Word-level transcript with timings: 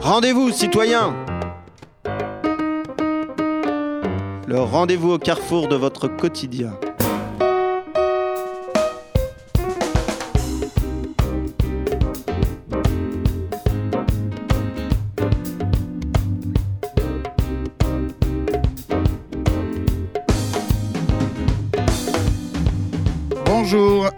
Rendez-vous, 0.00 0.50
citoyens 0.50 1.14
Le 4.46 4.60
rendez-vous 4.60 5.12
au 5.12 5.18
carrefour 5.18 5.68
de 5.68 5.76
votre 5.76 6.06
quotidien. 6.06 6.78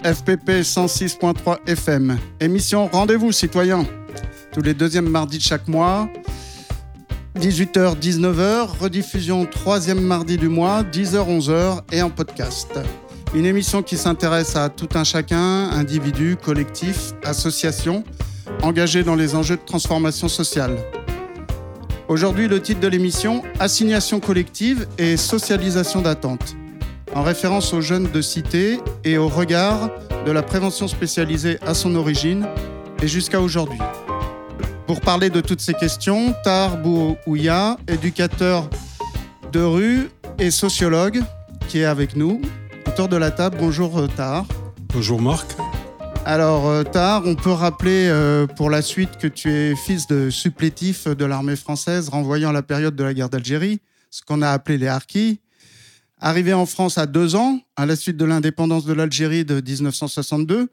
FPP 0.02 0.62
106.3 0.62 1.59
FM. 1.66 2.19
Émission 2.41 2.88
Rendez-vous 2.92 3.32
citoyens. 3.32 3.87
Tous 4.52 4.62
les 4.62 4.74
deuxièmes 4.74 5.09
mardis 5.09 5.38
de 5.38 5.42
chaque 5.42 5.69
mois. 5.69 6.09
18h, 7.38 7.98
19h. 7.98 8.78
Rediffusion 8.80 9.46
troisième 9.46 10.00
mardi 10.00 10.36
du 10.36 10.48
mois, 10.48 10.83
10h, 10.83 11.41
11h 11.41 11.83
et 11.92 12.02
en 12.02 12.10
podcast. 12.10 12.78
Une 13.34 13.46
émission 13.46 13.83
qui 13.83 13.96
s'intéresse 13.96 14.56
à 14.56 14.69
tout 14.69 14.88
un 14.95 15.05
chacun, 15.05 15.70
individu, 15.70 16.36
collectif, 16.36 17.12
association, 17.24 18.05
engagé 18.62 19.02
dans 19.02 19.16
les 19.16 19.34
enjeux 19.34 19.56
de 19.56 19.64
transformation 19.64 20.28
sociale. 20.28 20.77
Aujourd'hui, 22.08 22.48
le 22.48 22.61
titre 22.61 22.80
de 22.80 22.88
l'émission 22.88 23.42
Assignation 23.58 24.20
collective 24.20 24.86
et 24.98 25.16
socialisation 25.16 26.02
d'attente 26.02 26.56
en 27.14 27.23
référence 27.23 27.73
aux 27.73 27.80
jeunes 27.80 28.10
de 28.10 28.20
cité 28.20 28.80
et 29.04 29.18
au 29.18 29.28
regard 29.28 29.91
de 30.27 30.32
la 30.32 30.42
prévention 30.42 30.88
spécialisée 30.88 31.59
à 31.62 31.74
son 31.74 31.95
origine 31.95 32.47
et 33.02 33.08
jusqu'à 33.08 33.41
aujourd'hui. 33.41 33.78
Pour 34.86 35.00
parler 35.00 35.30
de 35.30 35.41
toutes 35.41 35.61
ces 35.61 35.74
questions, 35.74 36.34
Tar 36.44 36.78
éducateur 37.89 38.69
de 39.52 39.61
rue 39.61 40.11
et 40.39 40.50
sociologue, 40.50 41.22
qui 41.69 41.80
est 41.80 41.84
avec 41.84 42.16
nous 42.16 42.41
autour 42.86 43.08
de 43.08 43.17
la 43.17 43.30
table. 43.30 43.56
Bonjour 43.58 43.98
euh, 43.98 44.08
Tar. 44.08 44.44
Bonjour 44.92 45.20
Marc. 45.20 45.56
Alors 46.27 46.69
euh, 46.69 46.83
Tar, 46.83 47.22
on 47.24 47.34
peut 47.34 47.52
rappeler 47.52 48.08
euh, 48.08 48.46
pour 48.46 48.69
la 48.69 48.83
suite 48.83 49.17
que 49.19 49.27
tu 49.27 49.50
es 49.50 49.77
fils 49.77 50.06
de 50.06 50.30
supplétif 50.30 51.06
de 51.06 51.24
l'armée 51.24 51.56
française 51.56 52.08
renvoyant 52.08 52.52
la 52.52 52.62
période 52.62 52.96
de 52.96 53.05
la 53.05 53.14
guerre 53.14 53.28
d'Algérie, 53.28 53.80
ce 54.11 54.22
qu'on 54.22 54.42
a 54.42 54.50
appelé 54.50 54.78
les 54.78 54.89
harkis. 54.89 55.41
Arrivé 56.27 56.55
en 56.55 56.64
France 56.64 56.97
à 56.97 57.05
deux 57.05 57.34
ans, 57.34 57.61
à 57.77 57.84
la 57.84 57.97
suite 57.97 58.17
de 58.17 58.25
l'indépendance 58.25 58.86
de 58.86 58.94
l'Algérie 58.94 59.44
de 59.44 59.61
1962, 59.61 60.70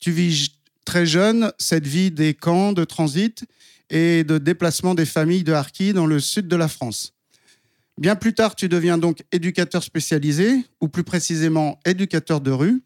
tu 0.00 0.10
vis 0.10 0.52
très 0.86 1.04
jeune 1.04 1.52
cette 1.58 1.86
vie 1.86 2.10
des 2.10 2.32
camps 2.32 2.72
de 2.72 2.84
transit 2.84 3.44
et 3.90 4.24
de 4.24 4.38
déplacement 4.38 4.94
des 4.94 5.04
familles 5.04 5.44
de 5.44 5.52
Harkis 5.52 5.92
dans 5.92 6.06
le 6.06 6.20
sud 6.20 6.48
de 6.48 6.56
la 6.56 6.68
France. 6.68 7.12
Bien 7.98 8.16
plus 8.16 8.32
tard, 8.32 8.56
tu 8.56 8.70
deviens 8.70 8.96
donc 8.96 9.18
éducateur 9.30 9.82
spécialisé, 9.82 10.64
ou 10.80 10.88
plus 10.88 11.04
précisément 11.04 11.78
éducateur 11.84 12.40
de 12.40 12.52
rue. 12.52 12.82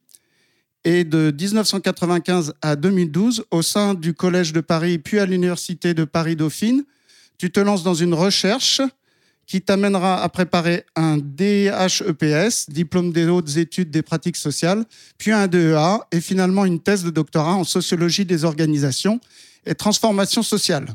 Et 0.84 1.04
de 1.04 1.32
1995 1.40 2.54
à 2.62 2.74
2012, 2.74 3.44
au 3.52 3.62
sein 3.62 3.94
du 3.94 4.12
Collège 4.12 4.52
de 4.52 4.60
Paris 4.60 4.98
puis 4.98 5.20
à 5.20 5.26
l'Université 5.26 5.94
de 5.94 6.02
Paris-Dauphine, 6.02 6.82
tu 7.38 7.52
te 7.52 7.60
lances 7.60 7.84
dans 7.84 7.94
une 7.94 8.14
recherche 8.14 8.80
qui 9.48 9.62
t'amènera 9.62 10.22
à 10.22 10.28
préparer 10.28 10.84
un 10.94 11.16
DHEPS, 11.16 12.68
diplôme 12.68 13.12
des 13.12 13.26
hautes 13.26 13.56
études 13.56 13.90
des 13.90 14.02
pratiques 14.02 14.36
sociales, 14.36 14.84
puis 15.16 15.32
un 15.32 15.48
DEA 15.48 16.06
et 16.12 16.20
finalement 16.20 16.66
une 16.66 16.80
thèse 16.80 17.02
de 17.02 17.10
doctorat 17.10 17.54
en 17.54 17.64
sociologie 17.64 18.26
des 18.26 18.44
organisations 18.44 19.20
et 19.64 19.74
transformation 19.74 20.42
sociale, 20.42 20.94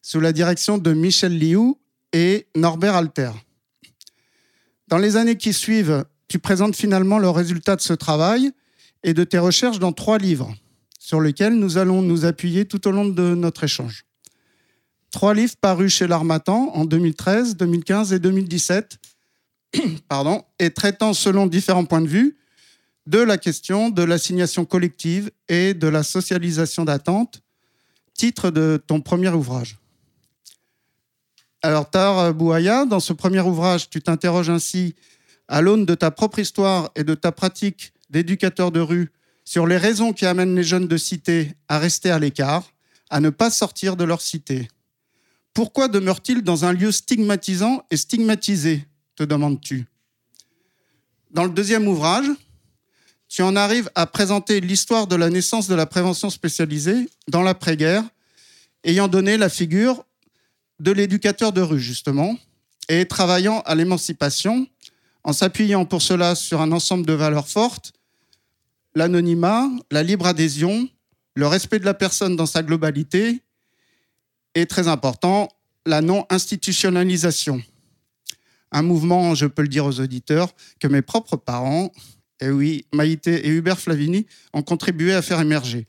sous 0.00 0.18
la 0.18 0.32
direction 0.32 0.78
de 0.78 0.94
Michel 0.94 1.38
Liu 1.38 1.74
et 2.14 2.46
Norbert 2.56 2.94
Alter. 2.94 3.32
Dans 4.88 4.98
les 4.98 5.16
années 5.16 5.36
qui 5.36 5.52
suivent, 5.52 6.06
tu 6.26 6.38
présentes 6.38 6.74
finalement 6.74 7.18
le 7.18 7.28
résultat 7.28 7.76
de 7.76 7.82
ce 7.82 7.92
travail 7.92 8.50
et 9.02 9.12
de 9.12 9.24
tes 9.24 9.38
recherches 9.38 9.78
dans 9.78 9.92
trois 9.92 10.16
livres, 10.16 10.54
sur 10.98 11.20
lesquels 11.20 11.54
nous 11.54 11.76
allons 11.76 12.00
nous 12.00 12.24
appuyer 12.24 12.64
tout 12.64 12.88
au 12.88 12.90
long 12.90 13.04
de 13.04 13.34
notre 13.34 13.64
échange. 13.64 14.06
Trois 15.14 15.32
livres 15.32 15.54
parus 15.60 15.94
chez 15.94 16.08
l'Armatan 16.08 16.72
en 16.74 16.84
2013, 16.84 17.56
2015 17.56 18.12
et 18.12 18.18
2017, 18.18 18.98
pardon, 20.08 20.42
et 20.58 20.70
traitant 20.70 21.14
selon 21.14 21.46
différents 21.46 21.84
points 21.84 22.00
de 22.00 22.08
vue 22.08 22.36
de 23.06 23.20
la 23.20 23.38
question 23.38 23.90
de 23.90 24.02
l'assignation 24.02 24.64
collective 24.64 25.30
et 25.48 25.72
de 25.72 25.86
la 25.86 26.02
socialisation 26.02 26.84
d'attente, 26.84 27.42
titre 28.12 28.50
de 28.50 28.82
ton 28.84 29.00
premier 29.00 29.28
ouvrage. 29.28 29.78
Alors, 31.62 31.88
Tar 31.88 32.34
Bouaya, 32.34 32.84
dans 32.84 32.98
ce 32.98 33.12
premier 33.12 33.40
ouvrage, 33.40 33.88
tu 33.90 34.02
t'interroges 34.02 34.50
ainsi, 34.50 34.96
à 35.46 35.62
l'aune 35.62 35.86
de 35.86 35.94
ta 35.94 36.10
propre 36.10 36.40
histoire 36.40 36.90
et 36.96 37.04
de 37.04 37.14
ta 37.14 37.30
pratique 37.30 37.92
d'éducateur 38.10 38.72
de 38.72 38.80
rue, 38.80 39.12
sur 39.44 39.68
les 39.68 39.76
raisons 39.76 40.12
qui 40.12 40.26
amènent 40.26 40.56
les 40.56 40.64
jeunes 40.64 40.88
de 40.88 40.96
cité 40.96 41.52
à 41.68 41.78
rester 41.78 42.10
à 42.10 42.18
l'écart, 42.18 42.64
à 43.10 43.20
ne 43.20 43.30
pas 43.30 43.50
sortir 43.50 43.94
de 43.94 44.02
leur 44.02 44.20
cité. 44.20 44.66
Pourquoi 45.54 45.86
demeure-t-il 45.86 46.42
dans 46.42 46.64
un 46.64 46.72
lieu 46.72 46.90
stigmatisant 46.90 47.84
et 47.92 47.96
stigmatisé 47.96 48.84
te 49.14 49.22
demandes-tu? 49.22 49.86
Dans 51.30 51.44
le 51.44 51.50
deuxième 51.50 51.86
ouvrage, 51.86 52.26
tu 53.28 53.42
en 53.42 53.54
arrives 53.54 53.88
à 53.94 54.06
présenter 54.06 54.60
l'histoire 54.60 55.06
de 55.06 55.14
la 55.14 55.30
naissance 55.30 55.68
de 55.68 55.76
la 55.76 55.86
prévention 55.86 56.28
spécialisée 56.28 57.08
dans 57.28 57.42
l'après-guerre, 57.42 58.02
ayant 58.82 59.06
donné 59.06 59.36
la 59.36 59.48
figure 59.48 60.04
de 60.80 60.90
l'éducateur 60.90 61.52
de 61.52 61.60
rue, 61.60 61.80
justement, 61.80 62.36
et 62.88 63.06
travaillant 63.06 63.60
à 63.64 63.76
l'émancipation, 63.76 64.66
en 65.22 65.32
s'appuyant 65.32 65.84
pour 65.84 66.02
cela 66.02 66.34
sur 66.34 66.60
un 66.62 66.72
ensemble 66.72 67.06
de 67.06 67.12
valeurs 67.12 67.48
fortes, 67.48 67.92
l'anonymat, 68.96 69.68
la 69.92 70.02
libre 70.02 70.26
adhésion, 70.26 70.88
le 71.34 71.46
respect 71.46 71.78
de 71.78 71.84
la 71.84 71.94
personne 71.94 72.34
dans 72.34 72.46
sa 72.46 72.62
globalité, 72.62 73.40
et 74.54 74.66
très 74.66 74.88
important, 74.88 75.48
la 75.86 76.00
non-institutionnalisation. 76.00 77.62
Un 78.72 78.82
mouvement, 78.82 79.34
je 79.34 79.46
peux 79.46 79.62
le 79.62 79.68
dire 79.68 79.86
aux 79.86 80.00
auditeurs, 80.00 80.50
que 80.80 80.88
mes 80.88 81.02
propres 81.02 81.36
parents, 81.36 81.92
et 82.40 82.50
oui, 82.50 82.86
Maïté 82.92 83.46
et 83.46 83.50
Hubert 83.50 83.78
Flavini, 83.78 84.26
ont 84.52 84.62
contribué 84.62 85.14
à 85.14 85.22
faire 85.22 85.40
émerger. 85.40 85.86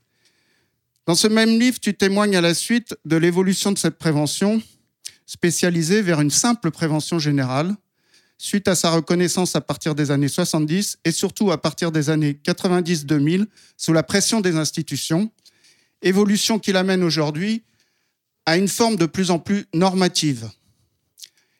Dans 1.06 1.14
ce 1.14 1.26
même 1.28 1.58
livre, 1.58 1.78
tu 1.80 1.94
témoignes 1.94 2.36
à 2.36 2.40
la 2.40 2.54
suite 2.54 2.96
de 3.04 3.16
l'évolution 3.16 3.72
de 3.72 3.78
cette 3.78 3.98
prévention 3.98 4.62
spécialisée 5.24 6.02
vers 6.02 6.20
une 6.20 6.30
simple 6.30 6.70
prévention 6.70 7.18
générale, 7.18 7.74
suite 8.38 8.68
à 8.68 8.74
sa 8.74 8.90
reconnaissance 8.90 9.56
à 9.56 9.60
partir 9.60 9.94
des 9.94 10.10
années 10.10 10.28
70 10.28 10.98
et 11.04 11.10
surtout 11.10 11.50
à 11.50 11.60
partir 11.60 11.90
des 11.90 12.10
années 12.10 12.38
90-2000 12.44 13.46
sous 13.76 13.92
la 13.92 14.02
pression 14.02 14.40
des 14.40 14.56
institutions, 14.56 15.30
évolution 16.02 16.58
qui 16.58 16.72
l'amène 16.72 17.02
aujourd'hui 17.02 17.62
à 18.46 18.56
une 18.56 18.68
forme 18.68 18.96
de 18.96 19.06
plus 19.06 19.30
en 19.30 19.38
plus 19.38 19.66
normative. 19.74 20.48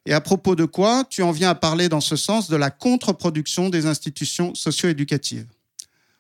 Et 0.07 0.13
à 0.13 0.21
propos 0.21 0.55
de 0.55 0.65
quoi 0.65 1.05
tu 1.11 1.23
en 1.23 1.33
viens 1.33 1.51
à 1.51 1.55
parler 1.57 1.89
dans 1.89 2.01
ce 2.01 2.15
sens 2.15 2.49
de 2.49 2.57
la 2.57 2.71
contre-production 2.71 3.69
des 3.69 3.87
institutions 3.87 4.55
socio-éducatives. 4.55 5.47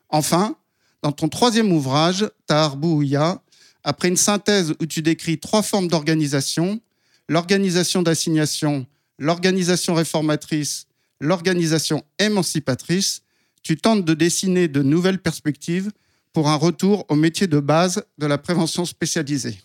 Enfin, 0.09 0.57
dans 1.03 1.13
ton 1.13 1.29
troisième 1.29 1.73
ouvrage, 1.73 2.29
Tahar 2.47 2.77
Bouya, 2.77 3.41
après 3.85 4.09
une 4.09 4.17
synthèse 4.17 4.75
où 4.81 4.87
tu 4.87 5.03
décris 5.03 5.39
trois 5.39 5.63
formes 5.63 5.87
d'organisation, 5.87 6.81
l'organisation 7.29 8.03
d'assignation, 8.03 8.87
l'organisation 9.21 9.95
réformatrice, 9.95 10.89
l'organisation 11.21 12.05
émancipatrice, 12.19 13.23
tu 13.63 13.77
tentes 13.77 14.05
de 14.05 14.15
dessiner 14.15 14.67
de 14.67 14.83
nouvelles 14.83 15.23
perspectives 15.23 15.93
pour 16.33 16.49
un 16.49 16.57
retour 16.57 17.07
au 17.09 17.15
métier 17.15 17.47
de 17.47 17.61
base 17.61 18.05
de 18.19 18.27
la 18.27 18.39
prévention 18.39 18.85
spécialisée. 18.85 19.59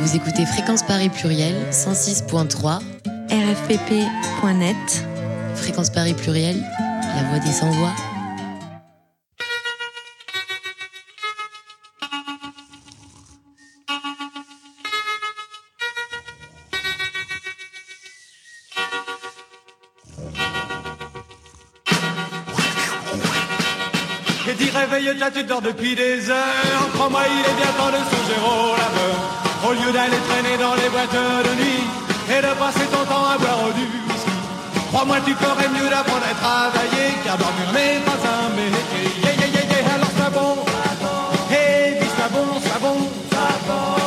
Vous 0.00 0.14
écoutez 0.14 0.44
Fréquence 0.44 0.82
Paris 0.82 1.08
Pluriel 1.08 1.54
106.3 1.70 2.80
rfpp.net 3.30 4.76
Fréquence 5.54 5.88
Paris 5.88 6.12
Pluriel, 6.12 6.62
la 7.14 7.22
voix 7.24 7.38
des 7.38 7.50
sans-voix. 7.50 7.92
Et 24.48 24.54
dit 24.54 24.70
réveille-toi, 24.70 25.30
tu 25.30 25.42
dors 25.44 25.62
depuis 25.62 25.96
des 25.96 26.28
heures. 26.28 26.90
Crois-moi, 26.92 27.22
il 27.26 27.40
est 27.40 27.56
bien 27.56 27.72
temps 27.78 27.88
de 27.88 27.96
songer 27.96 28.40
au 28.44 28.76
laveur. 28.76 29.45
Au 29.66 29.72
lieu 29.72 29.90
d'aller 29.92 30.20
traîner 30.28 30.56
dans 30.58 30.74
les 30.74 30.88
boîtes 30.88 31.12
de 31.12 31.54
nuit 31.60 31.82
et 32.30 32.40
de 32.40 32.52
passer 32.58 32.86
ton 32.92 33.04
temps 33.04 33.26
à 33.34 33.36
boire 33.36 33.72
du 33.74 33.84
whisky. 34.06 34.36
Crois-moi, 34.90 35.16
tu 35.26 35.34
ferais 35.34 35.68
mieux 35.68 35.88
d'apprendre 35.90 36.26
à 36.30 36.34
travailler 36.34 37.08
car 37.24 37.36
dormir 37.36 37.72
n'est 37.74 37.98
pas 38.06 38.20
un 38.34 38.48
métier. 38.54 39.06
Yeah, 39.24 39.34
yeah, 39.40 39.48
yeah, 39.54 39.66
yeah. 39.72 39.94
Alors 39.94 40.12
ça 40.18 40.28
bon, 40.30 40.50
dis 42.00 42.12
ça 42.18 42.26
bon, 42.30 42.46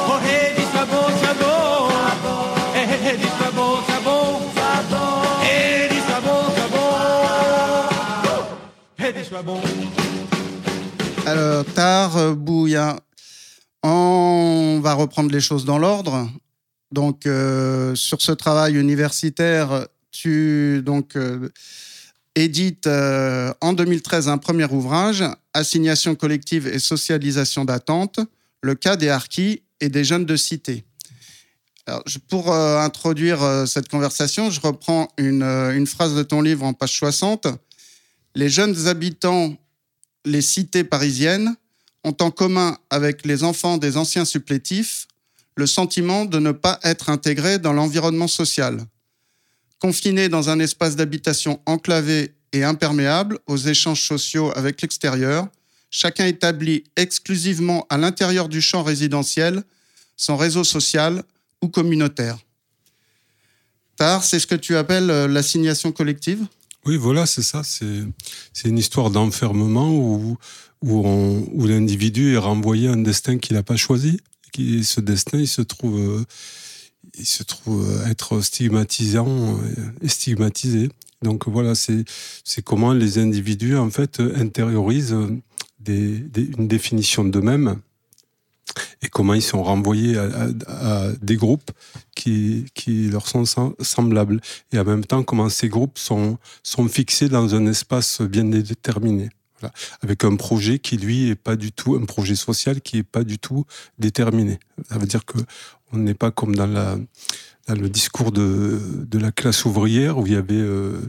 oh 0.07 0.19
dis 0.23 0.45
dis 0.55 0.63
dis 0.63 0.87
dis. 3.17 3.29
Alors, 11.25 11.65
tard, 11.75 12.33
bouillant 12.35 12.95
on 13.83 14.79
va 14.81 14.93
reprendre 14.93 15.31
les 15.31 15.41
choses 15.41 15.65
dans 15.65 15.77
l'ordre. 15.77 16.29
Donc, 16.91 17.25
euh, 17.25 17.95
sur 17.95 18.21
ce 18.21 18.31
travail 18.31 18.75
universitaire, 18.75 19.87
tu 20.11 20.81
donc 20.83 21.15
euh, 21.15 21.49
édites 22.35 22.87
euh, 22.87 23.53
en 23.61 23.73
2013 23.73 24.27
un 24.27 24.37
premier 24.37 24.65
ouvrage, 24.65 25.23
Assignation 25.53 26.15
collective 26.15 26.67
et 26.67 26.79
socialisation 26.79 27.65
d'attente, 27.65 28.19
le 28.61 28.75
cas 28.75 28.95
des 28.95 29.09
harkis 29.09 29.61
et 29.81 29.89
des 29.89 30.03
jeunes 30.03 30.25
de 30.25 30.35
cité. 30.35 30.83
Alors, 31.85 32.03
pour 32.27 32.53
introduire 32.53 33.39
cette 33.65 33.87
conversation, 33.87 34.51
je 34.51 34.61
reprends 34.61 35.07
une, 35.17 35.41
une 35.41 35.87
phrase 35.87 36.13
de 36.13 36.21
ton 36.21 36.41
livre 36.41 36.63
en 36.63 36.73
page 36.73 36.95
60. 36.95 37.47
Les 38.35 38.47
jeunes 38.47 38.87
habitants, 38.87 39.55
les 40.23 40.43
cités 40.43 40.83
parisiennes, 40.83 41.55
ont 42.03 42.15
en 42.21 42.31
commun 42.31 42.77
avec 42.89 43.25
les 43.25 43.43
enfants 43.43 43.77
des 43.77 43.97
anciens 43.97 44.25
supplétifs 44.25 45.07
le 45.55 45.67
sentiment 45.67 46.23
de 46.25 46.39
ne 46.39 46.51
pas 46.51 46.79
être 46.83 47.09
intégrés 47.09 47.59
dans 47.59 47.73
l'environnement 47.73 48.29
social. 48.29 48.79
Confinés 49.77 50.29
dans 50.29 50.49
un 50.49 50.59
espace 50.59 50.95
d'habitation 50.95 51.59
enclavé 51.65 52.33
et 52.53 52.63
imperméable 52.63 53.39
aux 53.45 53.57
échanges 53.57 54.07
sociaux 54.07 54.51
avec 54.55 54.81
l'extérieur, 54.81 55.47
chacun 55.91 56.25
établit 56.25 56.85
exclusivement 56.95 57.85
à 57.89 57.97
l'intérieur 57.97 58.47
du 58.47 58.61
champ 58.61 58.83
résidentiel 58.83 59.63
son 60.15 60.37
réseau 60.37 60.63
social 60.63 61.23
ou 61.61 61.67
communautaire. 61.67 62.37
Tar, 63.95 64.23
c'est 64.23 64.39
ce 64.39 64.47
que 64.47 64.55
tu 64.55 64.75
appelles 64.77 65.09
euh, 65.09 65.27
l'assignation 65.27 65.91
collective? 65.91 66.45
Oui, 66.85 66.95
voilà, 66.95 67.25
c'est 67.25 67.43
ça. 67.43 67.63
C'est 67.63 68.03
c'est 68.53 68.69
une 68.69 68.77
histoire 68.77 69.09
d'enfermement 69.09 69.91
où, 69.91 70.37
où, 70.81 71.67
l'individu 71.67 72.33
est 72.33 72.37
renvoyé 72.37 72.87
à 72.87 72.93
un 72.93 72.97
destin 72.97 73.37
qu'il 73.37 73.55
n'a 73.55 73.63
pas 73.63 73.75
choisi. 73.75 74.19
Qui, 74.51 74.83
ce 74.83 74.99
destin, 74.99 75.37
il 75.37 75.47
se 75.47 75.61
trouve, 75.61 75.99
euh, 75.99 76.25
il 77.17 77.25
se 77.25 77.43
trouve 77.43 77.87
euh, 77.87 78.07
être 78.07 78.41
stigmatisant 78.41 79.27
euh, 79.27 79.91
et 80.01 80.07
stigmatisé. 80.07 80.89
Donc 81.21 81.47
voilà, 81.47 81.75
c'est 81.75 82.05
comment 82.63 82.93
les 82.93 83.17
individus 83.17 83.75
en 83.75 83.89
fait 83.89 84.21
intériorisent 84.35 85.17
des, 85.79 86.23
une 86.57 86.67
définition 86.67 87.25
d'eux-mêmes 87.25 87.79
et 89.01 89.09
comment 89.09 89.33
ils 89.33 89.41
sont 89.41 89.61
renvoyés 89.61 90.17
à, 90.17 91.11
des 91.21 91.35
groupes 91.35 91.71
qui, 92.15 92.65
leur 93.11 93.27
sont 93.27 93.43
sem- 93.43 93.73
semblables. 93.81 94.39
Et 94.71 94.79
en 94.79 94.85
même 94.85 95.03
temps, 95.03 95.23
comment 95.23 95.49
ces 95.49 95.67
groupes 95.67 95.99
sont 95.99 96.37
fixés 96.89 97.27
dans 97.27 97.53
un 97.53 97.65
espace 97.65 98.21
bien 98.21 98.45
déterminé. 98.45 99.29
Voilà. 99.59 99.73
Avec 100.01 100.23
un 100.23 100.35
projet 100.35 100.79
qui, 100.79 100.97
lui, 100.97 101.29
est 101.29 101.35
pas 101.35 101.55
du 101.55 101.71
tout, 101.71 101.95
un 101.95 102.05
projet 102.05 102.35
social 102.35 102.81
qui 102.81 102.97
est 102.97 103.03
pas 103.03 103.23
du 103.23 103.39
tout 103.39 103.65
déterminé. 103.97 104.59
Ça 104.89 104.97
veut 104.97 105.07
dire 105.07 105.25
que 105.25 105.37
on 105.91 105.97
n'est 105.97 106.13
pas 106.13 106.31
comme 106.31 106.55
dans 106.55 106.67
la, 106.67 106.97
dans 107.67 107.75
le 107.75 107.89
discours 107.89 108.31
de, 108.31 108.79
de 109.07 109.17
la 109.19 109.31
classe 109.31 109.65
ouvrière 109.65 110.17
où 110.17 110.27
il 110.27 110.33
y 110.33 110.35
avait, 110.35 110.53
euh, 110.55 110.99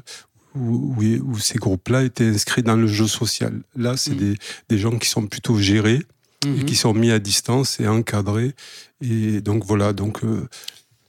où, 0.54 0.94
où, 0.98 1.02
où 1.02 1.38
ces 1.38 1.58
groupes-là 1.58 2.02
étaient 2.04 2.28
inscrits 2.28 2.62
dans 2.62 2.76
le 2.76 2.86
jeu 2.86 3.06
social. 3.06 3.60
Là, 3.76 3.96
c'est 3.96 4.12
Mhm. 4.12 4.18
des, 4.18 4.34
des 4.70 4.78
gens 4.78 4.98
qui 4.98 5.08
sont 5.08 5.26
plutôt 5.26 5.58
gérés 5.58 6.02
et 6.46 6.64
qui 6.64 6.74
sont 6.74 6.94
mis 6.94 7.10
à 7.10 7.18
distance 7.18 7.78
et 7.80 7.86
encadrés. 7.86 8.54
Et 9.02 9.42
donc 9.42 9.64
voilà, 9.66 9.92
donc 9.92 10.24
euh, 10.24 10.48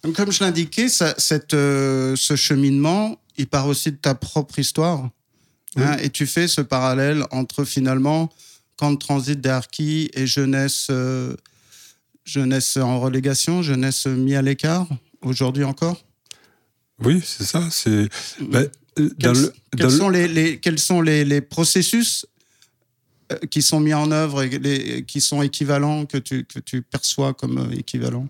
Donc, 0.04 0.16
comme 0.16 0.32
je 0.32 0.44
l'indiquais, 0.44 0.90
cette, 0.90 1.54
euh, 1.54 2.16
ce 2.18 2.36
cheminement, 2.36 3.18
il 3.38 3.48
part 3.48 3.68
aussi 3.68 3.92
de 3.92 3.98
ta 3.98 4.14
propre 4.16 4.60
histoire. 4.60 5.10
Hein, 5.78 5.98
et 6.02 6.10
tu 6.10 6.26
fais 6.28 6.48
ce 6.48 6.62
parallèle 6.62 7.24
entre 7.32 7.64
finalement 7.66 8.30
camp 8.78 8.92
de 8.92 8.98
transit 8.98 9.40
des 9.40 9.50
harkis 9.50 10.10
et 10.14 10.26
jeunesse, 10.28 10.88
euh, 10.90 11.36
jeunesse 12.26 12.78
en 12.78 13.00
relégation, 13.00 13.62
jeunesse 13.62 14.06
mis 14.08 14.36
à 14.36 14.42
l'écart, 14.42 14.88
aujourd'hui 15.22 15.64
encore? 15.64 16.04
oui, 17.04 17.22
c'est 17.24 17.46
ça. 17.46 17.68
C'est 17.72 18.10
Quels, 19.20 19.34
le, 19.34 19.54
quels 19.78 19.80
dans 19.80 19.90
le- 19.90 19.98
sont, 19.98 20.10
les, 20.10 20.28
les- 20.28 20.60
quels 20.60 20.80
sont 20.80 21.02
les, 21.02 21.24
les 21.26 21.42
processus 21.42 22.26
euh, 23.32 23.38
qui 23.50 23.62
sont 23.62 23.80
mis 23.80 23.94
en 23.94 24.12
œuvre 24.12 24.44
et 24.44 24.50
les, 24.60 25.04
qui 25.06 25.22
sont 25.22 25.42
équivalents, 25.42 26.06
que 26.06 26.18
tu, 26.18 26.46
que 26.46 26.60
tu 26.60 26.82
perçois 26.82 27.34
comme 27.34 27.58
euh, 27.58 27.72
équivalents? 27.78 28.28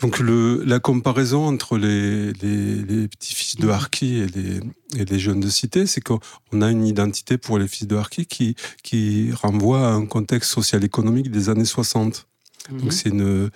Donc 0.00 0.18
le, 0.18 0.62
la 0.64 0.80
comparaison 0.80 1.46
entre 1.46 1.76
les, 1.76 2.32
les, 2.34 2.76
les 2.76 3.08
petits 3.08 3.34
fils 3.34 3.56
de 3.56 3.68
Harki 3.68 4.16
et 4.16 4.26
les, 4.26 4.60
et 4.96 5.04
les 5.04 5.18
jeunes 5.18 5.40
de 5.40 5.48
cité, 5.48 5.86
c'est 5.86 6.00
qu'on 6.00 6.62
a 6.62 6.70
une 6.70 6.86
identité 6.86 7.36
pour 7.36 7.58
les 7.58 7.68
fils 7.68 7.86
de 7.86 7.96
Harki 7.96 8.24
qui, 8.26 8.56
qui 8.82 9.30
renvoie 9.32 9.88
à 9.88 9.92
un 9.92 10.06
contexte 10.06 10.50
social-économique 10.50 11.30
des 11.30 11.50
années 11.50 11.64
60. 11.64 12.26
Donc 12.70 12.92
c'est 12.92 13.08
une 13.08 13.50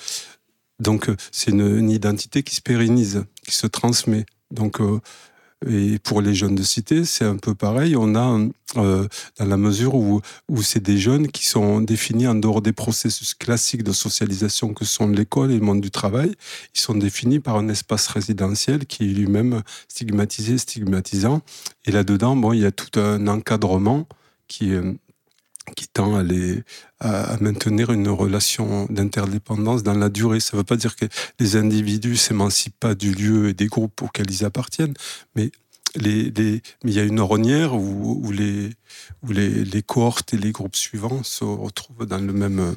donc 0.80 1.08
une, 1.46 1.78
une 1.78 1.90
identité 1.90 2.42
qui 2.42 2.56
se 2.56 2.60
pérennise, 2.60 3.24
qui 3.46 3.54
se 3.54 3.66
transmet. 3.66 4.26
Donc 4.50 4.80
euh, 4.80 5.00
et 5.68 5.98
pour 5.98 6.20
les 6.20 6.34
jeunes 6.34 6.54
de 6.54 6.62
cité, 6.62 7.04
c'est 7.04 7.24
un 7.24 7.36
peu 7.36 7.54
pareil. 7.54 7.96
On 7.96 8.14
a 8.14 8.38
euh, 8.76 9.06
dans 9.38 9.44
la 9.46 9.56
mesure 9.56 9.94
où 9.94 10.20
où 10.48 10.62
c'est 10.62 10.82
des 10.82 10.98
jeunes 10.98 11.28
qui 11.28 11.46
sont 11.46 11.80
définis 11.80 12.26
en 12.26 12.34
dehors 12.34 12.62
des 12.62 12.72
processus 12.72 13.34
classiques 13.34 13.82
de 13.82 13.92
socialisation 13.92 14.74
que 14.74 14.84
sont 14.84 15.08
l'école 15.08 15.50
et 15.52 15.58
le 15.58 15.64
monde 15.64 15.80
du 15.80 15.90
travail. 15.90 16.34
Ils 16.74 16.80
sont 16.80 16.94
définis 16.94 17.40
par 17.40 17.56
un 17.56 17.68
espace 17.68 18.06
résidentiel 18.08 18.86
qui 18.86 19.04
est 19.04 19.12
lui-même 19.14 19.62
stigmatisé, 19.88 20.58
stigmatisant. 20.58 21.42
Et 21.86 21.92
là-dedans, 21.92 22.36
bon, 22.36 22.52
il 22.52 22.60
y 22.60 22.66
a 22.66 22.72
tout 22.72 22.98
un 22.98 23.26
encadrement 23.28 24.06
qui 24.48 24.72
est 24.72 24.82
qui 25.76 25.88
tend 25.88 26.16
à, 26.16 26.22
les, 26.22 26.62
à, 27.00 27.34
à 27.34 27.36
maintenir 27.38 27.90
une 27.90 28.08
relation 28.08 28.86
d'interdépendance 28.90 29.82
dans 29.82 29.94
la 29.94 30.08
durée. 30.08 30.40
Ça 30.40 30.50
ne 30.54 30.58
veut 30.58 30.64
pas 30.64 30.76
dire 30.76 30.94
que 30.96 31.06
les 31.40 31.56
individus 31.56 32.16
s'émancipent 32.16 32.78
pas 32.78 32.94
du 32.94 33.12
lieu 33.14 33.48
et 33.48 33.54
des 33.54 33.66
groupes 33.66 34.02
auxquels 34.02 34.30
ils 34.30 34.44
appartiennent, 34.44 34.94
mais 35.34 35.50
les, 35.96 36.30
les, 36.30 36.62
mais 36.82 36.90
il 36.90 36.94
y 36.94 37.00
a 37.00 37.04
une 37.04 37.20
ornière 37.20 37.74
où, 37.74 38.20
où, 38.24 38.32
les, 38.32 38.70
où 39.22 39.32
les, 39.32 39.64
les 39.64 39.82
cohortes 39.82 40.34
et 40.34 40.36
les 40.36 40.50
groupes 40.50 40.76
suivants 40.76 41.22
se 41.22 41.44
retrouvent 41.44 42.06
dans 42.06 42.18
le 42.18 42.32
même, 42.32 42.76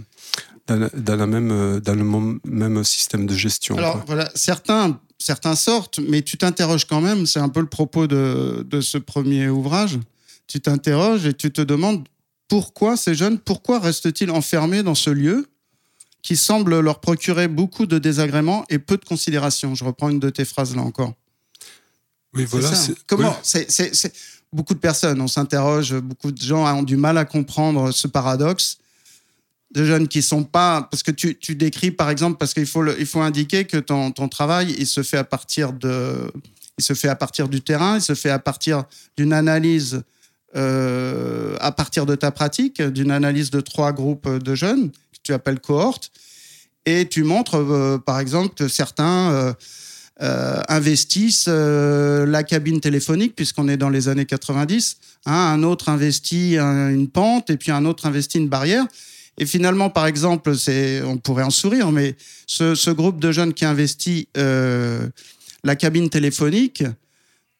dans 0.67 0.75
la, 0.75 0.89
dans 0.89 1.15
la 1.15 1.27
même, 1.27 1.79
dans 1.79 1.95
le 1.95 2.39
même 2.45 2.83
système 2.83 3.25
de 3.25 3.33
gestion. 3.33 3.77
Alors 3.77 3.93
quoi. 3.93 4.03
voilà, 4.05 4.31
certains, 4.35 4.99
certains 5.17 5.55
sortent, 5.55 5.99
mais 5.99 6.21
tu 6.21 6.37
t'interroges 6.37 6.85
quand 6.85 7.01
même, 7.01 7.25
c'est 7.25 7.39
un 7.39 7.49
peu 7.49 7.61
le 7.61 7.67
propos 7.67 8.07
de, 8.07 8.65
de 8.69 8.81
ce 8.81 8.97
premier 8.99 9.49
ouvrage, 9.49 9.99
tu 10.45 10.61
t'interroges 10.61 11.25
et 11.25 11.33
tu 11.33 11.51
te 11.51 11.61
demandes 11.61 12.07
pourquoi 12.47 12.97
ces 12.97 13.13
jeunes, 13.15 13.37
pourquoi 13.39 13.79
restent-ils 13.79 14.31
enfermés 14.31 14.83
dans 14.83 14.95
ce 14.95 15.09
lieu 15.09 15.47
qui 16.21 16.35
semble 16.35 16.79
leur 16.79 16.99
procurer 16.99 17.47
beaucoup 17.47 17.85
de 17.85 17.99
désagréments 17.99 18.65
et 18.69 18.79
peu 18.79 18.97
de 18.97 19.05
considération? 19.05 19.75
Je 19.75 19.83
reprends 19.83 20.09
une 20.09 20.19
de 20.19 20.29
tes 20.29 20.45
phrases 20.45 20.75
là 20.75 20.81
encore. 20.81 21.13
Oui, 22.33 22.45
voilà. 22.45 22.69
C'est 22.73 22.75
c'est- 22.93 22.95
Comment 23.07 23.35
Beaucoup 24.53 24.73
de 24.73 24.79
personnes, 24.79 25.19
on 25.19 25.27
s'interroge, 25.27 25.93
beaucoup 25.95 26.31
de 26.31 26.41
gens 26.41 26.65
ont 26.77 26.81
du 26.83 26.95
mal 26.95 27.17
à 27.17 27.25
comprendre 27.25 27.91
ce 27.91 28.07
paradoxe 28.07 28.77
de 29.73 29.83
jeunes 29.83 30.07
qui 30.07 30.21
sont 30.21 30.45
pas 30.45 30.87
parce 30.89 31.03
que 31.03 31.11
tu, 31.11 31.37
tu 31.37 31.53
décris 31.55 31.91
par 31.91 32.09
exemple 32.09 32.37
parce 32.37 32.53
qu'il 32.53 32.65
faut 32.65 32.81
le- 32.81 32.95
il 32.97 33.05
faut 33.05 33.19
indiquer 33.19 33.65
que 33.65 33.75
ton, 33.75 34.11
ton 34.11 34.29
travail 34.29 34.73
il 34.79 34.87
se 34.87 35.03
fait 35.03 35.17
à 35.17 35.25
partir 35.25 35.73
de 35.73 36.31
il 36.77 36.83
se 36.85 36.93
fait 36.93 37.09
à 37.09 37.15
partir 37.17 37.49
du 37.49 37.59
terrain 37.59 37.97
il 37.97 38.01
se 38.01 38.15
fait 38.15 38.29
à 38.29 38.39
partir 38.39 38.85
d'une 39.17 39.33
analyse 39.33 40.03
à 40.57 41.71
partir 41.71 42.05
de 42.05 42.15
ta 42.15 42.31
pratique 42.31 42.81
d'une 42.81 43.11
analyse 43.11 43.51
de 43.51 43.61
trois 43.61 43.91
groupes 43.93 44.27
de 44.27 44.55
jeunes 44.55 44.89
que 44.91 45.19
tu 45.23 45.33
appelles 45.33 45.59
cohortes 45.59 46.11
et 46.85 47.07
tu 47.07 47.23
montres 47.23 47.57
euh, 47.57 47.97
par 47.97 48.19
exemple 48.19 48.55
que 48.55 48.67
certains 48.67 49.31
euh, 49.31 49.53
euh, 50.21 50.61
investissent 50.69 51.45
euh, 51.49 52.25
la 52.25 52.43
cabine 52.43 52.79
téléphonique, 52.79 53.35
puisqu'on 53.35 53.67
est 53.67 53.77
dans 53.77 53.89
les 53.89 54.07
années 54.07 54.25
90. 54.25 54.97
hein, 55.25 55.33
un 55.33 55.61
autre 55.63 55.89
investit 55.89 56.57
un- 56.57 56.89
une 56.89 57.07
pente, 57.09 57.49
et 57.51 57.57
puis 57.57 57.71
un 57.71 57.85
autre 57.85 58.05
investit 58.07 58.39
une 58.39 58.47
barrière. 58.49 58.85
Et 59.37 59.45
finalement, 59.45 59.91
par 59.91 60.07
exemple, 60.07 60.51
on 61.05 61.17
pourrait 61.17 61.43
en 61.43 61.51
sourire, 61.51 61.91
mais 61.91 62.15
ce, 62.47 62.89
groupe 62.89 63.19
de 63.19 63.31
jeunes 63.31 63.53
qui 63.53 63.65
investit 63.65 64.27
euh, 64.37 65.07
la 65.63 65.75
cabine 65.75 66.09
téléphonique, 66.09 66.83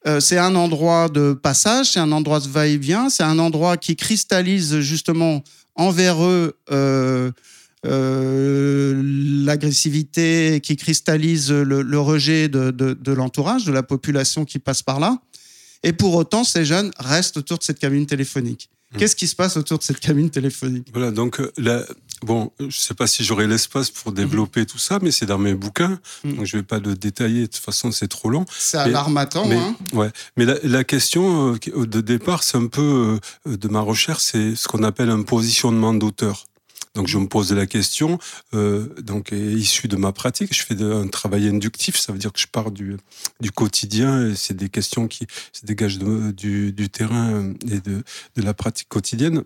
euh, 0.08 0.22
c'est 0.22 0.38
un 0.38 0.56
endroit 0.56 1.10
de 1.10 1.34
passage, 1.34 1.92
c'est 1.92 2.00
un 2.00 2.14
endroit 2.14 2.40
de 2.40 2.48
va-et-vient, 2.48 3.10
c'est 3.10 3.24
un 3.24 3.40
endroit 3.40 3.76
qui 3.76 3.98
cristallise 3.98 4.80
justement 4.80 5.44
envers 5.76 6.24
eux 6.24 6.58
euh, 6.72 7.32
euh, 7.86 9.02
l'agressivité, 9.46 10.62
qui 10.64 10.78
cristallise 10.78 11.52
le, 11.52 12.00
rejet 12.00 12.48
de 12.48 13.12
l'entourage, 13.12 13.66
de 13.66 13.74
la 13.74 13.84
population 13.84 14.46
qui 14.46 14.60
passe 14.60 14.82
par 14.82 15.02
là. 15.02 15.20
Et 15.84 15.92
pour 15.92 16.16
autant, 16.16 16.46
ces 16.46 16.64
jeunes 16.64 16.92
restent 16.98 17.38
autour 17.38 17.58
de 17.58 17.64
cette 17.64 17.80
cabine 17.80 18.06
téléphonique. 18.06 18.70
Qu'est-ce 18.98 19.16
qui 19.16 19.28
se 19.28 19.36
passe 19.36 19.58
autour 19.58 19.78
de 19.80 19.84
cette 19.84 20.00
cabine 20.00 20.30
téléphonique? 20.30 20.88
Voilà, 20.94 21.12
donc 21.12 21.40
euh, 21.42 21.52
là, 21.58 21.84
bon, 22.22 22.52
je 22.60 22.78
sais 22.80 22.94
pas 22.94 23.06
si 23.06 23.24
j'aurai 23.24 23.46
l'espace 23.46 23.92
pour 23.92 24.12
développer 24.14 24.66
tout 24.66 24.78
ça, 24.78 25.00
mais 25.02 25.12
c'est 25.12 25.26
dans 25.26 25.38
mes 25.38 25.54
bouquins, 25.56 26.00
Mm. 26.24 26.34
donc 26.34 26.46
je 26.46 26.58
vais 26.58 26.64
pas 26.64 26.80
le 26.80 26.96
détailler. 26.96 27.42
De 27.42 27.46
toute 27.48 27.58
façon, 27.58 27.92
c'est 27.92 28.08
trop 28.08 28.30
long. 28.30 28.46
C'est 28.58 28.78
alarmatant, 28.78 29.46
mais, 29.48 29.58
hein 29.58 29.76
ouais. 29.94 30.10
mais 30.38 30.46
la, 30.46 30.56
la 30.64 30.84
question 30.84 31.56
euh, 31.76 31.86
de 31.86 32.02
départ, 32.02 32.44
c'est 32.44 32.58
un 32.58 32.68
peu 32.68 33.20
euh, 33.46 33.58
de 33.58 33.68
ma 33.68 33.82
recherche, 33.82 34.24
c'est 34.24 34.56
ce 34.56 34.68
qu'on 34.68 34.84
appelle 34.84 35.10
un 35.10 35.24
positionnement 35.24 35.94
d'auteur. 35.94 36.46
Donc 36.98 37.08
je 37.08 37.20
me 37.20 37.28
pose 37.28 37.54
la 37.54 37.68
question, 37.68 38.18
euh, 38.56 38.88
donc 39.04 39.32
est 39.32 39.38
issu 39.38 39.88
de 39.88 39.98
ma 39.98 40.12
pratique, 40.12 40.52
je 40.52 40.64
fais 40.66 40.74
de- 40.74 40.92
un 40.92 41.08
travail 41.08 41.48
inductif, 41.48 41.96
ça 41.96 42.12
veut 42.12 42.18
dire 42.18 42.34
que 42.34 42.40
je 42.40 42.48
pars 42.48 42.72
du, 42.72 42.98
du 43.40 43.52
quotidien, 43.52 44.30
et 44.30 44.36
c'est 44.36 44.56
des 44.56 44.70
questions 44.70 45.08
qui 45.08 45.28
se 45.54 45.64
dégagent 45.64 46.00
de- 46.00 46.32
du, 46.32 46.74
du 46.74 46.90
terrain 46.90 47.54
et 47.70 47.82
de, 47.82 48.04
de 48.36 48.42
la 48.42 48.56
pratique 48.56 48.90
quotidienne. 48.90 49.44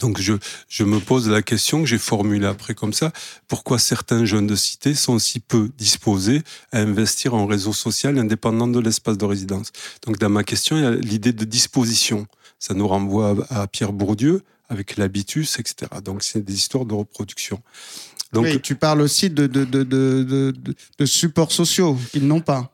Donc 0.00 0.18
je, 0.18 0.32
je 0.68 0.84
me 0.84 1.00
pose 1.00 1.28
la 1.28 1.42
question 1.42 1.82
que 1.82 1.86
j'ai 1.86 1.98
formulée 1.98 2.46
après 2.46 2.74
comme 2.74 2.94
ça, 2.94 3.12
pourquoi 3.46 3.78
certains 3.78 4.24
jeunes 4.24 4.46
de 4.46 4.56
cité 4.56 4.94
sont 4.94 5.18
si 5.18 5.40
peu 5.40 5.70
disposés 5.76 6.40
à 6.72 6.78
investir 6.80 7.34
en 7.34 7.44
réseau 7.46 7.74
social 7.74 8.18
indépendant 8.18 8.68
de 8.68 8.80
l'espace 8.80 9.18
de 9.18 9.26
résidence? 9.26 9.70
Donc 10.06 10.18
dans 10.18 10.30
ma 10.30 10.44
question, 10.44 10.78
il 10.78 10.82
y 10.82 10.86
a 10.86 10.92
l'idée 10.92 11.34
de 11.34 11.44
disposition. 11.44 12.26
Ça 12.58 12.72
nous 12.72 12.88
renvoie 12.88 13.36
à, 13.50 13.62
à 13.62 13.66
Pierre 13.66 13.92
Bourdieu 13.92 14.42
avec 14.68 14.96
l'habitus, 14.96 15.58
etc. 15.58 15.90
Donc 16.04 16.22
c'est 16.22 16.42
des 16.42 16.54
histoires 16.54 16.84
de 16.84 16.94
reproduction. 16.94 17.60
Donc 18.32 18.44
Oui, 18.46 18.60
tu 18.60 18.74
parles 18.74 19.00
aussi 19.00 19.30
de, 19.30 19.46
de, 19.46 19.64
de, 19.64 19.82
de, 19.84 20.54
de- 20.98 21.06
supports 21.06 21.52
sociaux 21.52 21.96
qu'ils 22.12 22.26
n'ont 22.26 22.40
pas. 22.40 22.70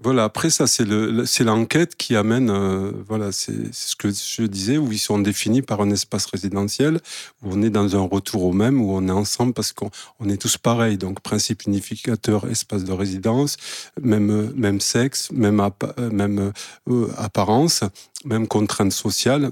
Voilà, 0.00 0.22
après 0.24 0.48
ça, 0.50 0.68
c'est 0.68 0.84
le, 0.84 1.10
le- 1.10 1.26
c'est 1.26 1.42
l'enquête 1.42 1.96
qui 1.96 2.14
amène, 2.14 2.50
euh, 2.50 2.92
voilà, 3.08 3.32
c'est 3.32 3.74
ce 3.74 3.96
que 3.96 4.10
je 4.10 4.42
disais, 4.44 4.78
où 4.78 4.92
ils 4.92 4.98
sont 4.98 5.18
définis 5.18 5.60
par 5.60 5.80
un 5.80 5.90
espace 5.90 6.26
résidentiel, 6.26 7.00
où 7.42 7.48
on 7.50 7.62
est 7.62 7.70
dans 7.70 7.96
un 7.96 8.02
retour 8.06 8.44
au 8.44 8.52
même, 8.52 8.80
où 8.80 8.92
on 8.92 9.08
est 9.08 9.12
ensemble 9.12 9.54
parce 9.54 9.72
qu'on 9.72 9.90
on 10.20 10.28
est 10.28 10.36
tous 10.36 10.56
pareils. 10.56 10.98
Donc, 10.98 11.18
principe 11.20 11.64
unificateur, 11.66 12.48
espace 12.48 12.84
de 12.84 12.92
résidence, 12.92 13.56
même, 14.00 14.52
même 14.54 14.80
sexe, 14.80 15.32
même, 15.32 15.58
appa- 15.58 15.94
euh, 15.98 16.10
même 16.10 16.52
euh, 16.88 17.08
apparence, 17.16 17.82
même 18.24 18.46
contrainte 18.46 18.92
sociale 18.92 19.50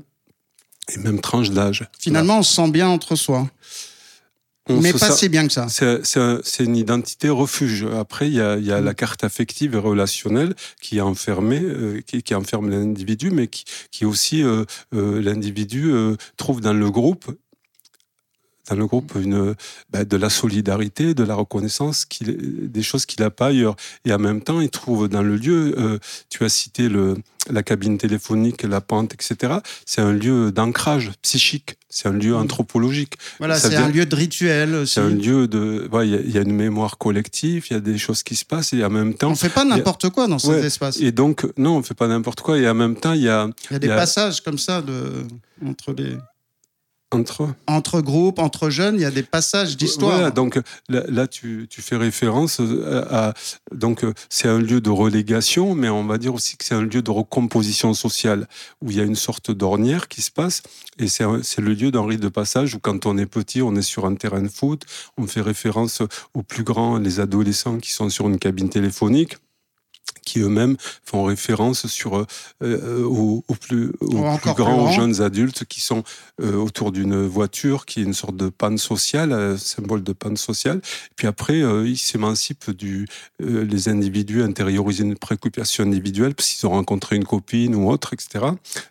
et 0.95 0.99
même 0.99 1.21
tranche 1.21 1.51
d'âge. 1.51 1.89
Finalement, 1.99 2.39
on 2.39 2.43
se 2.43 2.55
sent 2.55 2.71
bien 2.71 2.89
entre 2.89 3.17
soi. 3.17 3.49
On 4.69 4.81
mais 4.81 4.93
pas 4.93 5.13
si 5.13 5.29
bien 5.29 5.47
que 5.47 5.53
ça. 5.53 5.69
c'est 5.69 6.05
c'est 6.05 6.19
un- 6.19 6.41
c'est 6.43 6.65
une 6.65 6.75
identité 6.77 7.29
refuge. 7.29 7.87
Après, 7.97 8.27
il 8.27 8.35
y 8.35 8.41
a, 8.41 8.57
y 8.59 8.73
a 8.73 8.81
la 8.81 8.95
carte 8.95 9.23
affective 9.23 9.77
et 9.77 9.79
relationnelle 9.79 10.57
qui 10.83 10.99
est 10.99 11.03
enfermée, 11.03 11.61
euh, 11.63 12.01
qui, 12.05 12.21
qui 12.25 12.35
enferme 12.35 12.69
l'individu, 12.71 13.31
mais 13.31 13.47
qui, 13.47 13.65
qui 13.93 14.05
aussi 14.05 14.43
euh, 14.43 14.65
euh, 14.93 15.23
l'individu 15.23 15.93
euh, 15.93 16.17
trouve 16.37 16.61
dans 16.61 16.73
le 16.73 16.91
groupe, 16.91 17.31
dans 18.69 18.77
le 18.77 18.87
groupe 18.87 19.13
une 19.21 19.55
bah, 19.91 20.05
de 20.05 20.17
la 20.17 20.29
solidarité, 20.31 21.15
de 21.15 21.23
la 21.25 21.35
reconnaissance, 21.35 22.07
des 22.21 22.83
choses 22.83 23.07
qu'il 23.07 23.23
n'a 23.23 23.31
pas 23.31 23.47
ailleurs. 23.49 23.77
Et 24.05 24.13
en 24.13 24.19
même 24.19 24.43
temps, 24.43 24.61
il 24.61 24.71
trouve 24.71 25.09
dans 25.09 25.23
le 25.23 25.37
lieu. 25.37 25.75
euh, 25.79 25.99
tu 26.31 26.45
as 26.45 26.49
cité 26.49 26.89
le 26.89 27.17
la 27.49 27.63
cabine 27.63 27.97
téléphonique, 27.97 28.65
la 28.65 28.81
pente, 28.81 29.15
etc. 29.15 29.59
C'est 29.85 30.01
un 30.01 30.13
lieu 30.13 30.51
d'ancrage 30.51 31.13
psychique. 31.23 31.77
C'est 31.89 32.09
un 32.09 32.13
lieu 32.13 32.35
anthropologique. 32.35 33.15
Voilà, 33.39 33.57
c'est 33.57 33.77
un 33.77 33.89
lieu 33.89 34.05
de 34.05 34.17
rituel. 34.17 34.85
C'est 34.85 34.99
un 35.01 35.11
lieu 35.11 35.47
de. 35.47 35.89
ouais, 35.93 36.09
Il 36.09 36.11
y 36.13 36.17
a- 36.17 36.21
il 36.23 36.31
y, 36.33 36.39
a 36.39 36.41
une 36.43 36.53
mémoire 36.53 36.99
collective, 36.99 37.67
il 37.71 37.75
y 37.75 37.77
a 37.77 37.81
des 37.81 37.99
choses 37.99 38.25
qui 38.25 38.35
se 38.35 38.45
passent 38.45 38.73
et 38.73 38.85
en 38.85 38.91
même 38.91 39.15
temps. 39.15 39.31
On 39.31 39.37
fait 39.37 39.49
pas 39.49 39.65
n'importe 39.65 40.11
quoi 40.11 40.27
dans 40.27 40.41
ces 40.41 40.49
Ouais, 40.49 40.67
espaces. 40.67 40.99
Et 41.01 41.13
donc, 41.13 41.47
non, 41.57 41.77
on 41.77 41.83
fait 41.85 41.95
pas 41.95 42.09
n'importe 42.09 42.41
quoi. 42.41 42.59
Et 42.59 42.69
en 42.69 42.75
même 42.75 42.97
temps, 42.97 43.13
il 43.13 43.23
y 43.23 43.29
a 43.29 43.49
Il 43.71 43.75
y 43.75 43.77
a 43.77 43.79
des 43.79 43.87
il 43.87 43.91
y 43.91 43.93
a- 43.93 43.97
passages 43.97 44.41
comme 44.41 44.59
ça 44.59 44.83
de, 44.83 45.25
entre, 45.65 45.93
les, 45.97 46.17
entre. 47.13 47.55
entre 47.67 48.01
groupes, 48.01 48.39
entre 48.39 48.71
jeunes, 48.71 48.97
il 48.97 49.03
y 49.03 49.07
a 49.07 49.11
des 49.11 49.23
passages 49.23 49.77
d'histoire. 49.77 50.13
Voilà, 50.13 50.31
donc 50.31 50.61
là, 50.89 51.03
là, 51.09 51.27
tu, 51.27 51.67
tu 51.71 51.83
fais 51.83 51.97
référence 51.97 52.61
euh, 52.61 53.05
à. 53.11 53.35
Donc, 53.73 54.05
euh, 54.05 54.13
c'est 54.29 54.49
un 54.49 54.59
lieu 54.59 54.81
de 54.81 54.91
relégation, 54.91 55.75
mais 55.75 55.89
on 55.89 56.05
va 56.05 56.19
dire 56.19 56.35
aussi 56.35 56.57
que 56.57 56.65
c'est 56.65 56.75
un 56.75 56.83
lieu 56.83 57.03
de 57.03 57.11
recomposition 57.11 57.95
sociale, 57.95 58.49
où 58.83 58.91
il 58.91 58.97
y 58.97 59.01
a 59.01 59.05
une 59.05 59.17
sorte 59.17 59.51
d'ornière 59.51 60.09
qui 60.09 60.23
se 60.23 60.31
passe. 60.31 60.63
Et 60.99 61.09
c'est 61.09 61.25
c'est 61.43 61.61
le 61.61 61.75
lieu 61.75 61.91
d'un 61.91 62.07
rite 62.07 62.21
de 62.21 62.29
passage 62.29 62.75
où, 62.75 62.79
quand 62.79 63.07
on 63.07 63.19
est 63.19 63.27
petit, 63.27 63.63
on 63.63 63.75
est 63.77 63.83
sur 63.83 64.07
un 64.07 64.15
terrain 64.15 64.43
de 64.43 64.49
foot. 64.49 64.83
On 65.17 65.27
fait 65.27 65.43
référence 65.43 66.03
aux 66.35 66.43
plus 66.43 66.65
grands, 66.65 66.99
les 66.99 67.21
adolescents 67.21 67.79
qui 67.79 67.93
sont 67.93 68.09
sur 68.09 68.29
une 68.29 68.39
cabine 68.39 68.69
téléphonique 68.69 69.37
qui 70.27 70.41
eux-mêmes 70.41 70.77
font 71.05 71.25
référence 71.25 71.87
sur 71.87 72.19
euh, 72.19 72.27
euh, 72.63 73.05
aux, 73.05 73.45
aux 73.49 73.55
plus, 73.55 73.93
aux 74.01 74.07
Ou 74.07 74.09
plus 74.09 74.19
encore 74.19 74.55
plus 74.55 74.65
grands, 74.65 74.91
aux 74.91 74.93
jeunes 74.93 75.23
adultes 75.23 75.65
qui 75.65 75.81
sont 75.81 76.03
euh, 76.43 76.55
autour 76.57 76.93
d'une 76.93 77.25
voiture 77.27 77.87
qui 77.87 78.01
est 78.01 78.03
une 78.03 78.13
sorte 78.13 78.37
de 78.37 78.49
panne 78.49 78.77
sociale, 78.77 79.33
euh, 79.33 79.57
symbole 79.57 80.03
de 80.03 80.13
panne 80.13 80.37
sociale. 80.37 80.81
Puis 81.15 81.27
après, 81.27 81.61
ils 81.61 81.97
s'émancipent 81.97 82.71
du, 82.71 83.07
les 83.39 83.89
individus 83.89 84.43
intériorisent 84.43 84.99
une 84.99 85.17
préoccupation 85.17 85.85
individuelle 85.85 86.35
qu'ils 86.35 86.67
ont 86.67 86.71
rencontré 86.71 87.17
une 87.17 87.25
copine 87.25 87.75
ou 87.75 87.89
autre, 87.89 88.13
etc. 88.13 88.45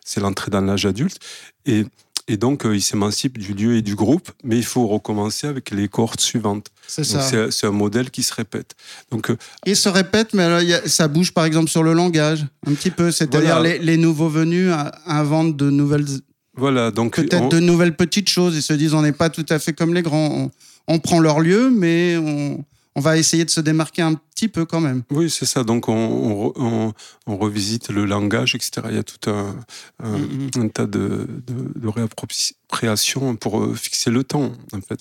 C'est 0.04 0.20
l'entrée 0.20 0.50
dans 0.50 0.62
l'âge 0.62 0.86
adulte. 0.86 1.18
Et, 1.66 1.84
et 2.28 2.36
donc, 2.36 2.66
euh, 2.66 2.74
ils 2.74 2.82
s'émancipent 2.82 3.38
du 3.38 3.54
lieu 3.54 3.76
et 3.76 3.82
du 3.82 3.94
groupe, 3.94 4.30
mais 4.42 4.56
il 4.56 4.64
faut 4.64 4.86
recommencer 4.86 5.46
avec 5.46 5.70
les 5.70 5.88
cohortes 5.88 6.20
suivantes. 6.20 6.68
C'est 6.88 7.04
ça. 7.04 7.50
c'est 7.50 7.66
un 7.66 7.70
modèle 7.70 8.10
qui 8.10 8.22
se 8.22 8.34
répète. 8.34 8.74
Donc, 9.10 9.30
euh, 9.30 9.36
Il 9.64 9.76
se 9.76 9.88
répète, 9.88 10.34
mais 10.34 10.42
alors, 10.44 10.60
il 10.60 10.80
ça 10.86 11.06
bouge 11.08 11.32
par 11.32 11.44
exemple 11.44 11.70
sur 11.70 11.82
le 11.82 11.92
langage, 11.92 12.46
un 12.66 12.74
petit 12.74 12.90
peu. 12.90 13.10
C'est-à-dire 13.12 13.56
Voilà. 13.56 13.62
les, 13.62 13.78
les 13.78 13.96
nouveaux 13.96 14.28
venus 14.28 14.72
inventent 15.06 15.56
de 15.56 15.70
nouvelles, 15.70 16.06
voilà. 16.56 16.90
Donc, 16.90 17.16
peut-être 17.16 17.42
on- 17.42 17.48
de 17.48 17.60
nouvelles 17.60 17.94
petites 17.96 18.28
choses. 18.28 18.56
Ils 18.56 18.62
se 18.62 18.72
disent 18.72 18.94
on 18.94 19.02
n'est 19.02 19.12
pas 19.12 19.30
tout 19.30 19.46
à 19.48 19.58
fait 19.58 19.72
comme 19.72 19.94
les 19.94 20.02
grands. 20.02 20.50
On, 20.88 20.94
on 20.94 20.98
prend 20.98 21.18
leur 21.20 21.40
lieu, 21.40 21.70
mais 21.70 22.16
on, 22.16 22.64
on 22.96 23.00
va 23.00 23.16
essayer 23.18 23.44
de 23.44 23.50
se 23.50 23.60
démarquer 23.60 24.02
un 24.02 24.14
petit 24.14 24.48
peu 24.48 24.64
quand 24.64 24.80
même. 24.80 25.02
Oui, 25.10 25.28
c'est 25.30 25.44
ça. 25.46 25.62
Donc, 25.64 25.88
on, 25.88 25.92
on, 25.94 26.48
re- 26.48 26.52
on- 26.56 26.92
on 27.26 27.36
revisite 27.36 27.90
le 27.90 28.04
langage, 28.06 28.54
etc. 28.54 28.70
Il 28.90 28.96
y 28.96 28.98
a 28.98 29.04
tout 29.04 29.30
un, 29.30 29.54
un, 30.02 30.18
Mhm. 30.18 30.50
un 30.56 30.68
tas 30.68 30.86
de, 30.86 31.28
de, 31.46 31.78
de 31.78 31.88
réappropriations 31.88 33.36
pour 33.36 33.62
euh, 33.62 33.74
fixer 33.74 34.10
le 34.10 34.24
temps, 34.24 34.52
en 34.72 34.80
fait. 34.80 35.00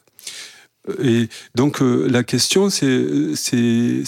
Et 1.01 1.29
donc, 1.55 1.81
euh, 1.81 2.07
la 2.07 2.23
question, 2.23 2.69
c'est, 2.69 4.03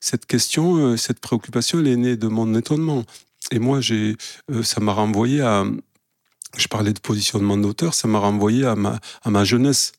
cette 0.00 0.26
question, 0.26 0.76
euh, 0.76 0.96
cette 0.96 1.20
préoccupation, 1.20 1.78
elle 1.80 1.88
est 1.88 1.96
née 1.96 2.16
de 2.16 2.28
mon 2.28 2.54
étonnement. 2.54 3.04
Et 3.50 3.58
moi, 3.58 3.80
j'ai, 3.80 4.16
euh, 4.50 4.62
ça 4.62 4.80
m'a 4.80 4.92
renvoyé 4.92 5.40
à. 5.42 5.64
Je 6.56 6.66
parlais 6.66 6.92
de 6.92 6.98
positionnement 7.00 7.56
d'auteur, 7.56 7.94
ça 7.94 8.08
m'a 8.08 8.18
renvoyé 8.18 8.64
à 8.64 8.74
ma, 8.74 8.98
à 9.22 9.30
ma 9.30 9.44
jeunesse. 9.44 9.92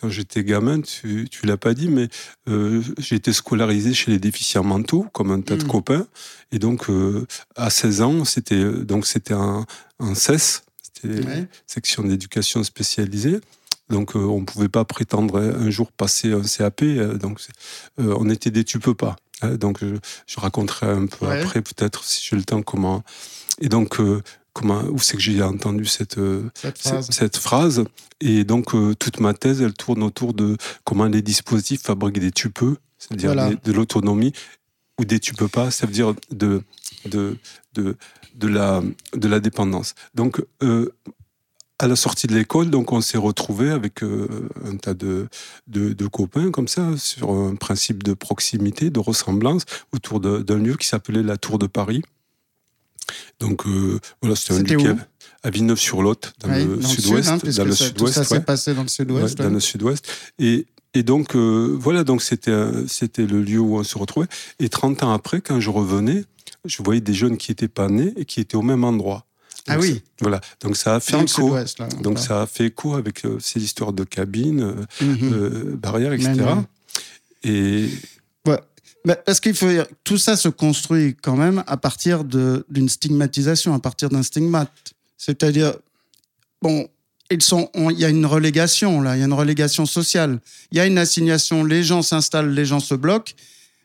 Quand 0.00 0.08
j'étais 0.08 0.42
gamin, 0.44 0.80
tu, 0.80 1.28
tu 1.30 1.46
l'as 1.46 1.56
pas 1.56 1.72
dit, 1.72 1.88
mais 1.88 2.08
euh, 2.48 2.82
j'ai 2.98 3.16
été 3.16 3.32
scolarisé 3.32 3.94
chez 3.94 4.10
les 4.10 4.18
déficients 4.18 4.64
mentaux, 4.64 5.06
comme 5.12 5.30
un 5.30 5.40
tas 5.40 5.56
de 5.56 5.64
Mm. 5.64 5.68
copains. 5.68 6.06
Et 6.52 6.58
donc, 6.58 6.90
euh, 6.90 7.26
à 7.56 7.70
16 7.70 8.02
ans, 8.02 8.24
c'était 8.24 8.64
donc 8.84 9.06
c'était 9.06 9.34
un, 9.34 9.64
un 10.00 10.14
CES, 10.14 10.62
c'était 10.82 11.24
Ouais. 11.24 11.48
section 11.66 12.02
d'éducation 12.02 12.64
spécialisée. 12.64 13.40
Donc, 13.90 14.16
euh, 14.16 14.18
on 14.20 14.40
ne 14.40 14.44
pouvait 14.46 14.68
pas 14.68 14.84
prétendre 14.84 15.38
un 15.38 15.70
jour 15.70 15.92
passer 15.92 16.32
un 16.32 16.42
CAP. 16.42 16.82
euh, 16.82 17.16
donc, 17.18 17.40
euh, 18.00 18.14
on 18.18 18.28
était 18.30 18.50
des 18.50 18.64
tu 18.64 18.78
peux 18.80 18.94
pas. 18.94 19.16
hein. 19.42 19.54
donc, 19.56 19.78
je, 19.80 19.94
je 20.26 20.40
raconterai 20.40 20.86
un 20.86 21.06
peu 21.06 21.26
Ouais. 21.26 21.40
après, 21.40 21.60
peut-être, 21.62 22.02
si 22.04 22.26
j'ai 22.28 22.36
le 22.36 22.44
temps, 22.44 22.62
comment. 22.62 23.02
Et 23.60 23.68
donc, 23.68 24.00
euh, 24.00 24.22
comment, 24.54 24.82
où 24.84 24.98
c'est 24.98 25.16
que 25.16 25.22
j'ai 25.22 25.42
entendu 25.42 25.84
cette, 25.84 26.16
euh, 26.16 26.48
Cette 26.54 26.78
phrase. 26.78 27.08
cette 27.10 27.36
phrase. 27.36 27.84
Et 28.20 28.44
donc, 28.44 28.74
euh, 28.74 28.94
toute 28.94 29.20
ma 29.20 29.34
thèse, 29.34 29.60
elle 29.60 29.74
tourne 29.74 30.02
autour 30.02 30.32
de 30.32 30.56
comment 30.84 31.04
les 31.06 31.20
dispositifs 31.20 31.82
fabriquent 31.82 32.20
des 32.20 32.32
tu 32.32 32.48
peux, 32.48 32.76
c'est-à-dire 32.98 33.34
Voilà. 33.34 33.50
de 33.54 33.72
l'autonomie, 33.72 34.32
ou 34.98 35.04
des 35.04 35.18
tu 35.20 35.34
peux 35.34 35.48
pas, 35.48 35.70
ça 35.70 35.86
veut 35.86 35.92
dire 35.92 36.14
de, 36.30 36.62
de, 37.04 37.36
de, 37.74 37.96
de, 38.36 38.48
la, 38.48 38.80
de 39.14 39.28
la 39.28 39.40
dépendance. 39.40 39.94
Donc, 40.14 40.42
euh, 40.62 40.88
à 41.80 41.88
la 41.88 41.96
sortie 41.96 42.28
de 42.28 42.34
l'école, 42.34 42.70
donc 42.70 42.92
on 42.92 43.00
s'est 43.00 43.18
retrouvé 43.18 43.70
avec 43.70 44.04
euh, 44.04 44.28
un 44.64 44.76
tas 44.76 44.94
de, 44.94 45.26
de, 45.66 45.92
de 45.92 46.06
copains 46.06 46.52
comme 46.52 46.68
ça 46.68 46.96
sur 46.96 47.32
un 47.32 47.56
principe 47.56 48.04
de 48.04 48.14
proximité, 48.14 48.90
de 48.90 49.00
ressemblance 49.00 49.64
autour 49.92 50.20
d'un 50.20 50.58
lieu 50.58 50.76
qui 50.76 50.86
s'appelait 50.86 51.24
la 51.24 51.36
Tour 51.36 51.58
de 51.58 51.66
Paris. 51.66 52.02
Donc 53.40 53.66
euh, 53.66 53.98
voilà, 54.22 54.36
c'était 54.36 54.54
un 54.54 54.80
avait- 54.80 55.00
à 55.42 55.50
Villeneuve-sur-Lot, 55.50 56.32
dans 56.40 56.48
Oui, 56.50 56.64
le 56.64 56.82
sud-ouest, 56.82 57.24
sud, 57.24 57.32
hein, 57.34 57.38
dans 57.56 57.64
le 57.64 57.72
ça- 57.72 57.90
tout 57.90 58.06
sud-ouest, 58.06 58.14
ça 58.14 58.20
ouais. 58.22 58.26
s'est 58.26 58.40
passé 58.40 58.74
dans 58.74 58.82
le 58.82 58.88
sud-ouest. 58.88 59.38
Ouais, 59.38 59.44
dans 59.44 59.52
le 59.52 59.60
sud-ouest. 59.60 60.06
Et, 60.38 60.66
et 60.94 61.02
donc, 61.02 61.36
euh, 61.36 61.76
voilà, 61.78 62.02
donc 62.04 62.22
c'était, 62.22 62.50
le 62.50 63.42
lieu 63.42 63.58
où 63.58 63.76
on 63.76 63.84
se 63.84 63.98
retrouvait. 63.98 64.28
Et 64.58 64.68
30 64.70 65.02
ans 65.02 65.12
après, 65.12 65.40
quand 65.42 65.60
je 65.60 65.68
revenais, 65.70 66.24
je 66.64 66.82
voyais 66.82 67.00
des 67.02 67.12
jeunes 67.12 67.36
qui 67.36 67.50
n'étaient 67.50 67.68
pas 67.68 67.88
nés 67.88 68.14
et 68.16 68.24
qui 68.24 68.40
étaient 68.40 68.56
au 68.56 68.62
même 68.62 68.84
endroit. 68.84 69.26
Ah 69.66 69.78
oui. 69.78 70.02
Voilà. 70.20 70.40
Donc 70.62 70.76
ça 70.76 70.94
a 70.96 71.00
fait 71.00 71.20
écho. 71.22 71.56
Donc 72.02 72.18
ça 72.18 72.42
a 72.42 72.46
fait 72.46 72.66
écho 72.66 72.94
avec 72.94 73.24
euh, 73.24 73.38
ces 73.40 73.62
histoires 73.62 73.92
de 73.92 74.04
cabines, 74.04 74.74
Mhm. 75.00 75.74
barrières, 75.76 76.12
etc. 76.12 76.32
Même, 76.36 76.64
Et 77.44 77.88
Parce 79.04 79.38
qu'il 79.40 79.54
faut 79.54 79.68
dire, 79.68 79.86
tout 80.02 80.16
ça 80.16 80.34
se 80.36 80.48
construit 80.48 81.14
quand 81.20 81.36
même 81.36 81.62
à 81.66 81.76
partir 81.76 82.24
d'une 82.24 82.88
stigmatisation, 82.88 83.74
à 83.74 83.78
partir 83.78 84.08
d'un 84.08 84.22
stigmate. 84.22 84.94
C'est-à-dire, 85.18 85.74
bon, 86.62 86.88
il 87.30 87.98
y 87.98 88.04
a 88.04 88.08
une 88.08 88.24
relégation 88.24 89.02
là, 89.02 89.16
il 89.16 89.20
y 89.20 89.22
a 89.22 89.26
une 89.26 89.34
relégation 89.34 89.84
sociale. 89.84 90.40
Il 90.72 90.78
y 90.78 90.80
a 90.80 90.86
une 90.86 90.96
assignation, 90.96 91.64
les 91.64 91.82
gens 91.82 92.00
s'installent, 92.00 92.54
les 92.54 92.64
gens 92.64 92.80
se 92.80 92.94
bloquent, 92.94 93.32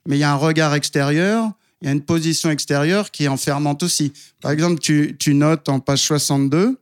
mais 0.06 0.16
il 0.16 0.20
y 0.20 0.24
a 0.24 0.32
un 0.32 0.36
regard 0.36 0.74
extérieur, 0.74 1.52
il 1.82 1.88
y 1.88 1.90
a 1.90 1.92
une 1.92 2.02
position 2.02 2.50
extérieure 2.50 3.12
qui 3.12 3.26
est 3.26 3.30
enfermante 3.30 3.84
aussi. 3.84 4.14
Par 4.42 4.52
exemple, 4.52 4.80
tu, 4.80 5.18
tu 5.20 5.34
notes 5.34 5.68
en 5.68 5.82
page 5.82 6.02
62, 6.02 6.78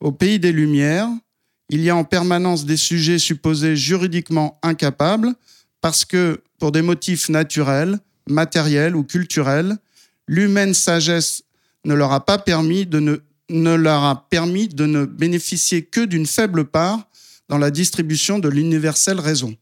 au 0.00 0.12
pays 0.12 0.38
des 0.38 0.52
Lumières, 0.52 1.08
il 1.70 1.80
y 1.80 1.90
a 1.90 1.96
en 1.96 2.04
permanence 2.04 2.66
des 2.66 2.76
sujets 2.76 3.18
supposés 3.18 3.74
juridiquement 3.76 4.58
incapables 4.62 5.34
parce 5.80 6.04
que, 6.04 6.40
pour 6.58 6.72
des 6.72 6.82
motifs 6.82 7.28
naturels, 7.28 7.98
matériels 8.28 8.96
ou 8.96 9.04
culturels, 9.04 9.76
l'humaine 10.26 10.74
sagesse 10.74 11.42
ne 11.84 11.94
leur 11.94 12.12
a 12.12 12.24
pas 12.24 12.38
permis 12.38 12.84
de 12.86 12.98
ne, 13.00 13.16
ne 13.48 13.74
leur 13.74 14.02
a 14.04 14.28
permis 14.28 14.68
de 14.68 14.86
ne 14.86 15.04
bénéficier 15.04 15.82
que 15.84 16.04
d'une 16.04 16.26
faible 16.26 16.64
part 16.64 17.08
dans 17.48 17.58
la 17.58 17.70
distribution 17.70 18.38
de 18.38 18.48
l'universelle 18.48 19.20
raison. 19.20 19.56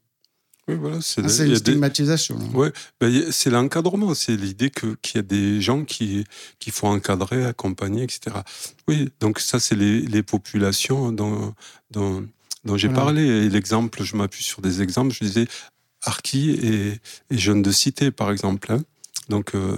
Oui, 0.68 0.74
voilà, 0.74 1.00
c'est 1.00 1.20
Ah, 1.24 1.44
une 1.44 1.50
des- 1.52 1.56
stigmatisation. 1.56 2.36
Ouais, 2.52 2.72
ben, 3.00 3.30
c'est 3.30 3.50
l'encadrement, 3.50 4.14
c'est 4.14 4.34
l'idée 4.34 4.70
qu'il 4.70 4.96
y 5.14 5.18
a 5.18 5.22
des 5.22 5.60
gens 5.60 5.84
qui 5.84 6.24
qu'il 6.58 6.72
faut 6.72 6.88
encadrer, 6.88 7.44
accompagner, 7.44 8.02
etc. 8.02 8.38
Oui, 8.88 9.10
donc 9.20 9.38
ça 9.38 9.60
c'est 9.60 9.76
les, 9.76 10.00
les 10.00 10.24
populations 10.24 11.12
dont 11.12 11.54
dont, 11.92 12.26
dont 12.64 12.76
j'ai 12.76 12.88
Voilà. 12.88 13.00
parlé. 13.04 13.22
Et 13.22 13.48
l'exemple, 13.48 14.02
je 14.02 14.16
m'appuie 14.16 14.42
sur 14.42 14.60
des 14.60 14.82
exemples. 14.82 15.14
Je 15.14 15.24
disais 15.24 15.46
Arki 16.06 16.50
et, 16.50 17.00
et 17.30 17.38
jeunes 17.38 17.62
de 17.62 17.70
cité, 17.72 18.10
par 18.10 18.30
exemple. 18.30 18.72
hein. 18.72 18.82
Donc 19.28 19.54
euh, 19.54 19.76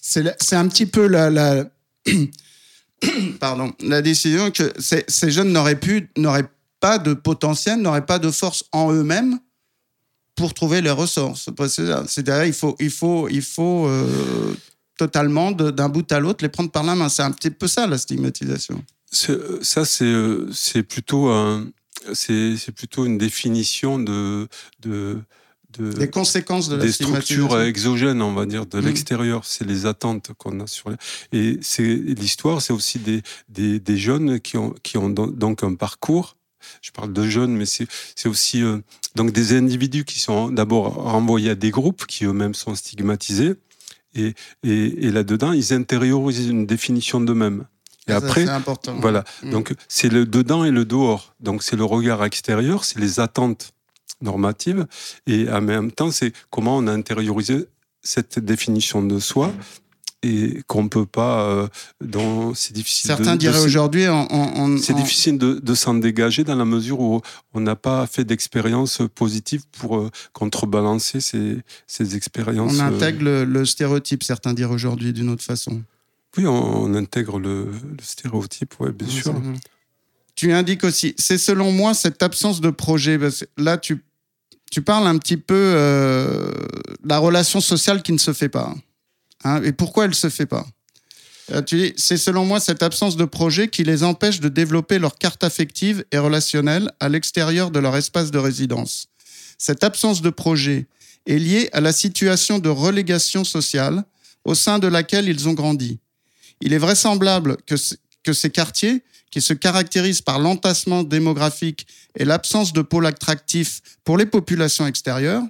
C'est 0.00 0.56
un 0.56 0.68
petit 0.68 0.86
peu 0.86 1.06
la, 1.06 1.30
la, 1.30 1.64
pardon, 3.40 3.72
la 3.80 4.02
décision 4.02 4.50
que 4.50 4.72
ces, 4.78 5.04
ces 5.08 5.30
jeunes 5.30 5.52
n'auraient 5.52 5.78
pu, 5.80 6.10
n'auraient 6.16 6.48
pas 6.80 6.98
de 6.98 7.14
potentiel, 7.14 7.80
n'auraient 7.80 8.06
pas 8.06 8.18
de 8.18 8.30
force 8.30 8.64
en 8.72 8.92
eux-mêmes 8.92 9.38
pour 10.36 10.54
trouver 10.54 10.80
les 10.80 10.90
ressources. 10.90 11.48
C'est-à-dire, 12.08 12.44
il 12.44 12.52
faut, 12.52 12.76
il 12.78 12.90
faut, 12.90 13.28
il 13.28 13.42
faut 13.42 13.86
euh, 13.86 14.54
totalement, 14.96 15.50
d'un 15.52 15.88
bout 15.88 16.10
à 16.12 16.20
l'autre, 16.20 16.44
les 16.44 16.48
prendre 16.48 16.70
par 16.70 16.84
la 16.84 16.94
main. 16.94 17.08
C'est 17.08 17.22
un 17.22 17.32
petit 17.32 17.50
peu 17.50 17.66
ça, 17.66 17.86
la 17.86 17.98
stigmatisation. 17.98 18.84
ça 19.10 19.84
c'est 19.84 20.04
euh, 20.04 20.48
c'est 20.52 20.82
plutôt 20.82 21.28
un 21.28 21.66
c'est 22.12 22.56
c'est 22.56 22.72
plutôt 22.72 23.04
une 23.06 23.18
définition 23.18 23.98
de 23.98 24.46
de 24.80 25.18
de 25.76 25.92
Les 25.98 26.08
conséquences 26.08 26.68
de 26.68 26.76
la 26.76 26.84
des 26.84 26.92
structures 26.92 27.60
exogènes, 27.60 28.22
on 28.22 28.32
va 28.32 28.46
dire, 28.46 28.64
de 28.66 28.80
Mm. 28.80 28.84
l'extérieur. 28.86 29.44
C'est 29.44 29.66
les 29.66 29.84
attentes 29.86 30.30
qu'on 30.38 30.60
a 30.60 30.66
sur 30.66 30.90
les... 30.90 30.96
Et 31.32 31.58
c'est 31.62 31.82
l'histoire, 31.94 32.62
c'est 32.62 32.72
aussi 32.72 32.98
des, 32.98 33.22
des, 33.48 33.78
des 33.78 33.96
jeunes 33.98 34.40
qui 34.40 34.56
ont, 34.56 34.74
qui 34.82 34.96
ont 34.96 35.10
don- 35.10 35.26
donc 35.26 35.62
un 35.62 35.74
parcours. 35.74 36.36
Je 36.82 36.90
parle 36.90 37.12
de 37.12 37.24
jeunes, 37.26 37.54
mais 37.56 37.66
c'est 37.66 37.86
c'est 38.16 38.28
aussi 38.28 38.62
euh, 38.62 38.78
donc 39.14 39.30
des 39.32 39.56
individus 39.56 40.04
qui 40.04 40.20
sont 40.20 40.50
d'abord 40.50 40.94
renvoyés 40.94 41.50
à 41.50 41.54
des 41.54 41.70
groupes 41.70 42.04
qui 42.06 42.24
eux-mêmes 42.24 42.54
sont 42.54 42.74
stigmatisés. 42.74 43.54
Et, 44.14 44.34
et, 44.64 45.06
et 45.06 45.10
là-dedans, 45.10 45.52
ils 45.52 45.72
intériorisent 45.72 46.48
une 46.48 46.66
définition 46.66 47.20
d'eux-mêmes. 47.20 47.66
Et 48.08 48.12
après, 48.12 48.48
important. 48.48 48.98
voilà. 49.00 49.22
Mm. 49.42 49.50
Donc, 49.50 49.74
c'est 49.86 50.08
le 50.08 50.24
dedans 50.24 50.64
et 50.64 50.70
le 50.70 50.84
dehors. 50.86 51.34
Donc, 51.40 51.62
c'est 51.62 51.76
le 51.76 51.84
regard 51.84 52.24
extérieur, 52.24 52.84
c'est 52.84 52.98
les 52.98 53.20
attentes 53.20 53.72
normatives. 54.20 54.86
Et 55.26 55.48
en 55.50 55.60
même 55.60 55.90
temps, 55.92 56.10
c'est 56.10 56.32
comment 56.50 56.76
on 56.76 56.86
a 56.86 56.92
intériorisé 56.92 57.66
cette 58.02 58.38
définition 58.38 59.02
de 59.02 59.18
soi 59.18 59.52
et 60.24 60.62
qu'on 60.66 60.88
peut 60.88 61.06
pas. 61.06 61.42
euh, 61.48 61.68
dans, 62.04 62.52
c'est 62.54 62.72
difficile. 62.72 63.06
Certains 63.06 63.34
de 63.34 63.38
diraient 63.38 63.60
aujourd'hui, 63.60 64.06
C'est 64.82 64.94
difficile 64.94 65.38
de, 65.38 65.60
de 65.62 65.74
s'en 65.74 65.94
dégager 65.94 66.42
dans 66.42 66.56
la 66.56 66.64
mesure 66.64 66.98
où 67.00 67.20
on 67.54 67.60
n'a 67.60 67.76
pas 67.76 68.04
fait 68.08 68.24
d'expérience 68.24 69.00
positive 69.14 69.62
pour 69.78 69.96
euh, 69.98 70.10
contrebalancer 70.32 71.20
ces, 71.20 71.58
ces 71.86 72.16
expériences. 72.16 72.78
on 72.78 72.80
euh, 72.80 72.96
intègre 72.96 73.22
le, 73.22 73.44
le 73.44 73.64
stéréotype, 73.64 74.24
certains 74.24 74.54
diraient 74.54 74.74
aujourd'hui 74.74 75.12
d'une 75.12 75.28
autre 75.30 75.44
façon. 75.44 75.82
oui, 76.36 76.46
on, 76.48 76.82
on 76.84 76.94
intègre 76.94 77.38
le, 77.38 77.66
le 77.66 78.02
stéréotype, 78.02 78.74
ouais, 78.80 78.90
bien 78.90 79.08
sûr. 79.08 79.34
Tu 80.34 80.52
indiques 80.52 80.84
aussi, 80.84 81.14
c'est 81.18 81.38
selon 81.38 81.72
moi 81.72 81.94
cette 81.94 82.22
absence 82.22 82.60
de 82.60 82.70
projet. 82.70 83.18
parce 83.18 83.40
que 83.40 83.44
là, 83.56 83.76
tu, 83.76 84.02
tu 84.70 84.82
parles 84.82 85.06
un 85.06 85.18
petit 85.18 85.36
peu 85.36 85.54
euh, 85.54 86.50
de 87.02 87.08
la 87.08 87.18
relation 87.18 87.60
sociale 87.60 88.02
qui 88.02 88.12
ne 88.12 88.18
se 88.18 88.32
fait 88.32 88.48
pas. 88.48 88.74
Hein, 89.44 89.62
et 89.62 89.72
pourquoi 89.72 90.04
elle 90.04 90.10
ne 90.10 90.14
se 90.14 90.28
fait 90.28 90.46
pas? 90.46 90.66
Euh, 91.52 91.62
c'est 91.96 92.16
selon 92.16 92.44
moi 92.44 92.60
cette 92.60 92.82
absence 92.82 93.16
de 93.16 93.24
projet 93.24 93.68
qui 93.68 93.84
les 93.84 94.02
empêche 94.02 94.40
de 94.40 94.48
développer 94.48 94.98
leur 94.98 95.16
carte 95.16 95.44
affective 95.44 96.04
et 96.12 96.18
relationnelle 96.18 96.90
à 97.00 97.08
l'extérieur 97.08 97.70
de 97.70 97.78
leur 97.78 97.96
espace 97.96 98.30
de 98.30 98.38
résidence. 98.38 99.08
Cette 99.56 99.82
absence 99.84 100.20
de 100.22 100.30
projet 100.30 100.86
est 101.26 101.38
liée 101.38 101.68
à 101.72 101.80
la 101.80 101.92
situation 101.92 102.58
de 102.58 102.68
relégation 102.68 103.44
sociale 103.44 104.04
au 104.44 104.54
sein 104.54 104.78
de 104.78 104.86
laquelle 104.86 105.28
ils 105.28 105.48
ont 105.48 105.54
grandi. 105.54 105.98
Il 106.60 106.72
est 106.72 106.78
vraisemblable 106.78 107.56
que, 107.66 107.74
que 108.22 108.32
ces 108.32 108.50
quartiers, 108.50 109.02
qui 109.30 109.40
se 109.40 109.52
caractérisent 109.52 110.22
par 110.22 110.38
l'entassement 110.38 111.02
démographique 111.02 111.86
et 112.16 112.24
l'absence 112.24 112.72
de 112.72 112.82
pôles 112.82 113.06
attractifs 113.06 113.80
pour 114.04 114.16
les 114.16 114.26
populations 114.26 114.86
extérieures, 114.86 115.44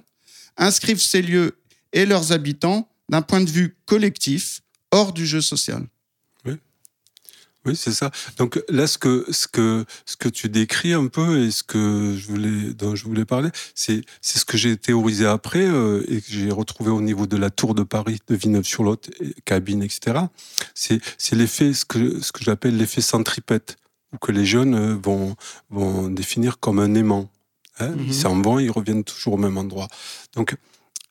inscrivent 0.57 1.01
ces 1.01 1.21
lieux 1.21 1.57
et 1.93 2.05
leurs 2.05 2.31
habitants 2.31 2.89
d'un 3.09 3.21
point 3.21 3.41
de 3.41 3.49
vue 3.49 3.77
collectif 3.85 4.61
hors 4.91 5.13
du 5.13 5.25
jeu 5.25 5.41
social. 5.41 5.85
Oui, 7.65 7.75
c'est 7.75 7.91
ça. 7.91 8.09
Donc 8.37 8.61
là, 8.69 8.87
ce 8.87 8.97
que, 8.97 9.25
ce, 9.29 9.47
que, 9.47 9.85
ce 10.05 10.15
que 10.15 10.29
tu 10.29 10.47
décris 10.47 10.93
un 10.93 11.07
peu 11.07 11.39
et 11.43 11.51
ce 11.51 11.61
que 11.63 12.15
je 12.17 12.27
voulais, 12.27 12.73
dont 12.73 12.95
je 12.95 13.03
voulais 13.03 13.25
parler, 13.25 13.49
c'est 13.75 14.01
ce 14.21 14.45
que 14.45 14.57
j'ai 14.57 14.77
théorisé 14.77 15.25
après 15.25 15.65
euh, 15.67 16.03
et 16.07 16.21
que 16.21 16.27
j'ai 16.29 16.51
retrouvé 16.51 16.89
au 16.89 17.01
niveau 17.01 17.27
de 17.27 17.35
la 17.35 17.49
tour 17.49 17.75
de 17.75 17.83
Paris, 17.83 18.19
de 18.27 18.35
Villeneuve-sur-Lot, 18.35 19.09
et- 19.19 19.35
cabine, 19.43 19.83
etc. 19.83 20.19
C'est 20.73 21.01
l'effet, 21.33 21.73
ce 21.73 21.83
que, 21.85 22.21
ce 22.21 22.31
que 22.31 22.43
j'appelle 22.43 22.77
l'effet 22.77 23.01
centripète, 23.01 23.75
ou 24.13 24.17
que 24.17 24.31
les 24.31 24.45
jeunes 24.45 24.73
euh, 24.75 24.95
vont, 25.03 25.35
vont 25.69 26.07
définir 26.09 26.59
comme 26.59 26.79
un 26.79 26.95
aimant. 26.95 27.29
Hein 27.79 27.89
Mhm. 27.89 28.05
Ils 28.07 28.13
s'en 28.13 28.41
vont, 28.41 28.59
ils 28.59 28.71
reviennent 28.71 29.03
toujours 29.03 29.33
au 29.33 29.37
même 29.37 29.57
endroit. 29.57 29.87
Donc, 30.35 30.55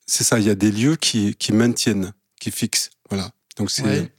c'est 0.07 0.23
ça, 0.23 0.39
il 0.39 0.45
y 0.45 0.49
a 0.49 0.55
des 0.55 0.71
lieux 0.71 0.95
qui, 0.95 1.35
qui 1.35 1.53
maintiennent, 1.53 2.11
qui 2.39 2.49
fixent. 2.51 2.89
Voilà. 3.09 3.31
Donc, 3.57 3.69
c'est. 3.71 3.83
Ouais. 3.83 4.11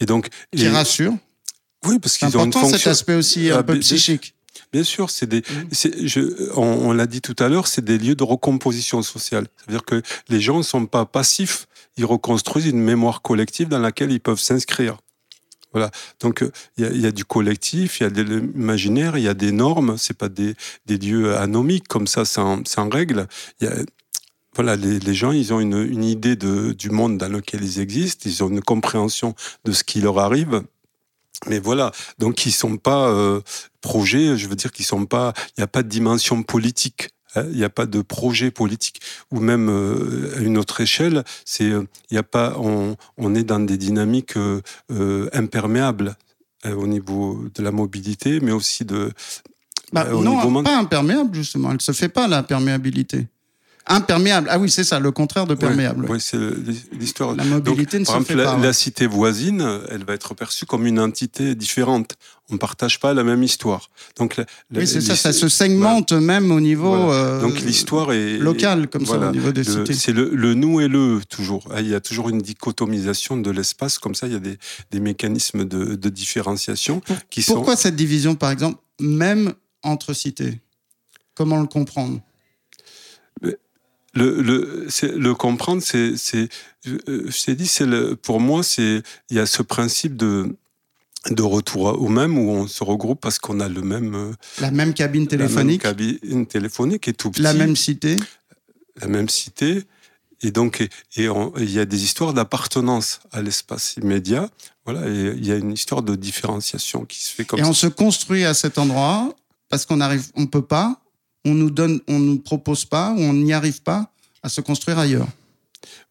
Et 0.00 0.06
donc. 0.06 0.28
Qui 0.56 0.64
et- 0.64 0.68
rassure. 0.70 1.14
Oui, 1.86 1.98
parce 1.98 2.16
qu'ils 2.18 2.28
ont 2.36 2.44
une 2.44 2.48
important 2.48 2.64
cet 2.66 2.72
fonction. 2.72 2.90
aspect 2.90 3.14
aussi 3.14 3.50
un 3.50 3.58
Ah, 3.58 3.62
peu 3.62 3.78
psychique. 3.78 4.34
Bien 4.72 4.82
sûr, 4.84 5.08
c'est 5.08 5.26
des, 5.26 5.42
je, 5.72 6.52
on, 6.54 6.62
on 6.62 6.92
l'a 6.92 7.06
dit 7.06 7.20
tout 7.22 7.36
à 7.38 7.48
l'heure, 7.48 7.66
c'est 7.68 7.84
des 7.84 7.96
lieux 7.96 8.14
de 8.14 8.24
recomposition 8.24 9.00
sociale. 9.02 9.46
C'est-à-dire 9.56 9.84
que 9.84 10.02
les 10.28 10.40
gens 10.40 10.58
ne 10.58 10.62
sont 10.62 10.84
pas 10.86 11.06
passifs, 11.06 11.66
ils 11.96 12.04
reconstruisent 12.04 12.66
une 12.66 12.80
mémoire 12.80 13.22
collective 13.22 13.68
dans 13.68 13.78
laquelle 13.78 14.12
ils 14.12 14.20
peuvent 14.20 14.40
s'inscrire. 14.40 14.98
Voilà. 15.72 15.90
Donc 16.20 16.42
euh, 16.42 16.50
il 16.76 16.84
y, 16.84 16.86
a, 16.86 16.90
il 16.90 17.00
y 17.00 17.06
a 17.06 17.12
du 17.12 17.24
collectif, 17.24 18.00
il 18.00 18.02
y 18.02 18.06
a 18.06 18.10
de 18.10 18.22
l'imaginaire, 18.22 19.16
il 19.16 19.24
y 19.24 19.28
a 19.28 19.34
des 19.34 19.52
normes. 19.52 19.96
C'est 19.96 20.16
pas 20.16 20.28
des, 20.28 20.54
des 20.86 20.98
lieux 20.98 21.36
anomiques 21.36 21.88
comme 21.88 22.06
ça, 22.06 22.24
sans, 22.24 22.66
sans 22.66 22.88
règle. 22.90 23.26
Il 23.60 23.66
y 23.68 23.70
a, 23.70 23.74
voilà, 24.54 24.76
les, 24.76 24.98
les 24.98 25.14
gens, 25.14 25.30
ils 25.32 25.52
ont 25.54 25.60
une, 25.60 25.78
une 25.82 26.04
idée 26.04 26.36
de, 26.36 26.72
du 26.72 26.90
monde 26.90 27.16
dans 27.16 27.28
lequel 27.28 27.62
ils 27.62 27.80
existent, 27.80 28.24
ils 28.28 28.42
ont 28.42 28.48
une 28.48 28.60
compréhension 28.62 29.34
de 29.64 29.72
ce 29.72 29.84
qui 29.84 30.00
leur 30.00 30.18
arrive. 30.18 30.62
Mais 31.46 31.60
voilà, 31.60 31.92
donc 32.18 32.46
ils 32.46 32.52
sont 32.52 32.76
pas 32.78 33.08
euh, 33.08 33.40
projets, 33.80 34.36
je 34.36 34.48
veux 34.48 34.56
dire 34.56 34.72
qu'ils 34.72 34.84
sont 34.86 35.06
pas, 35.06 35.32
il 35.56 35.60
n'y 35.60 35.64
a 35.64 35.68
pas 35.68 35.82
de 35.84 35.88
dimension 35.88 36.42
politique, 36.42 37.10
hein, 37.36 37.44
il 37.52 37.56
n'y 37.58 37.64
a 37.64 37.70
pas 37.70 37.86
de 37.86 38.02
projet 38.02 38.50
politique, 38.50 39.00
ou 39.30 39.38
même 39.40 39.68
euh, 39.70 40.34
à 40.36 40.40
une 40.40 40.58
autre 40.58 40.80
échelle, 40.80 41.22
c'est, 41.44 41.70
euh, 41.70 41.84
il 42.10 42.18
a 42.18 42.24
pas, 42.24 42.54
on, 42.58 42.96
on 43.18 43.34
est 43.36 43.44
dans 43.44 43.60
des 43.60 43.76
dynamiques 43.76 44.36
euh, 44.36 45.28
imperméables 45.32 46.16
au 46.64 46.88
niveau 46.88 47.44
de 47.54 47.62
la 47.62 47.70
mobilité, 47.70 48.40
mais 48.40 48.50
aussi 48.50 48.84
de 48.84 49.12
Bah, 49.92 50.08
au 50.12 50.24
non, 50.24 50.44
niveau 50.44 50.62
pas 50.62 50.76
imperméable 50.76 51.32
justement. 51.36 51.68
Elle 51.70 51.76
ne 51.76 51.80
se 51.80 51.92
fait 51.92 52.08
pas 52.08 52.26
la 52.26 52.42
perméabilité. 52.42 53.28
Imperméable. 53.88 54.48
Ah 54.50 54.58
oui, 54.58 54.70
c'est 54.70 54.84
ça, 54.84 55.00
le 55.00 55.10
contraire 55.12 55.46
de 55.46 55.54
perméable. 55.54 56.06
Oui, 56.08 56.20
c'est 56.20 56.38
l'histoire. 56.92 57.34
La 57.34 57.44
mobilité 57.44 57.98
Donc, 57.98 58.00
ne 58.00 58.04
par 58.04 58.14
se 58.16 58.20
exemple, 58.20 58.24
fait 58.26 58.34
la, 58.34 58.44
pas. 58.44 58.58
la 58.58 58.72
cité 58.72 59.06
voisine, 59.06 59.80
elle 59.90 60.04
va 60.04 60.12
être 60.14 60.34
perçue 60.34 60.66
comme 60.66 60.86
une 60.86 61.00
entité 61.00 61.54
différente. 61.54 62.12
On 62.50 62.54
ne 62.54 62.58
partage 62.58 62.98
pas 63.00 63.12
la 63.14 63.24
même 63.24 63.42
histoire. 63.42 63.88
Donc, 64.18 64.36
la- 64.36 64.44
Oui, 64.74 64.86
c'est 64.86 65.00
ça, 65.00 65.16
ça 65.16 65.32
se 65.32 65.48
segmente 65.48 66.12
même 66.12 66.50
au 66.50 66.60
niveau 66.60 66.90
Voilà. 66.96 67.12
euh, 67.12 67.40
Donc 67.40 67.60
l'histoire 67.60 68.12
est 68.12 68.38
local, 68.38 68.88
comme 68.88 69.04
ça, 69.06 69.18
au 69.18 69.30
niveau 69.32 69.52
des 69.52 69.64
Le- 69.64 69.72
cités. 69.72 69.94
C'est 69.94 70.12
le, 70.12 70.30
le 70.34 70.54
nous 70.54 70.80
et 70.80 70.88
le 70.88 71.20
toujours. 71.28 71.66
Ah, 71.70 71.80
Il 71.80 71.88
y 71.88 71.94
a 71.94 72.00
toujours 72.00 72.28
une 72.30 72.40
dichotomisation 72.40 73.36
de 73.36 73.50
l'espace, 73.50 73.98
comme 73.98 74.14
ça, 74.14 74.26
il 74.26 74.32
y 74.32 74.36
a 74.36 74.40
des, 74.40 74.56
des 74.90 75.00
mécanismes 75.00 75.64
de, 75.66 75.94
de 75.94 76.08
différenciation 76.08 77.00
qui 77.30 77.42
sont. 77.42 77.54
Pourquoi 77.54 77.76
cette 77.76 77.96
division, 77.96 78.34
par 78.34 78.50
exemple, 78.50 78.78
même 79.00 79.52
entre 79.82 80.12
cités? 80.14 80.60
Comment 81.34 81.60
le 81.60 81.66
comprendre? 81.66 82.20
Le, 84.18 84.42
le, 84.42 84.86
c'est- 84.88 85.16
le 85.16 85.34
comprendre, 85.34 85.82
c'est, 85.82 86.16
c'est, 86.16 86.48
je, 86.84 86.94
euh, 87.08 87.30
je 87.30 87.44
t'ai 87.44 87.54
dit, 87.54 87.66
c'est 87.66 87.86
le, 87.86 88.16
pour 88.16 88.40
moi, 88.40 88.62
c'est, 88.62 89.02
il 89.30 89.36
y 89.36 89.40
a 89.40 89.46
ce 89.46 89.62
principe 89.62 90.16
de, 90.16 90.56
de 91.30 91.42
retour 91.42 92.00
au 92.00 92.08
même 92.08 92.38
où 92.38 92.50
on 92.50 92.66
se 92.66 92.82
regroupe 92.84 93.20
parce 93.20 93.38
qu'on 93.38 93.60
a 93.60 93.68
le 93.68 93.82
même 93.82 94.14
euh, 94.14 94.32
La 94.60 94.70
même 94.70 94.94
cabine 94.94 95.26
téléphonique, 95.26 95.82
la 95.84 95.94
même 95.94 96.18
cabine 96.20 96.46
téléphonique 96.46 97.08
et 97.08 97.12
tout 97.12 97.30
petit, 97.30 97.42
la 97.42 97.52
même 97.54 97.76
cité. 97.76 98.16
la 99.00 99.06
même 99.08 99.28
cité. 99.28 99.84
Et 100.42 100.52
donc, 100.52 100.80
et, 100.80 100.90
il 101.58 101.70
y 101.70 101.80
a 101.80 101.84
des 101.84 102.04
histoires 102.04 102.32
d'appartenance 102.32 103.20
à 103.32 103.42
l'espace 103.42 103.96
immédiat. 103.96 104.48
Voilà, 104.84 105.06
et 105.08 105.34
il 105.36 105.44
y 105.46 105.50
a 105.52 105.56
une 105.56 105.72
histoire 105.72 106.02
de 106.02 106.14
différenciation 106.14 107.04
qui 107.04 107.20
se 107.24 107.32
fait 107.32 107.44
comme 107.44 107.58
Et 107.58 107.62
ça. 107.64 107.68
on 107.68 107.72
se 107.74 107.88
construit 107.88 108.44
à 108.44 108.54
cet 108.54 108.78
endroit 108.78 109.34
parce 109.68 109.84
qu'on 109.84 110.00
arrive, 110.00 110.24
on 110.36 110.46
peut 110.46 110.62
pas, 110.64 111.00
on 111.50 111.54
nous 111.54 111.70
donne, 111.70 112.00
on 112.08 112.18
nous 112.18 112.38
propose 112.38 112.84
pas, 112.84 113.12
ou 113.16 113.20
on 113.20 113.32
n'y 113.32 113.52
arrive 113.52 113.82
pas 113.82 114.10
à 114.42 114.48
se 114.48 114.60
construire 114.60 114.98
ailleurs. 114.98 115.28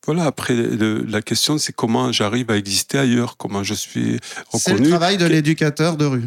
Voilà, 0.06 0.26
après, 0.26 0.54
le- 0.56 1.04
la 1.04 1.21
question, 1.21 1.58
c'est 1.58 1.73
comment 1.73 2.12
j'arrive 2.12 2.50
à 2.52 2.58
exister 2.58 2.97
ailleurs, 2.97 3.36
comment 3.38 3.63
je 3.63 3.73
suis 3.73 4.19
C'est 4.54 4.69
le 4.71 4.76
reconnu. 4.76 4.89
travail 4.89 5.17
de 5.17 5.26
l'éducateur 5.26 5.97
de 5.97 6.06
rue. 6.06 6.23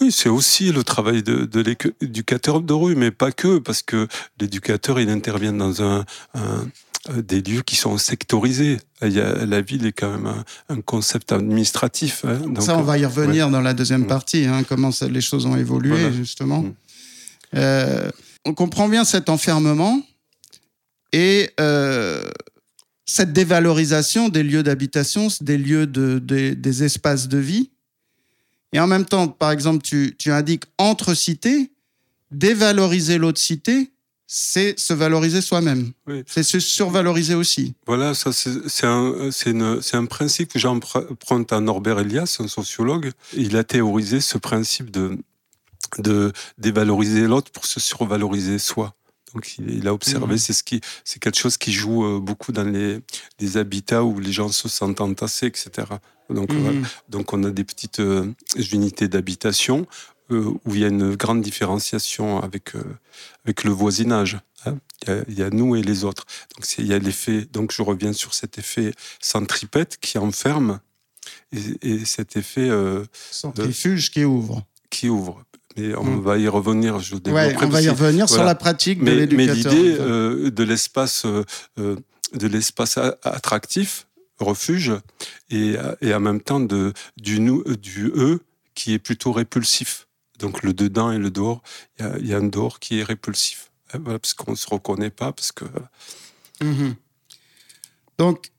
Oui, 0.00 0.10
c'est 0.10 0.28
aussi 0.28 0.72
le 0.72 0.82
travail 0.82 1.22
de, 1.22 1.44
de 1.44 1.60
l'éducateur 2.00 2.60
de 2.60 2.72
rue, 2.72 2.96
mais 2.96 3.10
pas 3.10 3.30
que, 3.32 3.58
parce 3.58 3.82
que 3.82 4.08
l'éducateur, 4.40 4.98
il 5.00 5.08
intervient 5.10 5.52
dans 5.52 5.82
un, 5.82 6.04
un- 6.34 6.66
euh, 7.10 7.20
des 7.20 7.40
lieux 7.42 7.62
qui 7.62 7.74
sont 7.74 7.98
sectorisés. 7.98 8.78
Il 9.02 9.12
y 9.12 9.20
a, 9.20 9.44
la 9.44 9.60
ville 9.60 9.84
est 9.86 9.92
quand 9.92 10.10
même 10.16 10.26
un, 10.26 10.44
un 10.68 10.80
concept 10.80 11.32
administratif. 11.32 12.24
hein, 12.24 12.38
donc, 12.46 12.62
ça, 12.62 12.78
on 12.78 12.82
va 12.82 12.96
y 12.98 13.04
revenir 13.04 13.50
dans 13.50 13.60
la 13.60 13.74
deuxième 13.74 14.02
Mm. 14.02 14.06
partie, 14.06 14.44
hein, 14.46 14.62
comment 14.68 14.92
ça- 14.92 15.08
les 15.08 15.20
choses 15.20 15.44
ont 15.46 15.56
évolué, 15.56 15.90
Voilà. 15.90 16.12
justement. 16.12 16.62
Mm. 16.62 16.74
Euh, 17.54 18.10
on 18.44 18.54
comprend 18.54 18.88
bien 18.88 19.04
cet 19.04 19.28
enfermement 19.28 20.02
et 21.12 21.50
euh, 21.60 22.30
cette 23.04 23.32
dévalorisation 23.32 24.28
des 24.28 24.42
lieux 24.42 24.62
d'habitation, 24.62 25.28
des 25.40 25.58
lieux 25.58 25.86
de, 25.86 26.18
des- 26.18 26.54
des 26.54 26.82
espaces 26.84 27.28
de 27.28 27.38
vie. 27.38 27.70
Et 28.72 28.80
en 28.80 28.86
même 28.86 29.04
temps, 29.04 29.28
par 29.28 29.50
exemple, 29.50 29.82
tu, 29.82 30.14
tu 30.18 30.32
indiques 30.32 30.64
entre 30.78 31.12
cités, 31.14 31.70
dévaloriser 32.30 33.18
l'autre 33.18 33.38
cité, 33.40 33.90
c'est 34.26 34.78
se 34.80 34.94
valoriser 34.94 35.42
soi-même. 35.42 35.92
Oui. 36.06 36.22
C'est 36.26 36.42
se 36.42 36.58
survaloriser 36.58 37.34
aussi. 37.34 37.74
Voilà, 37.86 38.14
ça 38.14 38.32
c'est 38.32 38.86
un, 38.86 39.30
un 39.92 40.06
principe 40.06 40.50
que 40.50 40.58
j'emprunte 40.58 41.52
à 41.52 41.60
Norbert 41.60 42.00
Elias, 42.00 42.38
un 42.40 42.48
sociologue. 42.48 43.10
Il 43.36 43.58
a 43.58 43.64
théorisé 43.64 44.22
ce 44.22 44.38
principe 44.38 44.90
de, 44.90 45.18
de 45.98 46.32
dévaloriser 46.58 47.26
l'autre 47.26 47.50
pour 47.52 47.66
se 47.66 47.80
survaloriser 47.80 48.58
soi. 48.58 48.94
Donc 49.34 49.56
il, 49.58 49.88
a 49.88 49.94
observé, 49.94 50.34
Mhm. 50.34 50.38
c'est 50.38 50.52
ce 50.52 50.62
qui, 50.62 50.80
c'est 51.04 51.18
quelque 51.18 51.38
chose 51.38 51.56
qui 51.56 51.72
joue 51.72 52.04
euh, 52.04 52.20
beaucoup 52.20 52.52
dans 52.52 52.64
les, 52.64 53.00
les 53.40 53.56
habitats 53.56 54.04
où 54.04 54.20
les 54.20 54.30
gens 54.32 54.48
se 54.50 54.68
sentent 54.68 55.00
entassés, 55.00 55.46
etc. 55.46 55.70
Donc, 56.28 56.52
Mhm. 56.52 56.58
voilà. 56.60 56.78
donc 57.08 57.32
on 57.32 57.42
a 57.44 57.50
des 57.50 57.64
petites 57.64 58.00
euh, 58.00 58.30
unités 58.72 59.08
d'habitation 59.08 59.86
euh, 60.30 60.50
où 60.66 60.74
il 60.74 60.80
y 60.80 60.84
a 60.84 60.88
une 60.88 61.14
grande 61.16 61.40
différenciation 61.40 62.40
avec 62.42 62.74
euh, 62.76 62.82
avec 63.44 63.64
le 63.64 63.70
voisinage. 63.70 64.38
hein. 64.66 64.76
Il, 65.02 65.08
y 65.08 65.12
a, 65.12 65.24
il 65.28 65.38
y 65.38 65.42
a 65.42 65.50
nous 65.50 65.76
et 65.76 65.82
les 65.82 66.04
autres. 66.04 66.26
Donc 66.54 66.66
il 66.78 66.86
y 66.86 66.92
a 66.94 66.98
l'effet. 66.98 67.46
Donc 67.52 67.72
je 67.72 67.80
reviens 67.82 68.12
sur 68.12 68.34
cet 68.34 68.58
effet 68.58 68.92
centripète 69.20 69.96
qui 70.00 70.18
enferme 70.18 70.80
et, 71.52 71.60
et 71.82 72.04
cet 72.04 72.36
effet 72.36 72.68
Centrifuge 73.30 74.10
qui 74.10 74.24
ouvre. 74.24 74.62
qui 74.90 75.08
ouvre. 75.08 75.42
Mais 75.76 75.94
on 75.96 76.04
Mm. 76.04 76.20
va 76.22 76.38
y 76.38 76.48
revenir. 76.48 76.98
Je 77.00 77.14
Ouais, 77.16 77.54
on 77.60 77.68
va 77.68 77.80
y 77.82 77.88
revenir 77.88 78.28
sur 78.28 78.44
la 78.44 78.54
pratique 78.54 78.98
de 78.98 79.04
mais, 79.04 79.26
l'idée 79.26 79.96
euh, 79.98 80.50
de 80.50 80.62
l'espace 80.64 81.24
euh, 81.24 81.44
euh, 81.78 81.96
de 82.34 82.46
l'espace 82.46 82.98
attractif, 83.22 84.06
refuge, 84.38 84.92
et, 85.50 85.74
et 86.00 86.14
en 86.14 86.20
même 86.20 86.40
temps 86.40 86.60
de, 86.60 86.92
du, 87.18 87.40
nous, 87.40 87.62
du 87.76 88.06
eux 88.14 88.40
qui 88.74 88.94
est 88.94 88.98
plutôt 88.98 89.32
répulsif. 89.32 90.06
Donc 90.38 90.62
le 90.62 90.72
dedans 90.72 91.12
et 91.12 91.18
le 91.18 91.30
dehors, 91.30 91.62
il 91.98 92.04
y 92.04 92.08
a, 92.08 92.18
il 92.18 92.26
y 92.28 92.34
a 92.34 92.38
un 92.38 92.42
dehors 92.48 92.80
qui 92.80 93.00
est 93.00 93.02
répulsif. 93.04 93.70
Voilà, 93.94 94.18
parce 94.18 94.32
qu'on 94.34 94.52
ne 94.52 94.56
se 94.56 94.66
reconnaît 94.68 95.10
pas, 95.10 95.32
parce 95.32 95.52
que 95.52 95.66
Mhm. 96.62 96.94
Donc, 98.18 98.50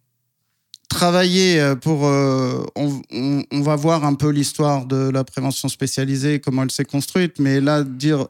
travailler 0.93 1.59
euh, 1.59 1.75
pour... 1.75 2.05
euh, 2.07 2.63
on, 2.75 3.01
on- 3.11 3.43
on 3.51 3.61
va 3.61 3.75
voir 3.75 4.05
un 4.05 4.13
peu 4.13 4.29
l'histoire 4.29 4.85
de 4.85 5.09
la 5.09 5.23
prévention 5.23 5.67
spécialisée, 5.69 6.39
comment 6.39 6.63
elle 6.63 6.71
s'est 6.71 6.85
construite, 6.85 7.39
mais 7.39 7.59
là, 7.59 7.83
dire 7.83 8.27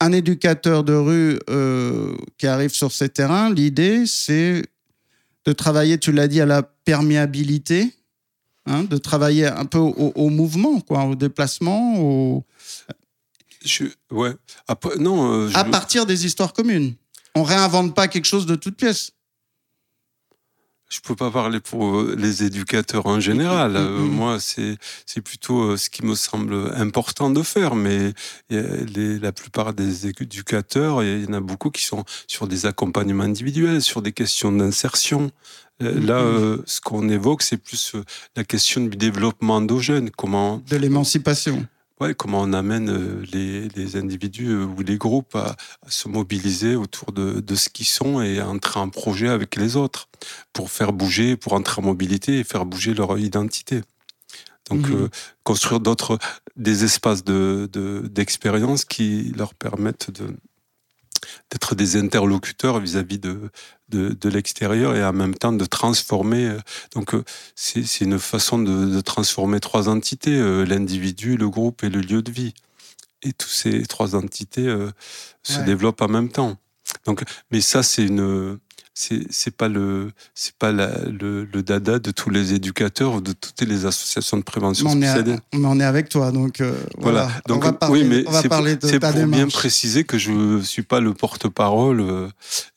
un 0.00 0.12
éducateur 0.12 0.82
de 0.82 0.94
rue 0.94 1.38
euh, 1.50 2.16
qui 2.38 2.46
arrive 2.46 2.70
sur 2.72 2.90
ces 2.90 3.08
terrains, 3.10 3.52
l'idée, 3.52 4.04
c'est 4.06 4.64
de 5.44 5.52
travailler, 5.52 5.98
tu 5.98 6.10
l'as 6.12 6.26
dit, 6.28 6.40
à 6.40 6.46
la 6.46 6.62
perméabilité, 6.62 7.92
hein, 8.66 8.84
de 8.84 8.96
travailler 8.96 9.46
un 9.46 9.66
peu 9.66 9.78
au, 9.78 10.12
au 10.14 10.28
mouvement, 10.30 10.80
quoi, 10.80 11.04
au 11.04 11.14
déplacement, 11.14 11.98
au... 12.00 12.44
je, 13.64 13.84
ouais. 14.10 14.32
Après, 14.68 14.96
non, 14.98 15.30
euh, 15.32 15.48
je- 15.48 15.56
à 15.56 15.64
partir 15.64 16.06
des 16.06 16.24
histoires 16.24 16.52
communes. 16.54 16.94
On 17.34 17.42
réinvente 17.42 17.94
pas 17.94 18.08
quelque 18.08 18.24
chose 18.26 18.46
de 18.46 18.56
toute 18.56 18.76
pièce. 18.76 19.12
Je 20.90 20.98
peux 21.00 21.14
pas 21.14 21.30
parler 21.30 21.60
pour 21.60 21.96
euh, 21.96 22.14
les 22.18 22.42
éducateurs 22.42 23.06
en 23.06 23.20
général. 23.20 23.76
Euh. 23.76 24.00
Moi, 24.00 24.38
c'est 24.40 24.76
c'est 25.06 25.20
plutôt 25.22 25.62
euh, 25.62 25.76
ce 25.76 25.88
qui 25.88 26.04
me 26.04 26.14
semble 26.14 26.72
important 26.74 27.30
de 27.30 27.42
faire. 27.42 27.74
Mais 27.76 28.12
les- 28.50 29.18
la 29.18 29.32
plupart 29.32 29.72
des 29.72 30.08
éducateurs, 30.08 31.02
il 31.02 31.24
y 31.24 31.26
en 31.28 31.32
a 31.34 31.40
beaucoup 31.40 31.70
qui 31.70 31.84
sont 31.84 32.04
sur 32.26 32.46
des 32.48 32.66
accompagnements 32.66 33.24
individuels, 33.24 33.80
sur 33.82 34.02
des 34.02 34.12
questions 34.12 34.52
d'insertion. 34.52 35.30
Euh, 35.82 35.98
Là, 35.98 36.18
euh, 36.18 36.58
ce 36.66 36.80
qu'on 36.82 37.08
évoque, 37.08 37.42
c'est 37.42 37.56
plus 37.56 37.94
la 38.36 38.44
question 38.44 38.82
du 38.84 38.96
développement 38.98 39.56
endogène. 39.56 40.10
Comment 40.10 40.58
De 40.68 40.76
l'émancipation. 40.76 41.66
Ouais, 42.00 42.14
comment 42.14 42.40
on 42.40 42.52
amène 42.54 42.88
euh, 42.88 43.22
les, 43.30 43.68
les 43.68 43.96
individus 43.96 44.48
euh, 44.48 44.64
ou 44.64 44.80
les 44.82 44.96
groupes 44.96 45.34
à, 45.36 45.54
à 45.86 45.90
se 45.90 46.08
mobiliser 46.08 46.74
autour 46.74 47.12
de, 47.12 47.40
de 47.40 47.54
ce 47.54 47.68
qu'ils 47.68 47.86
sont 47.86 48.22
et 48.22 48.40
à 48.40 48.48
entrer 48.48 48.80
en 48.80 48.88
projet 48.88 49.28
avec 49.28 49.56
les 49.56 49.76
autres 49.76 50.08
pour 50.54 50.70
faire 50.70 50.94
bouger, 50.94 51.36
pour 51.36 51.52
entrer 51.52 51.82
en 51.82 51.84
mobilité 51.84 52.38
et 52.38 52.44
faire 52.44 52.64
bouger 52.64 52.94
leur 52.94 53.18
identité. 53.18 53.82
Donc, 54.70 54.88
Mhm. 54.88 54.94
euh, 54.94 55.08
construire 55.44 55.80
d'autres, 55.80 56.18
des 56.56 56.84
espaces 56.84 57.24
de, 57.24 57.68
de, 57.72 58.06
d'expérience 58.08 58.84
qui 58.84 59.32
leur 59.36 59.54
permettent 59.54 60.10
de, 60.10 60.36
d'être 61.50 61.74
des 61.74 61.96
interlocuteurs 61.96 62.80
vis-à-vis 62.80 63.18
de, 63.18 63.50
de, 63.88 64.10
de 64.10 64.28
l'extérieur 64.28 64.94
et 64.96 65.04
en 65.04 65.12
même 65.12 65.34
temps 65.34 65.52
de 65.52 65.64
transformer. 65.64 66.46
euh, 66.48 66.58
Donc, 66.94 67.14
euh, 67.14 67.24
c'est, 67.54 67.84
c'est 67.84 68.04
une 68.04 68.18
façon 68.18 68.58
de, 68.58 68.86
de 68.86 69.00
transformer 69.00 69.60
trois 69.60 69.88
entités, 69.88 70.36
euh, 70.38 70.64
l'individu, 70.64 71.36
le 71.36 71.48
groupe 71.48 71.82
et 71.84 71.88
le 71.90 72.00
lieu 72.00 72.22
de 72.22 72.30
vie. 72.30 72.54
Et 73.22 73.32
toutes 73.32 73.50
ces 73.50 73.82
trois 73.86 74.14
entités 74.14 74.66
euh, 74.66 74.90
se 75.42 75.58
Ouais. 75.58 75.64
développent 75.64 76.00
en 76.02 76.08
même 76.08 76.30
temps. 76.30 76.56
Donc, 77.04 77.22
mais 77.50 77.60
ça, 77.60 77.82
c'est 77.82 78.04
une, 78.04 78.58
c'est, 79.30 79.56
pas 79.56 79.68
le, 79.68 80.10
c'est 80.34 80.54
pas 80.56 80.72
la- 80.72 81.04
le, 81.06 81.44
le 81.52 81.62
dada 81.62 81.98
de 81.98 82.10
tous 82.10 82.28
les 82.30 82.52
éducateurs 82.54 83.14
ou 83.14 83.20
de 83.20 83.32
toutes 83.32 83.60
les 83.62 83.86
associations 83.86 84.36
de 84.36 84.42
prévention 84.42 84.84
Mais 84.88 84.94
on, 84.96 85.02
est 85.02 85.06
à- 85.06 85.10
spécialisées. 85.14 85.42
mais 85.54 85.66
on 85.66 85.80
est 85.80 85.84
avec 85.84 86.08
toi, 86.08 86.30
donc 86.32 86.60
euh, 86.60 86.72
voilà. 86.98 87.22
Voilà. 87.24 87.40
Donc, 87.48 87.62
on 87.64 87.66
va 87.68 87.72
parler, 87.72 88.02
oui, 88.02 88.08
mais 88.08 88.24
c'est 88.40 89.00
pour, 89.00 89.26
bien 89.26 89.48
préciser 89.48 90.04
que 90.04 90.18
je 90.18 90.30
ne 90.32 90.60
suis 90.62 90.82
pas 90.82 91.00
le 91.00 91.14
porte-parole 91.14 92.00
euh, 92.00 92.28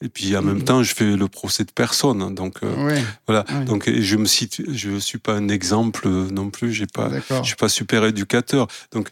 et 0.02 0.08
puis 0.08 0.36
en 0.36 0.42
même 0.42 0.56
Mhm. 0.58 0.64
temps, 0.64 0.82
je 0.82 0.94
fais 0.94 1.16
le 1.16 1.28
procès 1.28 1.64
de 1.64 1.72
personne. 1.72 2.34
Donc, 2.34 2.56
euh, 2.62 2.72
Oui, 2.78 3.00
voilà. 3.26 3.44
oui. 3.50 3.64
Donc, 3.66 3.90
je 3.90 4.16
me 4.16 4.26
situe, 4.26 4.66
je 4.72 4.98
suis 4.98 5.18
pas 5.18 5.34
un 5.34 5.48
exemple 5.48 6.08
non 6.08 6.50
plus. 6.50 6.72
J'ai 6.72 6.86
pas, 6.86 7.10
je 7.42 7.46
suis 7.46 7.56
pas 7.56 7.68
super 7.68 8.04
éducateur. 8.04 8.66
Donc, 8.92 9.08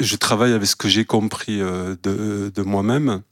je 0.00 0.16
travaille 0.16 0.52
avec 0.52 0.66
ce 0.68 0.76
que 0.76 0.88
j'ai 0.88 1.04
compris 1.04 1.58
de, 1.58 2.52
de 2.54 2.62
moi-même. 2.62 3.22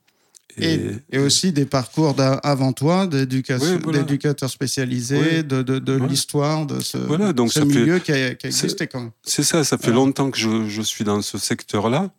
Et, 0.62 1.16
Et 1.16 1.18
aussi 1.18 1.53
des 1.53 1.64
parcours 1.64 2.14
avant 2.42 2.73
toi, 2.73 3.07
d'éducation- 3.07 3.75
Oui, 3.77 3.81
voilà. 3.83 3.99
d'éducateurs 4.01 4.51
spécialisés, 4.51 5.20
Oui. 5.38 5.44
de, 5.44 5.62
de, 5.62 5.79
de 5.79 5.92
Voilà. 5.92 6.07
l'histoire 6.07 6.66
de 6.66 6.81
ce, 6.81 6.99
Voilà, 6.99 7.33
donc 7.33 7.53
ce 7.53 7.61
ça 7.61 7.66
fait- 7.66 7.66
milieu 7.66 7.99
qui 7.99 8.12
a, 8.12 8.35
qui 8.35 8.46
a 8.46 8.51
c'est- 8.51 8.64
existé 8.66 8.87
quand 8.87 9.01
même. 9.01 9.11
c'est 9.25 9.42
ça, 9.42 9.64
ça 9.64 9.79
fait 9.79 9.92
longtemps 9.92 10.31
que 10.31 10.38
je, 10.38 10.68
je 10.68 10.83
suis 10.83 11.05
dans 11.05 11.20
ce 11.23 11.38
secteur-là. 11.38 12.11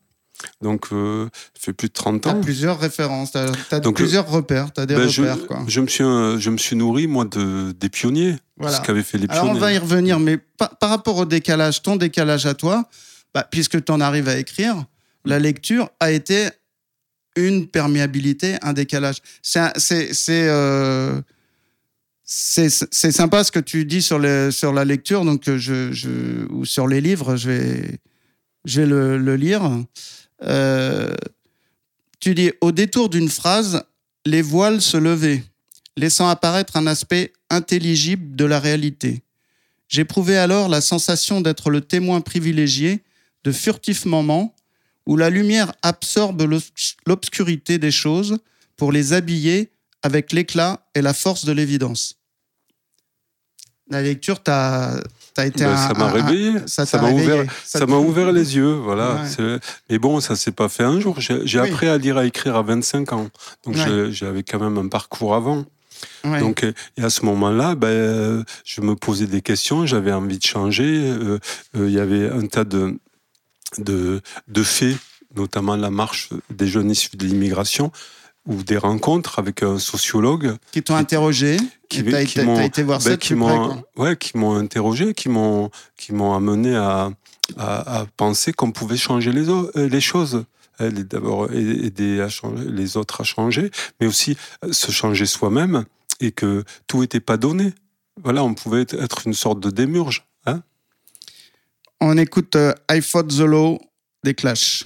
Donc, 0.60 0.88
euh, 0.92 1.26
ça 1.54 1.62
fait 1.66 1.74
plus 1.74 1.88
de 1.90 1.94
30 1.94 2.22
Tu 2.24 2.28
as 2.30 2.32
ans. 2.32 2.42
plusieurs 2.42 2.80
références, 2.80 3.32
tu 3.34 3.38
as, 3.38 3.80
Donc, 3.80 3.98
plusieurs 3.98 4.28
repères, 4.28 4.74
tu 4.74 4.82
as 4.82 4.88
des 4.88 4.96
Ben, 4.96 5.08
je, 5.08 5.22
repères. 5.22 5.46
Quoi. 5.46 5.64
je 5.68 5.80
me 5.82 5.88
suis, 5.88 6.04
euh, 6.04 6.40
je 6.40 6.50
me 6.50 6.58
suis 6.58 6.76
nourri, 6.76 7.06
moi, 7.06 7.26
de, 7.26 7.74
des 7.80 7.90
pionniers. 7.90 8.36
Voilà. 8.58 8.78
Ce 8.78 8.82
qu'avaient 8.82 9.04
fait 9.04 9.20
les 9.20 9.28
Alors 9.30 9.44
pionniers. 9.44 9.60
on 9.60 9.62
va 9.62 9.74
y 9.74 9.78
revenir, 9.78 10.20
mais 10.20 10.38
par, 10.58 10.76
par 10.80 10.90
rapport 10.90 11.18
au 11.18 11.26
décalage, 11.26 11.84
ton 11.84 11.96
décalage 11.96 12.48
à 12.48 12.56
toi, 12.56 12.86
bah, 13.36 13.48
puisque 13.52 13.84
tu 13.86 13.92
en 13.92 14.02
arrives 14.02 14.28
à 14.30 14.38
écrire, 14.38 14.84
la 15.26 15.38
lecture 15.38 15.90
a 16.00 16.12
été 16.12 16.48
une 17.36 17.68
perméabilité, 17.68 18.58
un 18.62 18.74
décalage. 18.74 19.18
C'est 19.42 19.72
euh, 20.30 21.22
sympa 22.26 23.44
ce 23.44 23.52
que 23.52 23.60
tu 23.60 23.86
dis 23.86 24.02
sur 24.02 24.20
les 24.20 24.52
sur 24.52 24.74
la 24.74 24.86
lecture, 24.86 25.26
donc 25.26 25.48
euh, 25.48 25.58
je, 25.58 25.92
je 25.92 26.46
ou 26.52 26.66
sur 26.66 26.88
les 26.88 27.02
livres, 27.02 27.36
je 27.36 27.50
vais 27.50 28.00
je 28.66 28.82
vais 28.82 28.88
le, 28.88 29.18
le 29.18 29.36
lire. 29.36 29.64
Euh, 30.44 31.14
tu 32.20 32.36
dis 32.36 32.52
au 32.62 32.72
détour 32.72 33.10
d'une 33.10 33.30
phrase, 33.30 33.84
les 34.26 34.42
voiles 34.42 34.82
se 34.82 34.98
levaient, 34.98 35.44
laissant 35.98 36.28
apparaître 36.30 36.78
un 36.78 36.88
aspect 36.88 37.34
intelligible 37.50 38.36
de 38.36 38.46
la 38.46 38.60
réalité. 38.60 39.24
J'éprouvais 39.88 40.38
alors 40.38 40.70
la 40.70 40.80
sensation 40.80 41.42
d'être 41.42 41.70
le 41.70 41.82
témoin 41.82 42.22
privilégié 42.22 43.04
de 43.44 43.52
furtifs 43.52 44.06
moments 44.06 44.56
où 45.12 45.18
la 45.18 45.30
lumière 45.30 45.74
absorbe 45.82 46.42
l'obs- 46.44 46.96
l'obscurité 47.06 47.78
des 47.78 47.92
choses 47.92 48.38
pour 48.78 48.94
les 48.94 49.12
habiller 49.12 49.72
avec 50.04 50.32
l'éclat 50.32 50.80
et 50.96 51.02
la 51.02 51.14
force 51.14 51.44
de 51.44 51.52
l'évidence. 51.52 52.16
La 53.90 54.02
lecture, 54.02 54.42
t'a 54.42 55.02
as 55.38 55.46
été 55.46 55.64
Ben, 55.66 55.72
un- 55.72 55.88
ça 55.88 55.94
m'a 55.96 56.06
un- 56.06 56.12
réveillé, 56.12 56.54
ça 56.66 56.86
m'a 57.02 57.10
ouvert, 57.12 57.46
Ça 57.66 57.80
ça 57.80 57.86
m'a 57.86 57.98
ouvert 57.98 58.32
les 58.32 58.56
yeux, 58.56 58.74
voilà. 58.76 59.22
Ouais. 59.40 59.60
Mais 59.90 60.00
bon, 60.00 60.22
ça 60.22 60.36
s'est 60.38 60.52
pas 60.54 60.70
fait 60.70 60.84
un 60.84 61.00
jour. 61.02 61.20
J'ai 61.20 61.60
Oui. 61.60 61.70
appris 61.70 61.88
à 61.88 61.98
lire, 61.98 62.18
à 62.18 62.26
écrire 62.26 62.56
à 62.56 62.62
25 62.62 63.12
ans, 63.12 63.30
donc 63.66 63.76
Ouais. 63.76 64.12
j'avais 64.12 64.44
quand 64.44 64.60
même 64.60 64.78
un 64.78 64.88
parcours 64.88 65.36
avant. 65.36 65.66
Ouais. 66.24 66.40
Donc, 66.40 66.64
euh, 66.64 66.74
et 66.98 67.04
à 67.04 67.10
ce 67.10 67.26
moment-là, 67.26 67.76
ben, 67.76 67.88
euh, 67.88 68.44
je 68.66 68.80
me 68.82 68.96
posais 68.96 69.28
des 69.28 69.42
questions, 69.42 69.86
j'avais 69.86 70.12
envie 70.14 70.38
de 70.40 70.46
changer. 70.46 70.86
euh, 70.88 71.38
euh, 71.76 71.88
Il 71.88 71.94
y 71.94 72.00
avait 72.00 72.30
un 72.30 72.48
tas 72.48 72.64
de, 72.64 72.98
de, 73.78 74.22
de 74.48 74.64
faits, 74.64 74.98
notamment 75.36 75.76
la 75.76 75.90
marche 75.90 76.30
des 76.50 76.68
jeunes 76.68 76.92
issus 76.92 77.16
de 77.16 77.26
l'immigration, 77.26 77.92
ou 78.48 78.64
des 78.64 78.78
rencontres 78.78 79.38
avec 79.38 79.62
un 79.62 79.78
sociologue 79.78 80.56
qui 80.72 80.82
t'ont 80.82 80.96
interrogé, 80.96 81.58
qui- 81.90 82.04
t'as 82.04 82.24
qui 82.26 82.40
été, 82.40 82.44
m'ont- 82.44 82.56
t'as 82.56 82.64
été 82.66 82.82
voir 82.84 83.00
ben, 83.00 83.12
ça 83.12 83.18
qui 83.18 83.36
m'ont 83.36 83.84
ouais, 83.98 84.18
qui 84.18 84.36
m'ont 84.38 84.56
interrogé, 84.56 85.14
qui 85.14 85.30
m'ont 85.30 85.70
qui 85.96 86.12
m'ont 86.12 86.34
amené 86.34 86.76
à, 86.76 87.12
à, 87.58 88.00
à 88.00 88.06
penser 88.18 88.52
qu'on 88.52 88.72
pouvait 88.72 88.98
changer 88.98 89.32
les, 89.32 89.48
o- 89.50 89.70
euh, 89.76 89.88
les 89.88 90.02
choses. 90.02 90.44
Euh, 90.82 90.90
D'abord 90.90 91.52
aider 91.54 92.20
à 92.22 92.30
changer, 92.30 92.66
les 92.66 92.98
autres 92.98 93.22
à 93.22 93.24
changer, 93.24 93.70
mais 94.00 94.08
aussi 94.08 94.36
euh, 94.66 94.74
se 94.74 94.90
changer 94.92 95.28
soi-même 95.28 95.86
et 96.20 96.32
que 96.32 96.64
tout 96.88 97.02
n'était 97.02 97.20
pas 97.20 97.38
donné. 97.38 97.74
Voilà, 98.24 98.44
on 98.44 98.56
pouvait 98.56 98.82
être 98.82 99.28
une 99.28 99.34
sorte 99.36 99.60
de 99.60 99.70
démurge. 99.70 100.26
On 102.04 102.18
écoute 102.18 102.56
euh, 102.56 102.74
I 102.90 103.00
Fought 103.00 103.28
the 103.28 103.42
Law 103.42 103.80
des 104.24 104.34
Clash. 104.34 104.84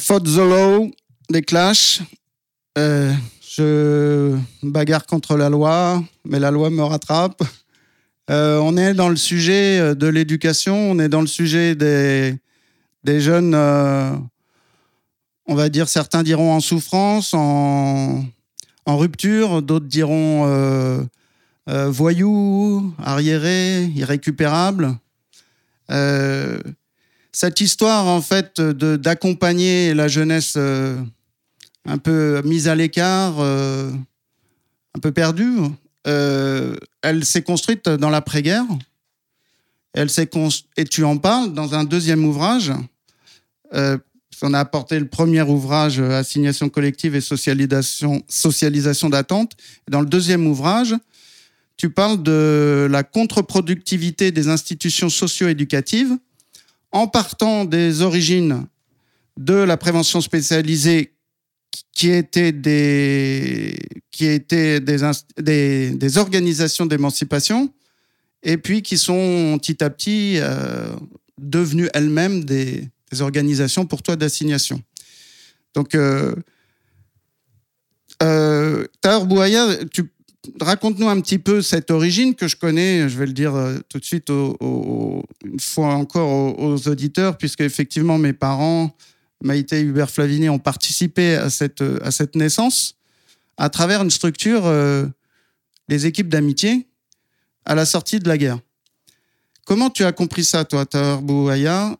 The 0.00 0.38
Law 0.38 0.90
des 1.30 1.42
Clash. 1.42 2.00
Euh, 2.78 3.12
je 3.56 4.36
bagarre 4.62 5.06
contre 5.06 5.36
la 5.36 5.48
loi, 5.50 6.02
mais 6.24 6.38
la 6.38 6.50
loi 6.50 6.70
me 6.70 6.82
rattrape. 6.82 7.42
Euh, 8.30 8.58
on 8.58 8.76
est 8.76 8.94
dans 8.94 9.08
le 9.08 9.16
sujet 9.16 9.78
euh, 9.78 9.94
de 9.94 10.06
l'éducation, 10.06 10.76
on 10.92 10.98
est 10.98 11.08
dans 11.08 11.20
le 11.20 11.26
sujet 11.26 11.74
des, 11.74 12.34
des 13.04 13.20
jeunes, 13.20 13.54
euh, 13.54 14.12
on 15.46 15.54
va 15.54 15.68
dire, 15.68 15.88
certains 15.88 16.22
diront 16.22 16.52
en 16.52 16.60
souffrance, 16.60 17.34
en, 17.34 18.24
en 18.86 18.96
rupture, 18.96 19.62
d'autres 19.62 19.86
diront 19.86 21.08
voyous, 21.66 22.92
arriérés, 22.98 23.84
irrécupérables. 23.94 24.96
Cette 27.32 27.60
histoire, 27.60 28.06
en 28.06 28.20
fait, 28.20 28.60
de- 28.60 28.96
d'accompagner 28.96 29.94
la 29.94 30.08
jeunesse 30.08 30.54
euh, 30.56 31.00
un 31.86 31.98
peu 31.98 32.42
mise 32.44 32.68
à 32.68 32.74
l'écart, 32.74 33.36
euh, 33.38 33.90
un 34.94 34.98
peu 35.00 35.12
perdue, 35.12 35.58
euh, 36.06 36.76
elle 37.02 37.24
s'est 37.24 37.42
construite 37.42 37.88
dans 37.88 38.10
l'après-guerre. 38.10 38.64
Elle 39.92 40.10
s'est 40.10 40.28
et 40.76 40.84
tu 40.84 41.04
en 41.04 41.18
parles 41.18 41.52
dans 41.52 41.74
un 41.74 41.84
deuxième 41.84 42.24
ouvrage. 42.24 42.72
On 44.42 44.54
a 44.54 44.58
apporté 44.58 44.98
le 44.98 45.06
premier 45.06 45.42
ouvrage 45.42 46.00
Assignation 46.00 46.68
collective 46.68 47.14
et 47.14 47.20
socialisation, 47.20 48.22
socialisation 48.28 49.10
d'attente. 49.10 49.52
Dans 49.88 50.00
le 50.00 50.06
deuxième 50.06 50.46
ouvrage, 50.46 50.94
tu 51.76 51.90
parles 51.90 52.22
de 52.22 52.88
la 52.90 53.02
contre-productivité 53.02 54.32
des 54.32 54.48
institutions 54.48 55.08
socio-éducatives 55.08 56.16
en 56.92 57.06
partant 57.06 57.64
des 57.64 58.02
origines 58.02 58.66
de 59.36 59.54
la 59.54 59.76
prévention 59.76 60.20
spécialisée 60.20 61.14
qui 61.92 62.10
étaient 62.10 62.52
des, 62.52 63.76
qui 64.10 64.26
des, 64.40 64.80
des, 65.38 65.90
des 65.90 66.18
organisations 66.18 66.86
d'émancipation 66.86 67.72
et 68.42 68.56
puis 68.56 68.82
qui 68.82 68.98
sont 68.98 69.58
petit 69.60 69.82
à 69.84 69.90
petit 69.90 70.34
euh, 70.38 70.94
devenues 71.38 71.88
elles-mêmes 71.94 72.44
des, 72.44 72.88
des 73.10 73.22
organisations 73.22 73.86
pour 73.86 74.02
toi 74.02 74.16
d'assignation. 74.16 74.82
Donc, 75.74 75.94
euh, 75.94 76.34
euh, 78.22 78.86
Bouaya, 79.26 79.84
tu 79.92 80.10
raconte-nous 80.60 81.08
un 81.08 81.20
petit 81.20 81.38
peu 81.38 81.62
cette 81.62 81.90
origine 81.90 82.34
que 82.34 82.48
je 82.48 82.56
connais, 82.56 83.08
je 83.08 83.18
vais 83.18 83.26
le 83.26 83.32
dire 83.32 83.54
euh, 83.54 83.78
tout 83.88 83.98
de 83.98 84.04
suite 84.04 84.30
une 84.30 85.60
fois 85.60 85.94
encore 85.94 86.58
aux, 86.58 86.88
auditeurs, 86.88 87.36
puisque 87.36 87.60
effectivement 87.60 88.18
mes 88.18 88.32
parents, 88.32 88.96
Maïté 89.42 89.80
et 89.80 89.82
Hubert 89.82 90.10
Flavini, 90.10 90.48
ont 90.48 90.58
participé 90.58 91.34
à 91.34 91.50
cette, 91.50 91.82
euh, 91.82 91.98
à 92.02 92.10
cette 92.10 92.36
naissance 92.36 92.96
à 93.56 93.68
travers 93.68 94.02
une 94.02 94.10
structure, 94.10 94.64
euh, 94.64 95.06
les 95.88 96.06
équipes 96.06 96.30
d'amitié, 96.30 96.88
à 97.66 97.74
la 97.74 97.84
sortie 97.84 98.18
de 98.18 98.26
la 98.26 98.38
guerre. 98.38 98.58
Comment 99.66 99.90
tu 99.90 100.02
as 100.04 100.12
compris 100.12 100.44
ça, 100.44 100.64
toi, 100.64 100.86
Tahar 100.86 101.20
Bouaya 101.20 101.96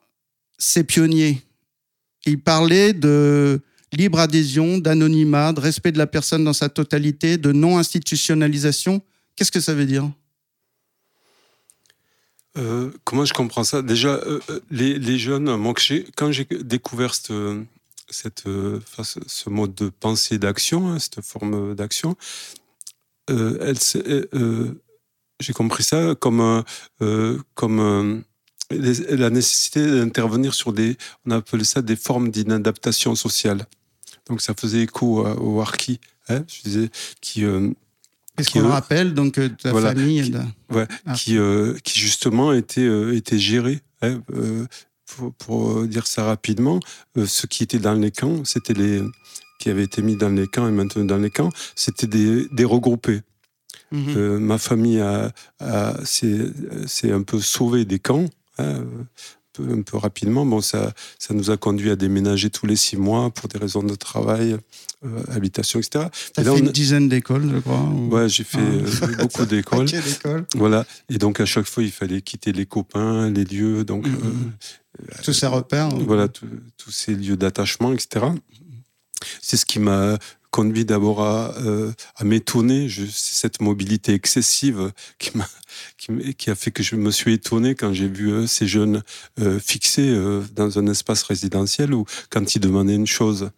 ces 0.56 0.84
pionniers, 0.84 1.42
ils 2.26 2.40
parlaient 2.40 2.92
de 2.92 3.60
libre 3.92 4.20
adhésion, 4.20 4.78
d'anonymat, 4.78 5.52
de 5.52 5.60
respect 5.60 5.92
de 5.92 5.98
la 5.98 6.06
personne 6.06 6.44
dans 6.44 6.52
sa 6.52 6.68
totalité, 6.68 7.38
de 7.38 7.52
non-institutionnalisation. 7.52 9.02
Qu'est-ce 9.36 9.52
que 9.52 9.60
ça 9.60 9.74
veut 9.74 9.86
dire? 9.86 10.10
Euh, 12.58 12.90
comment 13.04 13.24
je 13.24 13.32
comprends 13.32 13.64
ça? 13.64 13.80
Déjà, 13.82 14.14
euh, 14.14 14.40
euh, 14.50 14.60
les, 14.70 15.18
jeunes, 15.18 15.56
moi, 15.56 15.74
quand 16.16 16.32
j'ai 16.32 16.44
découvert 16.44 17.14
ce, 17.14 17.64
mode 19.46 19.74
de 19.74 19.88
pensée 19.88 20.38
d'action, 20.38 20.90
hein, 20.90 20.98
cette 20.98 21.22
forme 21.22 21.74
d'action, 21.74 22.16
j'ai 23.28 24.26
compris 25.54 25.84
ça 25.84 26.14
comme, 26.16 26.64
comme 27.54 28.24
la 28.70 29.30
nécessité 29.30 29.86
d'intervenir 29.86 30.54
sur 30.54 30.72
des, 30.72 30.96
on 31.26 31.30
appelait 31.30 31.64
ça 31.64 31.82
des 31.82 31.96
formes 31.96 32.30
d'inadaptation 32.30 33.14
sociale. 33.14 33.66
Donc 34.30 34.40
ça 34.40 34.54
faisait 34.54 34.82
écho 34.82 35.26
à- 35.26 35.36
au 35.38 35.60
harki, 35.60 36.00
hein, 36.28 36.44
je 36.48 36.62
disais, 36.62 36.90
qui, 37.20 37.44
euh, 37.44 37.70
Qui, 38.42 38.52
qu'on 38.52 38.64
euh, 38.64 38.68
rappelle 38.68 39.12
donc 39.12 39.36
euh, 39.38 39.48
de 39.50 39.54
ta 39.54 39.70
voilà, 39.72 39.88
famille 39.94 40.22
qui- 40.22 40.30
de- 40.30 40.40
Ouais, 40.74 40.86
Ah. 41.04 41.12
qui, 41.14 41.36
euh, 41.36 41.74
qui 41.84 41.98
justement 41.98 42.52
était, 42.52 42.80
euh, 42.80 43.14
était 43.14 43.38
géré. 43.38 43.80
hein, 44.02 44.22
euh, 44.34 44.64
pour, 45.06 45.34
pour, 45.34 45.78
euh, 45.80 45.86
dire 45.86 46.06
ça 46.06 46.24
rapidement, 46.24 46.80
euh, 47.18 47.26
ceux 47.26 47.46
qui 47.48 47.64
étaient 47.64 47.78
dans 47.80 47.92
les 47.94 48.10
camps, 48.12 48.44
c'était 48.46 48.72
les 48.72 49.02
qui 49.58 49.68
avaient 49.68 49.84
été 49.84 50.00
mis 50.00 50.16
dans 50.16 50.30
les 50.30 50.46
camps 50.46 50.66
et 50.66 50.70
maintenant 50.70 51.04
dans 51.04 51.18
les 51.18 51.28
camps, 51.28 51.50
c'était 51.74 52.06
des, 52.06 52.46
des 52.50 52.64
regroupés. 52.64 53.20
Mhm. 53.92 54.14
Euh, 54.16 54.38
ma 54.38 54.56
famille 54.56 55.00
a, 55.00 55.32
a- 55.58 56.02
s'est 56.06 57.12
un 57.12 57.22
peu 57.22 57.40
sauvée 57.40 57.84
des 57.84 57.98
camps, 57.98 58.24
hein, 58.56 58.64
euh, 58.64 58.84
peu, 59.52 59.64
un 59.72 59.82
peu 59.82 59.96
rapidement. 59.96 60.44
Bon, 60.46 60.60
ça, 60.60 60.92
ça 61.18 61.34
nous 61.34 61.50
a 61.50 61.56
conduit 61.56 61.90
à 61.90 61.96
déménager 61.96 62.50
tous 62.50 62.66
les 62.66 62.76
six 62.76 62.96
mois 62.96 63.30
pour 63.30 63.48
des 63.48 63.58
raisons 63.58 63.82
de 63.82 63.94
travail, 63.94 64.56
euh, 65.04 65.22
habitation, 65.30 65.78
etc. 65.80 66.06
T'as 66.34 66.42
Et 66.42 66.44
fait 66.44 66.50
on 66.50 66.56
une 66.56 66.68
dizaine 66.70 67.08
d'écoles, 67.08 67.50
je 67.52 67.58
crois. 67.60 67.80
ou- 67.80 68.08
Ouais, 68.10 68.28
j'ai 68.28 68.44
fait 68.44 68.58
Ah. 68.58 69.04
euh, 69.04 69.16
beaucoup 69.18 69.44
d'écoles. 69.46 69.86
Voilà. 70.54 70.86
Et 71.08 71.18
donc, 71.18 71.40
à 71.40 71.46
chaque 71.46 71.66
fois, 71.66 71.82
il 71.82 71.90
fallait 71.92 72.22
quitter 72.22 72.52
les 72.52 72.66
copains, 72.66 73.30
les 73.30 73.44
lieux. 73.44 73.84
Donc, 73.84 74.06
Mhm. 74.06 74.14
euh, 75.02 75.04
Tous 75.24 75.32
ces 75.32 75.46
repères. 75.46 75.88
voilà, 75.90 76.28
tous 76.28 76.90
ces 76.90 77.14
lieux 77.14 77.36
d'attachement, 77.36 77.92
etc. 77.92 78.26
C'est 79.42 79.56
ce 79.56 79.66
qui 79.66 79.78
m'a 79.78 80.18
conduit 80.50 80.84
d'abord 80.84 81.22
à, 81.22 81.54
euh, 81.58 81.92
à 82.16 82.24
m'étonner. 82.24 82.88
Cette 83.10 83.60
mobilité 83.60 84.12
excessive 84.14 84.92
qui, 85.18 85.36
m'a, 85.36 85.48
qui, 86.36 86.50
a 86.50 86.54
fait 86.54 86.70
que 86.70 86.82
je 86.82 86.96
me 86.96 87.10
suis 87.10 87.34
étonné 87.34 87.74
quand 87.74 87.92
j'ai 87.92 88.08
vu 88.08 88.32
euh, 88.32 88.46
ces 88.46 88.66
jeunes 88.66 89.02
euh, 89.40 89.58
fixés 89.58 90.14
dans 90.54 90.78
un 90.78 90.86
espace 90.86 91.22
résidentiel 91.22 91.94
où, 91.94 92.04
quand 92.30 92.54
ils 92.54 92.60
demandaient 92.60 92.96
une 92.96 93.06
chose, 93.06 93.50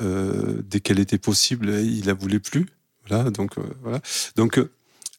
dès 0.00 0.78
qu'elle 0.78 1.00
était 1.00 1.18
possible, 1.18 1.70
ils 1.70 2.06
la 2.06 2.14
voulaient 2.14 2.38
plus. 2.38 2.66
Voilà, 3.08 3.30
donc, 3.30 3.54
voilà. 3.82 4.00
Donc, 4.36 4.60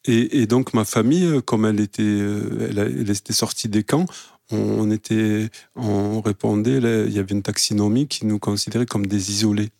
et, 0.06 0.46
donc, 0.46 0.72
ma 0.72 0.86
famille, 0.86 1.42
comme 1.44 1.66
elle 1.66 1.80
était, 1.80 2.02
elle, 2.02 2.78
a- 2.78 2.88
était 2.88 3.34
sortie 3.34 3.68
des 3.68 3.82
camps, 3.84 4.06
on, 4.50 4.90
était, 4.90 5.50
on 5.76 6.22
répondait, 6.22 6.78
il 7.06 7.12
y 7.12 7.18
avait 7.18 7.34
une 7.34 7.42
taxinomie 7.42 8.08
qui 8.08 8.24
nous 8.24 8.38
considérait 8.38 8.86
comme 8.86 9.06
des 9.06 9.30
isolés. 9.30 9.70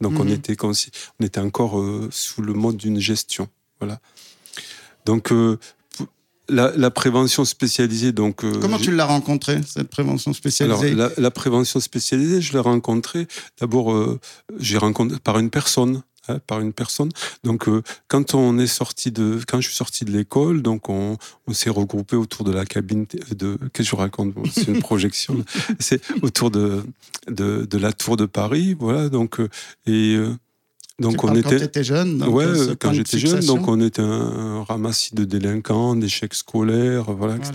Donc 0.00 0.18
on 0.18 0.24
Mhm. 0.24 0.30
on 1.20 1.24
était 1.24 1.40
encore 1.40 1.78
euh, 1.78 2.08
sous 2.10 2.40
le 2.42 2.52
mode 2.54 2.76
d'une 2.76 2.98
gestion, 3.00 3.48
voilà. 3.80 4.00
Donc 5.04 5.30
euh, 5.32 5.58
la, 6.48 6.72
la 6.76 6.90
prévention 6.90 7.44
spécialisée, 7.44 8.10
donc 8.12 8.42
euh, 8.42 8.58
Comment 8.60 8.78
tu 8.78 8.90
l'as 8.90 9.04
rencontré, 9.06 9.60
cette 9.66 9.88
prévention 9.88 10.30
alors, 10.30 10.36
spécialisée? 10.36 10.94
la, 10.94 11.10
la 11.16 11.30
prévention 11.30 11.78
spécialisée, 11.80 12.40
je 12.40 12.52
l'ai 12.54 12.58
rencontrée 12.58 13.28
d'abord, 13.60 14.18
j'ai 14.58 14.78
rencontré 14.78 15.18
par 15.20 15.38
une 15.38 15.50
personne, 15.50 16.02
hein, 16.30 16.40
par 16.46 16.60
une 16.60 16.72
personne. 16.72 17.10
Donc, 17.44 17.68
euh, 17.68 17.82
quand 18.08 18.34
on 18.34 18.58
est 18.58 18.66
sorti 18.66 19.10
de, 19.10 19.40
quand 19.46 19.60
je 19.60 19.68
suis 19.68 19.76
sorti 19.76 20.04
de 20.04 20.10
l'école, 20.10 20.62
donc 20.62 20.88
on, 20.88 21.16
on 21.46 21.52
s'est 21.52 21.70
regroupé 21.70 22.16
autour 22.16 22.44
de 22.44 22.52
la 22.52 22.64
cabine 22.64 23.06
de, 23.30 23.56
qu'est-ce 23.56 23.68
que 23.72 23.82
je 23.82 23.96
raconte 23.96 24.34
C'est 24.52 24.68
une 24.68 24.80
projection. 24.90 25.44
C'est 25.78 26.00
autour 26.22 26.50
de, 26.50 26.82
de, 27.28 27.64
de 27.64 27.78
la 27.78 27.92
tour 27.92 28.16
de 28.16 28.26
Paris, 28.26 28.76
voilà. 28.78 29.08
Donc, 29.08 29.40
euh, 29.40 29.48
et 29.86 30.14
euh, 30.16 30.34
donc 31.00 31.24
on 31.24 31.28
quand 31.28 31.34
était. 31.34 31.58
t'étais 31.58 31.82
jeune 31.84 32.18
donc, 32.18 32.34
ouais, 32.34 32.44
euh, 32.44 32.74
quand 32.78 32.92
j'étais 32.92 33.18
jeune, 33.18 33.40
donc 33.46 33.66
on 33.66 33.80
était 33.80 34.02
un, 34.02 34.06
un 34.60 34.62
ramassis 34.64 35.14
de 35.14 35.24
délinquants, 35.24 35.96
d'échecs 35.96 36.34
scolaires, 36.34 37.10
voilà, 37.12 37.36
etc. 37.36 37.52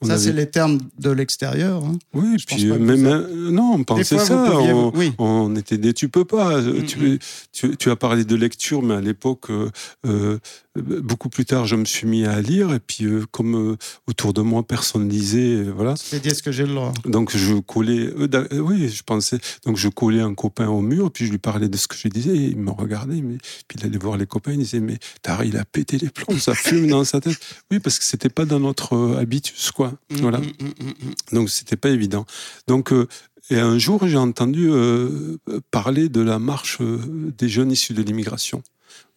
On 0.00 0.06
Ça, 0.06 0.14
avait- 0.14 0.22
c'est 0.22 0.32
les 0.32 0.46
termes 0.50 0.78
de 0.98 1.10
l'extérieur. 1.10 1.82
hein. 1.84 1.98
oui, 2.12 2.36
Je 2.38 2.46
puis 2.46 2.64
même 2.66 3.06
euh, 3.06 3.50
non, 3.50 3.74
on 3.78 3.84
pensait 3.84 4.16
fois, 4.16 4.24
ça. 4.26 4.50
pouviez- 4.50 4.72
on, 4.72 4.92
oui. 4.96 5.12
on 5.18 5.54
était 5.56 5.78
des 5.78 5.94
tu 5.94 6.08
peux 6.08 6.24
pas. 6.24 6.56
Euh, 6.58 6.80
Mm, 6.82 6.86
tu, 6.86 6.98
mm. 6.98 7.18
tu, 7.52 7.76
tu 7.76 7.90
as 7.90 7.96
parlé 7.96 8.24
de 8.24 8.34
lecture, 8.36 8.82
mais 8.82 8.94
à 8.94 9.00
l'époque, 9.00 9.50
euh, 9.50 9.70
euh, 10.06 10.38
beaucoup 10.76 11.28
plus 11.28 11.44
tard, 11.44 11.66
je 11.66 11.76
me 11.76 11.84
suis 11.84 12.06
mis 12.06 12.24
à 12.26 12.40
lire 12.40 12.74
et 12.74 12.80
puis 12.80 13.04
euh, 13.04 13.22
comme 13.30 13.54
euh, 13.72 13.76
autour 14.08 14.32
de 14.32 14.40
moi 14.42 14.62
personne 14.66 15.08
lisait, 15.08 15.38
euh, 15.66 15.72
voilà. 15.74 15.94
C'est 15.96 16.28
ce 16.34 16.42
que 16.42 16.50
j'ai 16.50 16.66
le 16.66 16.74
droit? 16.74 16.92
Donc 17.06 17.36
je 17.36 17.54
collais, 17.60 18.10
euh, 18.18 18.28
euh, 18.52 18.58
oui, 18.58 18.88
je 18.88 19.02
pensais. 19.04 19.38
Donc 19.66 19.76
je 19.76 19.88
collais 19.88 20.20
un 20.20 20.34
copain 20.34 20.66
au 20.68 20.80
mur, 20.80 21.10
puis 21.12 21.26
je 21.26 21.30
lui 21.30 21.38
parlais 21.38 21.68
de 21.68 21.76
ce 21.76 21.86
que 21.86 21.94
je 21.96 22.08
disais. 22.08 22.34
Me 22.64 22.70
regardait, 22.70 23.20
mais 23.20 23.36
puis 23.68 23.78
il 23.78 23.86
allait 23.86 23.98
voir 23.98 24.16
les 24.16 24.26
copains, 24.26 24.52
il 24.52 24.58
disait 24.58 24.80
mais 24.80 24.98
Tara, 25.22 25.44
il 25.44 25.56
a 25.56 25.64
pété 25.64 25.98
les 25.98 26.08
plombs, 26.08 26.38
ça 26.38 26.54
fume 26.54 26.88
dans 26.88 27.04
sa 27.04 27.20
tête. 27.20 27.38
Oui, 27.70 27.78
parce 27.78 27.98
que 27.98 28.04
c'était 28.04 28.28
pas 28.28 28.44
dans 28.44 28.60
notre 28.60 28.94
euh, 28.94 29.18
habitus, 29.18 29.70
quoi. 29.70 29.94
Voilà. 30.10 30.38
Mm, 30.38 30.44
mm, 30.44 30.66
mm, 30.66 30.88
mm. 30.88 31.14
Donc 31.32 31.50
c'était 31.50 31.76
pas 31.76 31.90
évident. 31.90 32.26
Donc 32.66 32.92
euh, 32.92 33.06
et 33.50 33.58
un 33.58 33.78
jour 33.78 34.06
j'ai 34.06 34.16
entendu 34.16 34.70
euh, 34.70 35.36
parler 35.70 36.08
de 36.08 36.20
la 36.20 36.38
marche 36.38 36.78
euh, 36.80 36.98
des 37.36 37.48
jeunes 37.48 37.72
issus 37.72 37.92
de 37.92 38.02
l'immigration. 38.02 38.62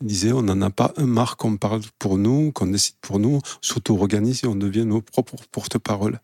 Il 0.01 0.07
disait 0.07 0.33
on 0.33 0.41
n'en 0.41 0.61
a 0.61 0.69
pas 0.69 0.93
un 0.97 1.05
marque 1.05 1.39
qu'on 1.39 1.57
parle 1.57 1.81
pour 1.97 2.17
nous, 2.17 2.51
qu'on 2.51 2.67
décide 2.67 2.95
pour 3.01 3.19
nous, 3.19 3.35
on 3.35 3.41
s'auto-organise 3.61 4.43
et 4.43 4.47
on 4.47 4.55
devient 4.55 4.85
nos 4.85 5.01
propres 5.01 5.37
porte-parole. 5.51 6.19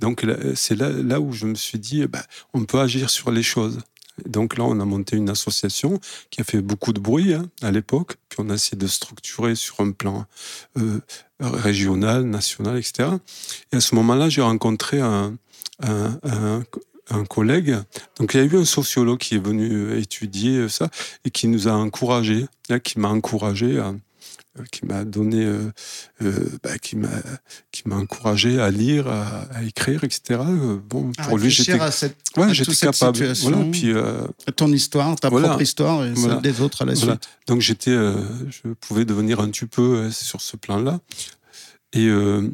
Donc 0.00 0.24
c'est 0.54 0.76
là, 0.76 0.88
là 0.88 1.20
où 1.20 1.32
je 1.32 1.46
me 1.46 1.54
suis 1.54 1.78
dit 1.78 2.02
eh 2.02 2.06
ben, 2.06 2.22
on 2.54 2.64
peut 2.64 2.80
agir 2.80 3.10
sur 3.10 3.30
les 3.30 3.42
choses. 3.42 3.80
Donc 4.26 4.56
là, 4.56 4.64
on 4.64 4.78
a 4.80 4.84
monté 4.84 5.16
une 5.16 5.30
association 5.30 6.00
qui 6.30 6.40
a 6.40 6.44
fait 6.44 6.60
beaucoup 6.60 6.92
de 6.92 7.00
bruit 7.00 7.34
hein, 7.34 7.46
à 7.62 7.70
l'époque, 7.70 8.16
puis 8.28 8.38
on 8.40 8.50
a 8.50 8.54
essayé 8.54 8.76
de 8.76 8.86
structurer 8.86 9.54
sur 9.54 9.80
un 9.80 9.90
plan 9.90 10.26
euh, 10.78 11.00
régional, 11.40 12.24
national, 12.24 12.78
etc. 12.78 13.10
Et 13.72 13.76
à 13.76 13.80
ce 13.80 13.94
moment-là, 13.96 14.28
j'ai 14.28 14.42
rencontré 14.42 15.00
un, 15.00 15.36
collègue. 17.28 17.76
Donc 18.18 18.34
il 18.34 18.38
y 18.38 18.40
a 18.40 18.44
eu 18.44 18.56
un 18.56 18.64
sociologue 18.64 19.18
qui 19.18 19.34
est 19.34 19.44
venu 19.44 19.96
étudier 19.98 20.68
ça 20.68 20.88
et 21.24 21.30
qui 21.30 21.48
nous 21.48 21.68
a 21.68 21.72
encouragés, 21.72 22.46
là, 22.68 22.80
qui 22.80 22.98
m'a 22.98 23.08
encouragé 23.08 23.78
à 23.78 23.94
qui 24.70 24.86
m'a 24.86 25.04
donné, 25.04 25.44
euh, 25.44 25.70
euh, 26.22 26.48
bah, 26.62 26.78
qui 26.78 26.96
m'a, 26.96 27.08
qui 27.72 27.82
m'a 27.86 27.96
encouragé 27.96 28.60
à 28.60 28.70
lire, 28.70 29.08
à, 29.08 29.42
à 29.52 29.62
écrire, 29.64 30.04
etc. 30.04 30.40
Euh, 30.48 30.78
bon, 30.88 31.10
À 31.18 31.24
pour 31.28 31.38
lui, 31.38 31.50
j'étais, 31.50 31.78
à, 31.80 31.90
cette, 31.90 32.16
ouais, 32.36 32.44
à 32.44 32.52
j'étais 32.52 32.66
toute 32.70 32.74
cette 32.74 32.92
capable. 32.92 33.16
situation. 33.16 33.50
Voilà, 33.50 33.70
puis, 33.70 33.90
euh, 33.92 34.26
à 34.46 34.52
ton 34.52 34.70
histoire, 34.72 35.16
ta 35.16 35.28
Voilà. 35.28 35.48
propre 35.48 35.62
histoire 35.62 36.04
et 36.04 36.12
Voilà. 36.12 36.34
celle 36.34 36.42
des 36.42 36.60
autres 36.60 36.82
à 36.82 36.84
la 36.84 36.94
suite. 36.94 37.28
Donc 37.46 37.60
j'étais, 37.60 37.90
euh, 37.90 38.14
je 38.50 38.68
pouvais 38.74 39.04
devenir 39.04 39.40
un 39.40 39.50
petit 39.50 39.66
peu 39.66 39.82
euh, 39.96 40.10
sur 40.10 40.40
ce 40.40 40.56
plan-là. 40.56 41.00
Et, 41.92 42.06
euh, 42.06 42.48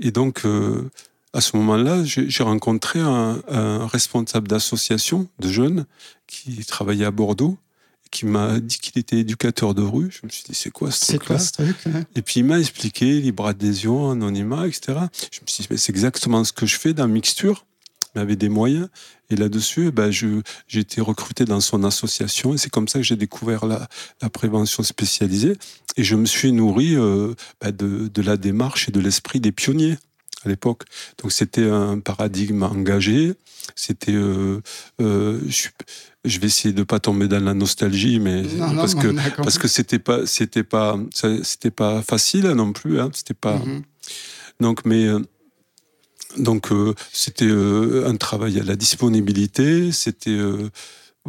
et 0.00 0.10
donc, 0.10 0.42
euh, 0.44 0.90
à 1.32 1.40
ce 1.40 1.56
moment-là, 1.58 2.02
j'ai 2.04 2.30
j'ai 2.30 2.42
rencontré 2.42 2.98
un, 3.00 3.42
un 3.48 3.86
responsable 3.86 4.48
d'association 4.48 5.28
de 5.38 5.48
jeunes 5.50 5.84
qui 6.26 6.64
travaillait 6.64 7.04
à 7.04 7.10
Bordeaux, 7.10 7.58
qui 8.10 8.26
m'a 8.26 8.60
dit 8.60 8.78
qu'il 8.78 8.98
était 8.98 9.18
éducateur 9.18 9.74
de 9.74 9.82
rue. 9.82 10.10
Je 10.10 10.26
me 10.26 10.30
suis 10.30 10.44
dit, 10.44 10.54
c'est 10.54 10.70
quoi 10.70 10.90
ce 10.90 11.06
truc-là 11.06 11.36
quoi 11.36 11.38
ce 11.38 11.52
truc 11.52 11.76
hein? 11.86 12.04
Et 12.14 12.22
puis 12.22 12.40
il 12.40 12.44
m'a 12.44 12.58
expliqué 12.58 13.20
libre 13.20 13.46
adhésion, 13.46 14.10
anonymat, 14.10 14.66
etc. 14.66 14.80
Je 15.32 15.40
me 15.40 15.46
suis 15.46 15.62
dit, 15.62 15.68
mais 15.70 15.76
c'est 15.76 15.90
exactement 15.92 16.44
ce 16.44 16.52
que 16.52 16.66
je 16.66 16.76
fais 16.76 16.94
dans 16.94 17.08
Mixture, 17.08 17.66
mais 18.14 18.20
avec 18.22 18.38
des 18.38 18.48
moyens. 18.48 18.88
Et 19.28 19.36
là-dessus, 19.36 19.86
eh 19.88 19.90
ben, 19.90 20.10
je- 20.10 20.40
j'ai 20.68 20.80
été 20.80 21.00
recruté 21.00 21.44
dans 21.44 21.60
son 21.60 21.82
association 21.84 22.54
et 22.54 22.58
c'est 22.58 22.70
comme 22.70 22.86
ça 22.88 22.98
que 23.00 23.04
j'ai 23.04 23.16
découvert 23.16 23.66
la, 23.66 23.88
la 24.22 24.30
prévention 24.30 24.82
spécialisée. 24.84 25.56
Et 25.96 26.04
je 26.04 26.14
me 26.14 26.26
suis 26.26 26.52
nourri 26.52 26.94
euh, 26.96 27.34
ben, 27.60 27.72
de, 27.72 28.08
de 28.08 28.22
la 28.22 28.36
démarche 28.36 28.88
et 28.88 28.92
de 28.92 29.00
l'esprit 29.00 29.40
des 29.40 29.50
pionniers 29.52 29.98
à 30.44 30.48
l'époque. 30.48 30.84
Donc 31.20 31.32
c'était 31.32 31.68
un 31.68 31.98
paradigme 31.98 32.62
engagé. 32.62 33.34
C'était, 33.74 34.12
euh, 34.12 34.60
euh, 35.00 35.40
je, 35.48 35.68
je 36.26 36.38
vais 36.40 36.46
essayer 36.48 36.74
de 36.74 36.82
pas 36.82 36.98
tomber 37.00 37.28
dans 37.28 37.42
la 37.42 37.54
nostalgie, 37.54 38.18
mais 38.20 38.42
Non, 38.42 38.68
non, 38.68 38.76
parce 38.76 38.94
mais 38.94 39.02
que 39.02 39.08
on 39.08 39.14
compris. 39.14 39.30
parce 39.36 39.58
que 39.58 39.68
c'était 39.68 39.98
pas 39.98 40.26
c'était 40.26 40.64
pas 40.64 40.98
c'était 41.42 41.70
pas 41.70 42.02
facile 42.02 42.46
non 42.48 42.72
plus 42.72 43.00
hein, 43.00 43.10
c'était 43.14 43.34
pas 43.34 43.56
Mhm. 43.58 43.82
donc 44.60 44.84
mais 44.84 45.06
euh, 45.06 45.20
donc 46.38 46.70
euh, 46.72 46.94
c'était 47.12 47.46
euh, 47.48 48.06
un 48.08 48.16
travail 48.16 48.60
à 48.60 48.64
la 48.64 48.76
disponibilité 48.76 49.92
c'était 49.92 50.30
euh, 50.30 50.68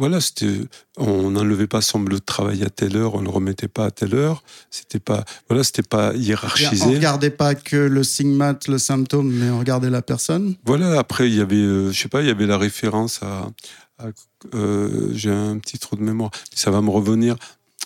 voilà, 0.00 0.20
c'était, 0.20 0.60
on 0.96 1.32
n'enlevait 1.32 1.66
pas 1.66 1.80
son 1.80 1.98
bleu 1.98 2.20
de 2.20 2.24
travail 2.24 2.62
à 2.62 2.70
telle 2.70 2.96
heure, 2.96 3.16
on 3.16 3.20
le 3.20 3.30
remettait 3.30 3.66
pas 3.66 3.86
à 3.86 3.90
telle 3.90 4.14
heure. 4.14 4.44
C'était 4.70 5.00
pas, 5.00 5.24
voilà, 5.48 5.64
c'était 5.64 5.82
pas 5.82 6.12
On 6.14 6.16
hiérarchisé. 6.16 6.84
regardait 6.84 7.30
pas 7.32 7.56
que 7.56 7.74
le 7.74 8.04
stigmate, 8.04 8.68
le 8.68 8.78
symptôme, 8.78 9.28
mais 9.32 9.50
on 9.50 9.58
regardait 9.58 9.90
la 9.90 10.00
personne? 10.00 10.54
Voilà, 10.64 10.96
après, 11.00 11.28
il 11.28 11.34
y 11.34 11.40
avait, 11.40 11.90
je 11.92 12.00
sais 12.00 12.06
pas, 12.08 12.20
il 12.22 12.28
y 12.28 12.30
avait 12.30 12.46
la 12.46 12.58
référence 12.58 13.20
à. 13.24 13.50
à- 13.98 14.10
euh, 14.54 15.10
J'ai 15.14 15.30
un 15.30 15.58
petit 15.58 15.78
trou 15.78 15.96
de 15.96 16.02
mémoire, 16.02 16.30
ça 16.54 16.70
va 16.70 16.80
me 16.82 16.90
revenir. 16.90 17.36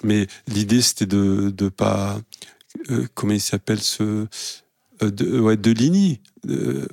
Mais 0.04 0.26
l'idée, 0.48 0.82
c'était 0.82 1.06
de 1.06 1.50
de 1.50 1.68
pas. 1.68 2.20
euh, 2.90 3.06
comment 3.14 3.34
il 3.34 3.40
s'appelle 3.40 3.80
ce. 3.80 4.02
euh, 5.02 5.10
de, 5.10 5.38
ouais, 5.40 5.56
Deligny. 5.56 6.20
euh, 6.48 6.86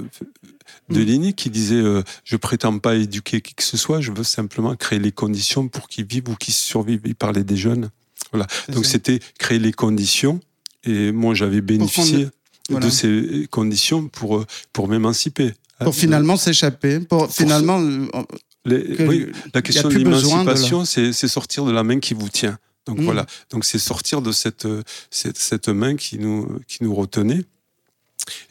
Deligny 0.89 1.33
qui 1.33 1.49
disait 1.49 1.75
euh, 1.81 2.01
Je 2.23 2.35
prétends 2.35 2.77
pas 2.79 2.95
éduquer 2.95 3.41
qui 3.41 3.53
que 3.53 3.63
ce 3.63 3.77
soit, 3.77 4.01
je 4.01 4.11
veux 4.11 4.23
simplement 4.23 4.75
créer 4.75 4.99
les 4.99 5.11
conditions 5.11 5.67
pour 5.67 5.87
qu'ils 5.87 6.05
vivent 6.05 6.29
ou 6.29 6.35
qu'ils 6.35 6.53
survivent. 6.53 7.01
Il 7.05 7.15
parlait 7.15 7.43
des 7.43 7.57
jeunes. 7.57 7.89
Voilà. 8.31 8.47
Donc 8.69 8.85
c'était 8.85 9.19
créer 9.37 9.59
les 9.59 9.71
conditions. 9.73 10.39
Et 10.83 11.11
moi, 11.11 11.33
j'avais 11.33 11.61
bénéficié 11.61 12.29
voilà. 12.69 12.85
de 12.85 12.91
ces 12.91 13.47
conditions 13.51 14.07
pour, 14.07 14.37
euh, 14.37 14.45
pour 14.73 14.87
m'émanciper. 14.87 15.53
Pour 15.79 15.95
finalement 15.95 16.37
s'échapper. 16.37 16.99
Pour 16.99 17.31
finalement. 17.31 17.79
Les- 18.65 18.95
que- 18.95 19.03
oui, 19.03 19.31
la 19.53 19.61
question 19.61 19.87
de 19.89 19.93
l'émancipation, 19.97 20.85
c'est 20.85 21.13
sortir 21.27 21.65
de 21.65 21.71
la 21.71 21.83
main 21.83 21.99
qui 21.99 22.13
vous 22.13 22.29
tient. 22.29 22.57
Donc 22.85 22.99
Mm. 22.99 23.03
voilà, 23.03 23.25
donc 23.51 23.65
c'est 23.65 23.77
sortir 23.79 24.21
de 24.21 24.31
cette, 24.31 24.65
euh, 24.65 24.81
cette, 25.11 25.37
cette 25.37 25.69
main 25.69 25.95
qui 25.95 26.17
nous, 26.17 26.59
qui 26.67 26.83
nous 26.83 26.93
retenait. 26.95 27.43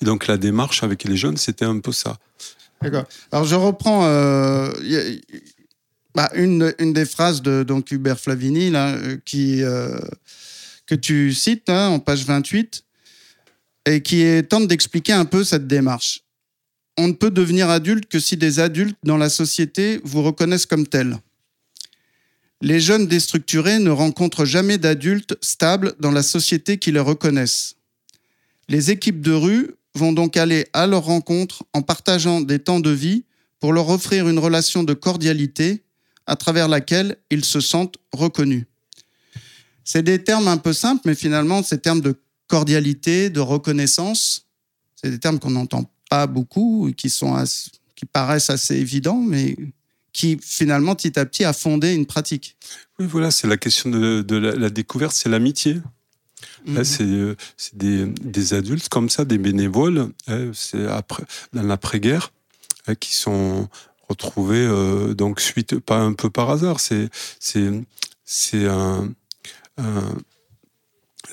Et 0.01 0.05
donc 0.05 0.27
la 0.27 0.37
démarche 0.37 0.83
avec 0.83 1.05
les 1.05 1.17
jeunes, 1.17 1.37
c'était 1.37 1.65
un 1.65 1.79
peu 1.81 1.93
ça. 1.93 2.19
D'accord. 2.83 3.05
Alors 3.33 3.45
je 3.45 3.55
reprends 3.57 4.05
euh, 4.07 4.71
y 4.83 4.97
a- 4.97 5.09
y- 5.09 5.21
bah, 6.15 6.31
une, 6.35 6.73
une 6.79 6.93
des 6.93 7.05
phrases 7.05 7.43
de 7.43 7.63
donc 7.65 7.91
Hubert 7.91 8.19
Flavini 8.19 8.71
là, 8.71 8.95
euh, 8.95 9.17
qui, 9.25 9.63
euh, 9.63 9.99
que 10.87 10.95
tu 10.95 11.35
cites 11.35 11.69
hein, 11.69 11.89
en 11.89 11.99
page 12.01 12.25
28 12.25 12.85
et 13.87 14.03
qui 14.03 14.23
est- 14.23 14.45
tente 14.45 14.69
d'expliquer 14.69 15.13
un 15.13 15.25
peu 15.25 15.43
cette 15.45 15.67
démarche. 15.67 16.23
On 17.01 17.07
ne 17.07 17.13
peut 17.13 17.31
devenir 17.31 17.71
adulte 17.71 18.07
que 18.09 18.19
si 18.19 18.37
des 18.37 18.59
adultes 18.59 18.99
dans 19.05 19.17
la 19.17 19.31
société 19.31 20.01
vous 20.03 20.21
reconnaissent 20.21 20.67
comme 20.67 20.85
tel. 20.85 21.21
Les 22.61 22.81
jeunes 22.81 23.07
déstructurés 23.07 23.79
ne 23.79 23.91
rencontrent 23.91 24.45
jamais 24.45 24.79
d'adultes 24.79 25.37
stables 25.41 25.95
dans 26.01 26.11
la 26.11 26.25
société 26.25 26.79
qui 26.79 26.91
les 26.91 26.99
reconnaissent. 26.99 27.77
Les 28.69 28.91
équipes 28.91 29.21
de 29.21 29.31
rue 29.31 29.77
vont 29.95 30.13
donc 30.13 30.37
aller 30.37 30.67
à 30.73 30.89
leur 30.89 31.05
rencontre 31.05 31.63
en 31.73 31.83
partageant 31.83 32.41
des 32.41 32.59
temps 32.59 32.81
de 32.81 32.91
vie 32.91 33.25
pour 33.61 33.73
leur 33.73 33.89
offrir 33.91 34.29
une 34.29 34.41
relation 34.41 34.83
de 34.83 34.93
cordialité 34.93 35.85
à 36.27 36.35
travers 36.35 36.67
laquelle 36.67 37.17
ils 37.31 37.45
se 37.45 37.61
sentent 37.61 37.99
reconnus. 38.13 38.65
C'est 39.85 40.03
des 40.03 40.25
termes 40.25 40.49
un 40.49 40.59
peu 40.59 40.73
simples, 40.73 41.03
mais 41.05 41.15
finalement, 41.15 41.63
ces 41.63 41.79
termes 41.79 42.01
de 42.01 42.17
cordialité, 42.49 43.31
de 43.31 43.39
reconnaissance, 43.39 44.49
c'est 44.97 45.11
des 45.11 45.21
termes 45.21 45.39
qu'on 45.39 45.53
n'entend 45.53 45.89
pas 46.09 46.27
beaucoup, 46.27 46.91
qui, 46.97 47.11
sont 47.11 47.43
qui 47.95 48.07
paraissent 48.07 48.51
assez 48.51 48.77
évidents, 48.77 49.21
mais 49.21 49.57
qui 50.13 50.39
finalement, 50.41 50.95
petit 50.95 51.19
à 51.19 51.27
petit, 51.27 51.45
a 51.45 51.53
fondé 51.53 51.95
une 51.95 52.07
pratique. 52.07 52.57
Oui, 52.99 53.07
voilà, 53.07 53.31
c'est 53.31 53.47
la 53.47 53.57
question 53.57 53.91
de, 53.91 54.23
de 54.23 54.37
la, 54.37 54.53
la 54.57 54.71
découverte, 54.71 55.15
c'est 55.15 55.29
l'amitié. 55.29 55.81
Là, 56.67 56.85
c'est 56.85 57.05
euh, 57.05 57.35
c'est 57.57 57.77
des, 57.77 58.07
des 58.07 58.55
adultes 58.55 58.89
comme 58.89 59.09
ça, 59.09 59.25
des 59.25 59.39
bénévoles, 59.39 60.11
hein, 60.29 60.51
c'est 60.55 60.87
après, 60.87 61.25
dans 61.53 61.63
l'après-guerre, 61.63 62.33
hein, 62.87 62.95
qui 62.95 63.15
sont 63.17 63.69
retrouvés 64.09 64.67
euh, 64.67 65.15
donc 65.15 65.41
suite, 65.41 65.79
pas 65.79 65.99
un 65.99 66.13
peu 66.15 66.31
par 66.31 66.51
hasard, 66.51 66.81
c'est 66.81 67.09
c'est 67.41 67.71
c'est 68.25 68.67
un, 68.67 69.09
un- 69.79 70.15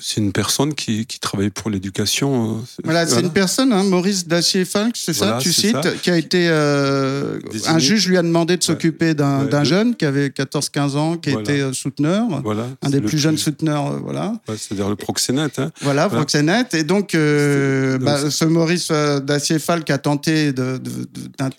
c'est 0.00 0.20
une 0.20 0.32
personne 0.32 0.74
qui, 0.74 1.06
qui 1.06 1.18
travaille 1.18 1.50
pour 1.50 1.70
l'éducation. 1.70 2.58
euh, 2.58 2.60
Voilà, 2.84 3.06
c'est 3.06 3.20
une 3.20 3.30
personne, 3.32 3.72
hein, 3.72 3.82
Maurice 3.84 4.26
Dacier-Falk, 4.26 4.94
c'est 4.96 5.12
ça, 5.12 5.24
Voilà, 5.26 5.40
tu 5.40 5.52
cites, 5.52 5.72
ça. 5.82 5.90
qui 6.02 6.10
a 6.10 6.16
été. 6.16 6.48
euh, 6.48 7.38
un 7.66 7.78
juge 7.78 8.08
lui 8.08 8.16
a 8.18 8.22
demandé 8.22 8.56
de 8.56 8.62
s'occuper 8.62 9.14
d'un 9.14 9.44
Ouais, 9.44 9.48
d'un 9.50 9.60
le- 9.60 9.64
jeune 9.64 9.94
qui 9.96 10.04
avait 10.04 10.28
14-15 10.30 10.96
ans, 10.96 11.16
qui 11.16 11.30
Voilà. 11.30 11.50
était 11.50 11.60
euh, 11.62 11.72
souteneur, 11.72 12.42
Voilà, 12.42 12.66
un 12.82 12.90
des 12.90 13.00
plus 13.00 13.18
jeunes 13.18 13.38
souteneurs, 13.38 13.98
voilà. 14.02 14.32
ouais, 14.48 14.56
c'est-à-dire 14.58 14.88
le 14.88 14.96
proxénète. 14.96 15.58
Hein. 15.58 15.70
Voilà. 15.82 16.08
Proxénète. 16.08 16.74
Et 16.74 16.84
donc, 16.84 17.14
euh, 17.14 17.98
bah, 17.98 18.30
ce 18.30 18.44
Maurice 18.44 18.88
Dacier-Falk 18.90 19.88
a 19.90 19.98
tenté 19.98 20.52
de- 20.52 20.78
de- 20.78 20.78
de- 20.78 21.28
d'in- 21.38 21.50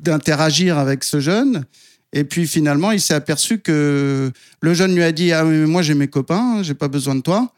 d'interagir 0.00 0.78
avec 0.78 1.04
ce 1.04 1.20
jeune. 1.20 1.64
Et 2.12 2.24
puis 2.24 2.46
finalement, 2.46 2.90
il 2.90 3.00
s'est 3.00 3.14
aperçu 3.14 3.58
que 3.58 4.30
le 4.60 4.74
jeune 4.74 4.94
lui 4.94 5.02
a 5.02 5.12
dit 5.12 5.32
Ah, 5.32 5.44
mais 5.44 5.66
moi 5.66 5.82
j'ai 5.82 5.94
mes 5.94 6.08
copains, 6.08 6.62
j'ai 6.62 6.74
pas 6.74 6.88
besoin 6.88 7.14
de 7.14 7.20
toi. 7.20 7.52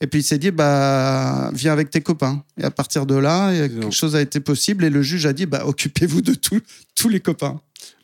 Et 0.00 0.06
puis 0.06 0.20
il 0.20 0.22
s'est 0.22 0.38
dit 0.38 0.50
bah 0.50 1.50
viens 1.54 1.72
avec 1.72 1.90
tes 1.90 2.02
copains. 2.02 2.44
Et 2.60 2.64
à 2.64 2.70
partir 2.70 3.06
de 3.06 3.14
là, 3.14 3.50
quelque 3.52 3.80
Donc- 3.80 3.92
chose 3.92 4.14
a 4.14 4.20
été 4.20 4.40
possible 4.40 4.84
et 4.84 4.90
le 4.90 5.02
juge 5.02 5.24
a 5.26 5.32
dit 5.32 5.46
bah 5.46 5.64
occupez-vous 5.66 6.20
de 6.20 6.34
tout- 6.34 6.60
tous 6.94 7.08
les 7.08 7.20
copains. 7.20 7.60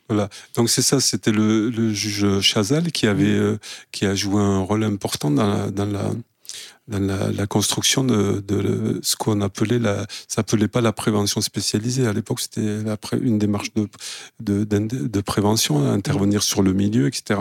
Voilà. 0.09 0.29
Donc 0.57 0.69
c'est 0.71 0.83
ça, 0.83 1.01
c'était 1.01 1.31
le, 1.33 1.71
le 1.71 1.93
juge 1.93 2.41
Chazal 2.41 2.91
qui 2.93 3.07
avait, 3.07 3.27
euh, 3.27 3.59
qui 3.93 4.05
a 4.07 4.15
joué 4.15 4.41
un 4.43 4.59
rôle 4.61 4.85
important 4.85 5.31
dans 5.31 5.47
la, 5.47 5.71
dans 5.71 5.87
la, 5.87 6.11
dans 6.89 6.99
la, 6.99 7.31
la 7.31 7.47
construction 7.47 8.05
de, 8.05 9.01
ce 9.03 9.17
qu'on 9.17 9.41
appelait 9.41 9.79
la, 9.79 10.01
ça 10.29 10.37
s'appelait 10.37 10.69
pas 10.69 10.81
la 10.81 10.93
prévention 10.93 11.41
spécialisée. 11.41 12.07
À 12.07 12.13
l'époque, 12.13 12.41
c'était 12.41 12.79
une 13.21 13.39
démarche 13.39 13.73
de, 13.75 14.65
de, 14.65 15.21
prévention, 15.21 15.89
intervenir 15.91 16.43
sur 16.43 16.63
le 16.63 16.73
milieu, 16.73 17.07
etc. 17.07 17.41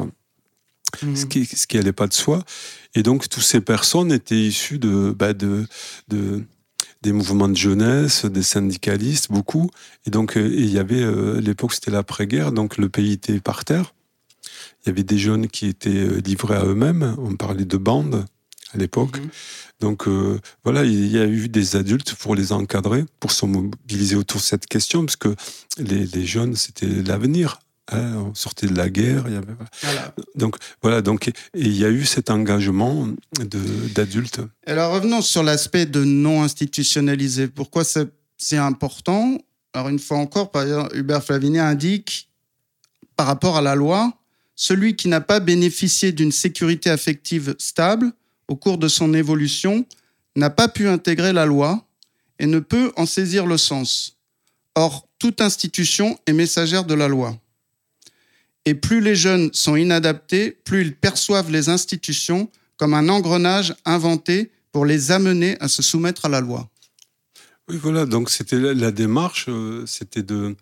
Ce 1.16 1.26
qui, 1.26 1.45
ce 1.45 1.68
qui 1.68 1.78
allait 1.78 1.93
pas 1.93 2.08
de 2.08 2.14
soi. 2.14 2.43
Et 2.95 3.04
donc, 3.04 3.30
toutes 3.30 3.43
ces 3.43 3.62
personnes 3.62 4.12
étaient 4.12 4.39
issues 4.39 4.78
de, 4.78 5.16
bah, 5.18 5.34
de, 5.34 5.66
de, 6.10 6.43
des 7.02 7.14
mouvements 7.14 7.47
de 7.47 7.56
jeunesse, 7.56 8.26
des 8.26 8.43
syndicalistes, 8.43 9.32
beaucoup. 9.32 9.70
Et 10.06 10.12
donc, 10.12 10.38
euh, 10.38 10.47
il 10.54 10.70
y 10.70 10.80
avait, 10.80 11.02
euh, 11.02 11.38
à 11.38 11.41
l'époque, 11.41 11.74
c'était 11.74 11.91
l'après-guerre, 11.91 12.52
donc 12.52 12.78
le 12.78 12.89
pays 12.89 13.14
était 13.14 13.39
par 13.39 13.66
terre. 13.66 13.93
Il 14.84 14.89
y 14.89 14.91
avait 14.91 15.04
des 15.04 15.18
jeunes 15.18 15.47
qui 15.47 15.68
étaient 15.68 15.89
euh, 15.89 16.22
livrés 16.26 16.56
à 16.56 16.66
eux-mêmes. 16.66 17.16
On 17.20 17.36
parlait 17.36 17.66
de 17.66 17.78
bandes 17.78 18.26
à 18.74 18.78
l'époque. 18.78 19.17
Mhm. 19.17 19.30
Donc, 19.80 20.07
euh, 20.07 20.39
voilà, 20.63 20.84
il 20.84 21.07
y 21.07 21.17
a 21.17 21.26
eu 21.26 21.49
des 21.49 21.76
adultes 21.76 22.13
pour 22.15 22.36
les 22.36 22.51
encadrer, 22.51 23.03
pour 23.19 23.32
se 23.32 23.45
mobiliser 23.45 24.15
autour 24.15 24.39
de 24.39 24.45
cette 24.45 24.67
question, 24.67 25.05
parce 25.05 25.15
que 25.15 25.36
les, 25.78 26.05
les 26.05 26.26
jeunes, 26.26 26.55
c'était 26.55 26.86
l'avenir. 26.88 27.59
hein. 27.91 28.26
on 28.30 28.34
sortait 28.36 28.67
de 28.67 28.76
la 28.76 28.89
guerre. 28.89 29.24
Il 29.28 29.34
y 29.34 29.38
avait, 29.38 29.53
Voilà. 29.82 30.13
donc 30.36 30.55
voilà, 30.84 31.01
donc 31.01 31.28
et 31.30 31.34
il 31.55 31.76
y 31.76 31.84
a 31.84 31.89
eu 31.89 32.05
cet 32.05 32.30
engagement 32.30 33.07
d'adultes. 33.95 34.41
Alors 34.67 34.93
revenons 34.93 35.22
sur 35.22 35.43
l'aspect 35.43 35.86
de 35.86 36.03
non 36.03 36.43
institutionnalisé. 36.43 37.47
Pourquoi 37.47 37.84
c'est 37.84 38.57
important? 38.57 39.38
Alors 39.74 39.89
une 39.89 39.99
fois 39.99 40.17
encore, 40.17 40.51
par 40.51 40.63
exemple, 40.63 40.95
Hubert 40.95 41.24
Flavini 41.24 41.59
indique 41.59 42.30
par 43.15 43.26
rapport 43.28 43.57
à 43.57 43.61
la 43.61 43.76
loi, 43.76 44.13
celui 44.55 44.95
qui 44.95 45.07
n'a 45.07 45.22
pas 45.22 45.39
bénéficié 45.39 46.11
d'une 46.11 46.32
sécurité 46.32 46.89
affective 46.89 47.55
stable 47.57 48.11
au 48.52 48.58
cours 48.58 48.78
de 48.78 48.89
son 48.89 49.14
évolution 49.14 49.86
n'a 50.36 50.49
pas 50.49 50.68
pu 50.68 50.89
intégrer 50.89 51.32
la 51.32 51.45
loi 51.45 51.88
et 52.38 52.47
ne 52.47 52.60
peut 52.60 52.91
en 52.97 53.06
saisir 53.06 53.45
le 53.45 53.58
sens. 53.58 54.18
Or, 54.76 55.08
toute 55.20 55.39
institution 55.39 56.20
est 56.28 56.34
messagère 56.34 56.84
de 56.84 56.93
la 56.93 57.08
loi. 57.08 57.38
Et 58.66 58.74
plus 58.74 58.99
les 58.99 59.16
jeunes 59.16 59.52
sont 59.54 59.78
inadaptés, 59.78 60.52
plus 60.66 60.82
ils 60.82 60.95
perçoivent 60.95 61.49
les 61.49 61.70
institutions 61.70 62.52
comme 62.76 62.93
un 62.93 63.08
engrenage 63.08 63.74
inventé 63.86 64.52
pour 64.74 64.86
les 64.86 65.12
amener 65.12 65.58
à 65.62 65.70
se 65.70 65.82
soumettre 65.82 66.26
à 66.26 66.30
la 66.30 66.41
loi. 66.41 66.70
Oui, 67.70 67.78
voilà, 67.82 68.06
donc 68.06 68.30
c'était 68.30 68.60
la, 68.60 68.91
démarche, 68.91 69.45
euh, 69.47 69.86
c'était 69.86 70.24
de 70.24 70.58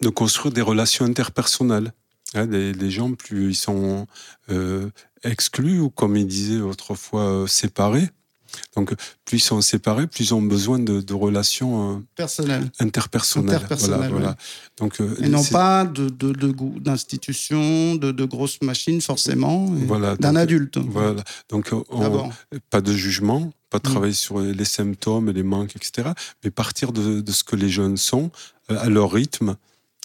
de 0.00 0.08
construire 0.14 0.54
des 0.54 0.62
relations 0.62 1.04
interpersonnelles. 1.04 1.92
Les, 2.34 2.72
les 2.72 2.90
gens, 2.90 3.12
plus 3.14 3.50
ils 3.50 3.54
sont 3.54 4.06
euh, 4.50 4.90
exclus 5.22 5.80
ou 5.80 5.90
comme 5.90 6.16
ils 6.16 6.26
disaient 6.26 6.60
autrefois 6.60 7.22
euh, 7.22 7.46
séparés. 7.46 8.08
Donc, 8.74 8.94
plus 9.26 9.36
ils 9.38 9.40
sont 9.40 9.60
séparés, 9.60 10.06
plus 10.06 10.24
ils 10.26 10.34
ont 10.34 10.40
besoin 10.42 10.78
de, 10.78 11.00
de 11.02 11.14
relations 11.14 11.96
euh, 11.96 11.98
Personnel. 12.14 12.70
interpersonnelles. 12.80 13.54
Interpersonnelles, 13.56 13.98
Voilà, 14.10 14.14
ouais. 14.14 14.20
voilà. 14.20 14.36
Donc, 14.78 15.00
Et 15.22 15.28
non 15.28 15.44
pas 15.44 15.84
de- 15.84 16.08
de- 16.08 16.32
de 16.32 16.52
d'institutions, 16.80 17.96
de, 17.96 18.12
de, 18.12 18.24
grosses 18.24 18.60
machines, 18.62 19.00
forcément, 19.00 19.66
Voilà, 19.66 20.16
d'un 20.16 20.32
donc, 20.32 20.42
adulte. 20.42 20.78
Voilà. 20.78 21.22
Donc, 21.50 21.70
on- 21.90 22.30
pas 22.70 22.80
de 22.80 22.92
jugement, 22.92 23.52
pas 23.70 23.78
Mm. 23.78 23.82
travailler 23.82 24.14
sur 24.14 24.40
les 24.40 24.64
symptômes 24.64 25.30
les 25.30 25.42
manques, 25.42 25.76
etc. 25.76 26.10
Mais 26.44 26.50
partir 26.50 26.92
de, 26.92 27.20
de 27.20 27.32
ce 27.32 27.44
que 27.44 27.56
les 27.56 27.68
jeunes 27.68 27.96
sont, 27.96 28.30
à 28.68 28.88
leur 28.88 29.12
rythme, 29.12 29.56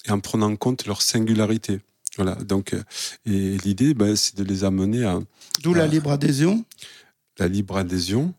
et 0.08 0.12
en 0.12 0.20
prenant 0.20 0.52
en 0.52 0.56
compte 0.56 0.86
leur 0.88 1.02
singularité. 1.02 1.80
Voilà. 2.18 2.36
Donc, 2.36 2.74
euh, 2.74 2.84
et 3.26 3.58
l'idée, 3.60 3.94
ben, 3.94 4.16
c'est 4.16 4.36
de 4.36 4.44
les 4.44 4.64
amener 4.64 5.04
à 5.06 5.20
D'où 5.64 5.74
la 5.74 5.88
libre 5.88 6.12
adhésion, 6.12 6.66
la 7.38 7.48
libre 7.48 7.78
adhésion, 7.78 8.34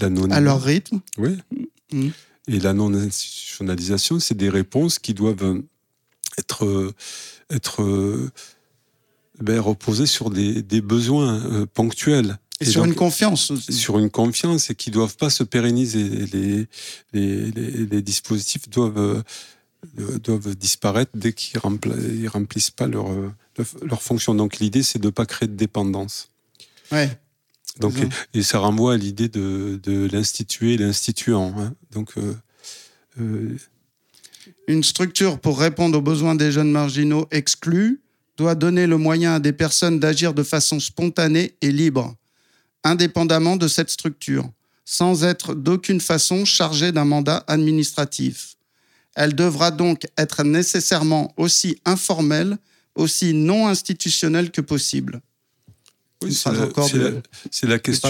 l'anonymat. 0.00 0.36
à 0.36 0.40
leur 0.40 0.62
rythme. 0.62 1.00
Oui. 1.18 1.36
Mm. 1.92 2.08
Et 2.48 2.60
la 2.60 2.72
non-institutionnalisation, 2.72 4.20
c'est 4.20 4.36
des 4.36 4.48
réponses 4.48 4.98
qui 4.98 5.14
doivent 5.14 5.62
être, 6.38 6.64
euh, 6.64 6.94
être 7.50 7.82
euh, 7.82 8.30
ben, 9.40 9.58
reposé 9.60 10.06
sur 10.06 10.30
des, 10.30 10.62
des 10.62 10.80
besoins 10.80 11.44
euh, 11.44 11.66
ponctuels. 11.66 12.38
Et, 12.60 12.64
Et 12.64 12.70
sur 12.70 12.82
donc, 12.82 12.88
une 12.90 12.94
confiance 12.94 13.50
aussi. 13.50 13.72
sur 13.72 13.98
une 13.98 14.10
confiance 14.10 14.70
et 14.70 14.74
qui 14.74 14.90
doivent 14.90 15.16
pas 15.16 15.28
se 15.28 15.42
pérenniser. 15.42 16.04
Les, 16.08 16.66
les, 17.12 17.50
les, 17.50 17.70
les 17.86 18.02
dispositifs 18.02 18.68
doivent, 18.70 19.22
doivent 20.22 20.54
disparaître 20.54 21.12
dès 21.14 21.32
qu'ils 21.32 21.60
ils 22.14 22.28
remplissent 22.28 22.70
pas 22.70 22.86
leur, 22.86 23.10
euh, 23.10 23.32
leur, 23.82 24.02
fonction. 24.02 24.34
Donc 24.34 24.58
l'idée, 24.58 24.82
c'est 24.82 24.98
de 24.98 25.10
pas 25.10 25.26
créer 25.26 25.48
de 25.48 25.54
dépendance. 25.54 26.30
Ouais. 26.92 27.18
Donc, 27.80 27.94
et 28.32 28.42
ça 28.42 28.58
renvoie 28.58 28.94
à 28.94 28.96
l'idée 28.96 29.28
de, 29.28 29.80
et 30.62 30.76
l'instituant. 30.76 31.54
hein. 31.58 31.74
Donc, 31.92 32.12
euh, 32.16 32.34
euh, 33.20 33.56
Une 34.66 34.82
structure 34.82 35.38
pour 35.38 35.58
répondre 35.58 35.98
aux 35.98 36.02
besoins 36.02 36.34
des 36.34 36.52
jeunes 36.52 36.70
marginaux 36.70 37.26
exclus 37.30 38.00
doit 38.36 38.54
donner 38.54 38.86
le 38.86 38.98
moyen 38.98 39.34
à 39.34 39.40
des 39.40 39.52
personnes 39.52 39.98
d'agir 39.98 40.34
de 40.34 40.42
façon 40.42 40.80
spontanée 40.80 41.54
et 41.60 41.72
libre, 41.72 42.14
indépendamment 42.84 43.56
de 43.56 43.68
cette 43.68 43.90
structure, 43.90 44.48
sans 44.84 45.24
être 45.24 45.54
d'aucune 45.54 46.00
façon 46.00 46.44
chargée 46.44 46.92
d'un 46.92 47.04
mandat 47.04 47.44
administratif. 47.46 48.55
Elle 49.16 49.34
devra 49.34 49.70
donc 49.70 50.06
être 50.16 50.44
nécessairement 50.44 51.32
aussi 51.36 51.80
informelle, 51.84 52.58
aussi 52.94 53.34
non 53.34 53.66
institutionnelle 53.66 54.50
que 54.50 54.60
possible. 54.60 55.20
oui, 56.22 56.32
c'est 56.32 56.50
la, 57.66 57.76
de- 57.76 57.82
question. 57.82 58.08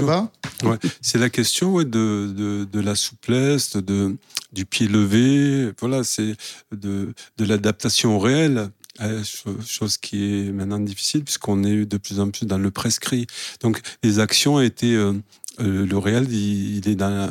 Ouais, 0.62 0.78
c'est 1.00 1.18
la 1.18 1.30
question 1.30 1.72
ouais, 1.74 1.84
de, 1.84 2.32
de, 2.36 2.64
de 2.70 2.80
la 2.80 2.94
souplesse, 2.94 3.76
de, 3.76 4.16
du 4.52 4.64
pied 4.64 4.86
levé, 4.88 5.72
voilà, 5.80 6.04
c'est 6.04 6.34
de, 6.72 7.12
de 7.36 7.44
l'adaptation 7.44 8.16
au 8.16 8.18
réel, 8.20 8.68
euh, 9.00 9.22
cho- 9.24 9.60
chose 9.66 9.98
qui 9.98 10.16
est 10.48 10.52
maintenant 10.52 10.78
difficile 10.80 11.22
puisqu'on 11.24 11.62
est 11.64 11.84
de 11.84 11.96
plus 11.98 12.18
en 12.20 12.30
plus 12.30 12.46
dans 12.46 12.58
le 12.58 12.70
prescrit. 12.70 13.26
Donc 13.60 13.80
les 14.02 14.18
actions 14.20 14.60
étaient, 14.60 14.94
euh, 14.94 15.12
euh, 15.60 15.84
le 15.86 15.98
réel, 15.98 16.26
il, 16.30 16.78
il 16.78 16.88
est 16.88 16.94
dans 16.96 17.10
la, 17.10 17.30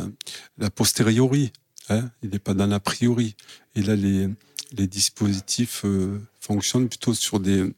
la 0.59 0.69
posteriori, 0.69 1.51
hein, 1.89 2.09
il 2.23 2.29
n'est 2.29 2.39
pas 2.39 2.53
dans 2.53 2.67
l'a 2.67 2.79
priori. 2.79 3.35
Et 3.75 3.81
là, 3.81 3.95
les, 3.95 4.29
dispositifs 4.87 5.83
euh, 5.85 6.19
fonctionnent 6.41 6.89
plutôt 6.89 7.13
sur 7.13 7.39
des 7.39 7.73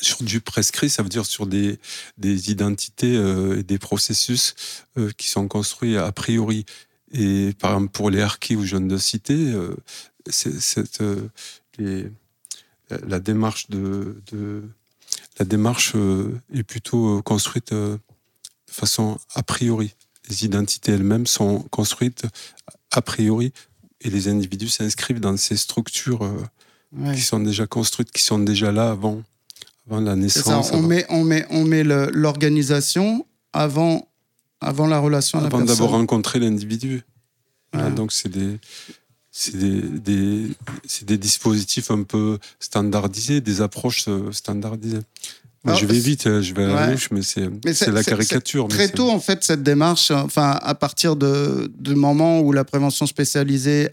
sur 0.00 0.22
du 0.22 0.40
prescrit, 0.40 0.90
ça 0.90 1.02
veut 1.02 1.08
dire 1.08 1.24
sur 1.24 1.46
des, 1.46 1.78
des 2.18 2.50
identités 2.50 3.16
euh, 3.16 3.58
et 3.58 3.62
des 3.62 3.78
processus 3.78 4.54
euh, 4.98 5.10
qui 5.16 5.28
sont 5.28 5.48
construits 5.48 5.96
a 5.96 6.12
priori. 6.12 6.66
Et 7.12 7.54
par 7.58 7.72
exemple, 7.72 7.92
pour 7.92 8.10
les 8.10 8.20
harkis 8.20 8.56
ou 8.56 8.64
jeunes 8.64 8.88
de 8.88 8.98
cité, 8.98 9.54
la, 12.90 13.20
démarche 13.20 13.70
de, 13.70 14.20
de 14.32 14.64
la 15.38 15.44
démarche 15.44 15.94
est 16.52 16.62
plutôt 16.62 17.22
construite 17.22 17.72
de 17.72 17.98
façon 18.66 19.18
a 19.34 19.42
priori. 19.42 19.94
Les 20.28 20.44
identités 20.44 20.92
elles-mêmes 20.92 21.26
sont 21.26 21.60
construites 21.70 22.26
a 22.92 23.02
priori 23.02 23.52
et 24.00 24.10
les 24.10 24.28
individus 24.28 24.68
s'inscrivent 24.68 25.20
dans 25.20 25.36
ces 25.36 25.56
structures 25.56 26.22
euh, 26.24 26.32
Ouais. 26.96 27.14
qui 27.14 27.20
sont 27.20 27.40
déjà 27.40 27.66
construites, 27.66 28.10
qui 28.12 28.22
sont 28.22 28.38
déjà 28.38 28.70
là 28.72 28.90
avant, 28.92 29.22
avant 29.90 30.00
la 30.00 30.14
C'est 30.28 30.40
ça, 30.42 30.56
naissance. 30.56 30.70
on 30.72 30.78
avant- 30.78 30.86
met, 30.88 31.04
on 31.10 31.24
met, 31.24 31.44
on 31.50 31.64
met 31.64 31.82
le- 31.82 32.08
l'organisation 32.12 33.26
avant, 33.52 34.06
avant 34.60 34.86
la 34.86 34.98
relation 35.00 35.38
à 35.38 35.42
la 35.42 35.48
avant 35.48 35.58
personne. 35.58 35.74
d'avoir 35.76 35.90
rencontré 35.98 36.38
l'individu. 36.38 37.02
Donc 37.96 38.12
c'est 38.12 38.30
des, 38.30 38.58
c'est 39.30 39.56
des, 39.58 40.48
des 41.02 41.18
dispositifs 41.18 41.90
un 41.90 42.04
peu 42.04 42.38
standardisés, 42.60 43.42
des 43.42 43.60
approches 43.60 44.06
euh, 44.08 44.32
standardisées. 44.32 45.00
Alors, 45.66 45.78
je 45.78 45.86
vais 45.86 45.98
vite, 45.98 46.26
euh, 46.26 46.42
je 46.42 46.54
vais 46.54 46.64
à 46.64 46.66
la 46.68 46.74
ouais. 46.74 46.92
louche, 46.92 47.08
mais 47.10 47.22
c'est, 47.22 47.48
Mais 47.64 47.74
c'est 47.74 47.90
la 47.90 48.02
caricature. 48.04 48.68
Très 48.68 48.88
tôt, 48.88 49.10
en 49.10 49.20
fait, 49.20 49.42
cette 49.44 49.62
démarche, 49.62 50.10
enfin, 50.10 50.58
à 50.62 50.74
partir 50.74 51.16
de, 51.16 51.70
du 51.78 51.94
moment 51.94 52.40
où 52.40 52.52
la 52.52 52.64
prévention 52.64 53.06
spécialisée 53.06 53.88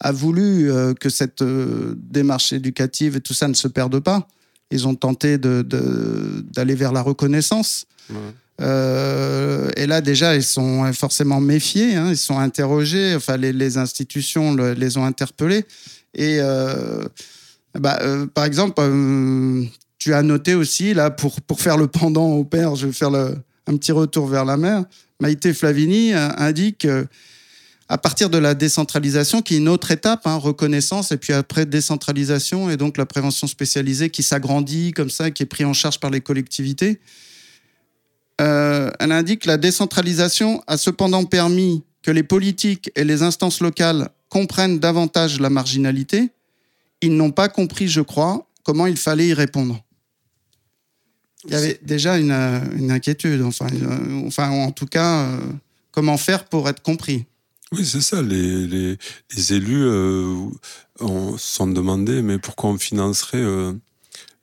a 0.00 0.10
voulu 0.12 0.70
euh, 0.70 0.94
que 0.94 1.08
cette 1.10 1.42
euh, 1.42 1.94
démarche 1.96 2.52
éducative 2.52 3.16
et 3.16 3.20
tout 3.20 3.34
ça 3.34 3.46
ne 3.48 3.54
se 3.54 3.68
perde 3.68 4.00
pas, 4.00 4.26
ils 4.70 4.88
ont 4.88 4.94
tenté 4.94 5.38
de- 5.38 5.62
de- 5.62 6.44
d'aller 6.52 6.74
vers 6.74 6.92
la 6.92 7.02
reconnaissance. 7.02 7.84
Ouais. 8.10 8.16
Euh, 8.60 9.70
et 9.76 9.86
là, 9.86 10.00
déjà, 10.00 10.34
ils 10.36 10.42
sont 10.42 10.92
forcément 10.92 11.40
méfiés, 11.40 11.94
hein, 11.96 12.08
ils 12.10 12.16
sont 12.16 12.38
interrogés, 12.38 13.14
enfin, 13.14 13.36
les, 13.36 13.52
les 13.52 13.76
institutions 13.78 14.54
le- 14.54 14.72
les 14.74 14.96
ont 14.96 15.04
interpellés. 15.04 15.64
Et 16.14 16.38
bah, 17.78 17.98
euh, 18.02 18.26
par 18.26 18.44
exemple, 18.44 18.74
euh, 18.80 19.64
tu 20.02 20.12
as 20.14 20.22
noté 20.22 20.54
aussi, 20.56 20.94
là, 20.94 21.10
pour, 21.10 21.40
pour 21.42 21.60
faire 21.60 21.76
le 21.76 21.86
pendant 21.86 22.26
au 22.32 22.44
père, 22.44 22.74
je 22.74 22.88
vais 22.88 22.92
faire 22.92 23.10
le- 23.10 23.36
un 23.68 23.76
petit 23.76 23.92
retour 23.92 24.26
vers 24.26 24.44
la 24.44 24.56
mère. 24.56 24.84
Maïté 25.20 25.54
Flavini 25.54 26.12
euh, 26.12 26.28
indique 26.38 26.84
euh, 26.86 27.04
à 27.88 27.98
partir 27.98 28.28
de 28.28 28.36
la 28.38 28.54
décentralisation, 28.54 29.42
qui 29.42 29.54
est 29.54 29.58
une 29.58 29.68
autre 29.68 29.92
étape, 29.92 30.26
hein, 30.26 30.34
reconnaissance, 30.34 31.12
et 31.12 31.18
puis 31.18 31.32
après 31.32 31.66
décentralisation, 31.66 32.68
et 32.68 32.76
donc 32.76 32.96
la 32.96 33.06
prévention 33.06 33.46
spécialisée 33.46 34.10
qui 34.10 34.24
s'agrandit 34.24 34.90
comme 34.90 35.10
ça, 35.10 35.30
qui 35.30 35.44
est 35.44 35.46
prise 35.46 35.66
en 35.66 35.72
charge 35.72 36.00
par 36.00 36.10
les 36.10 36.20
collectivités. 36.20 36.98
Euh, 38.40 38.90
elle 38.98 39.12
indique 39.12 39.42
que 39.42 39.48
la 39.48 39.58
décentralisation 39.58 40.64
a 40.66 40.76
cependant 40.78 41.24
permis 41.24 41.84
que 42.02 42.10
les 42.10 42.24
politiques 42.24 42.90
et 42.96 43.04
les 43.04 43.22
instances 43.22 43.60
locales 43.60 44.08
comprennent 44.28 44.80
davantage 44.80 45.38
la 45.38 45.50
marginalité. 45.50 46.30
Ils 47.02 47.16
n'ont 47.16 47.30
pas 47.30 47.48
compris, 47.48 47.86
je 47.86 48.00
crois, 48.00 48.48
comment 48.64 48.86
il 48.88 48.96
fallait 48.96 49.28
y 49.28 49.34
répondre. 49.34 49.80
Il 51.46 51.52
y 51.52 51.54
avait 51.56 51.78
déjà 51.82 52.18
une, 52.18 52.30
euh, 52.30 52.60
une 52.76 52.90
inquiétude, 52.92 53.42
enfin, 53.42 53.66
euh, 53.72 54.22
enfin, 54.26 54.50
en 54.50 54.70
tout 54.70 54.86
cas, 54.86 55.22
euh, 55.26 55.38
comment 55.90 56.16
faire 56.16 56.44
pour 56.44 56.68
être 56.68 56.82
compris. 56.82 57.24
Oui, 57.72 57.84
c'est 57.84 58.00
ça. 58.02 58.22
Les, 58.22 58.66
les, 58.66 58.98
les 59.34 59.52
élus 59.54 59.82
euh, 59.84 60.36
on, 61.00 61.36
se 61.38 61.54
sont 61.56 61.66
demandé, 61.66 62.22
mais 62.22 62.38
pourquoi 62.38 62.70
on 62.70 62.78
financerait 62.78 63.38
euh, 63.38 63.72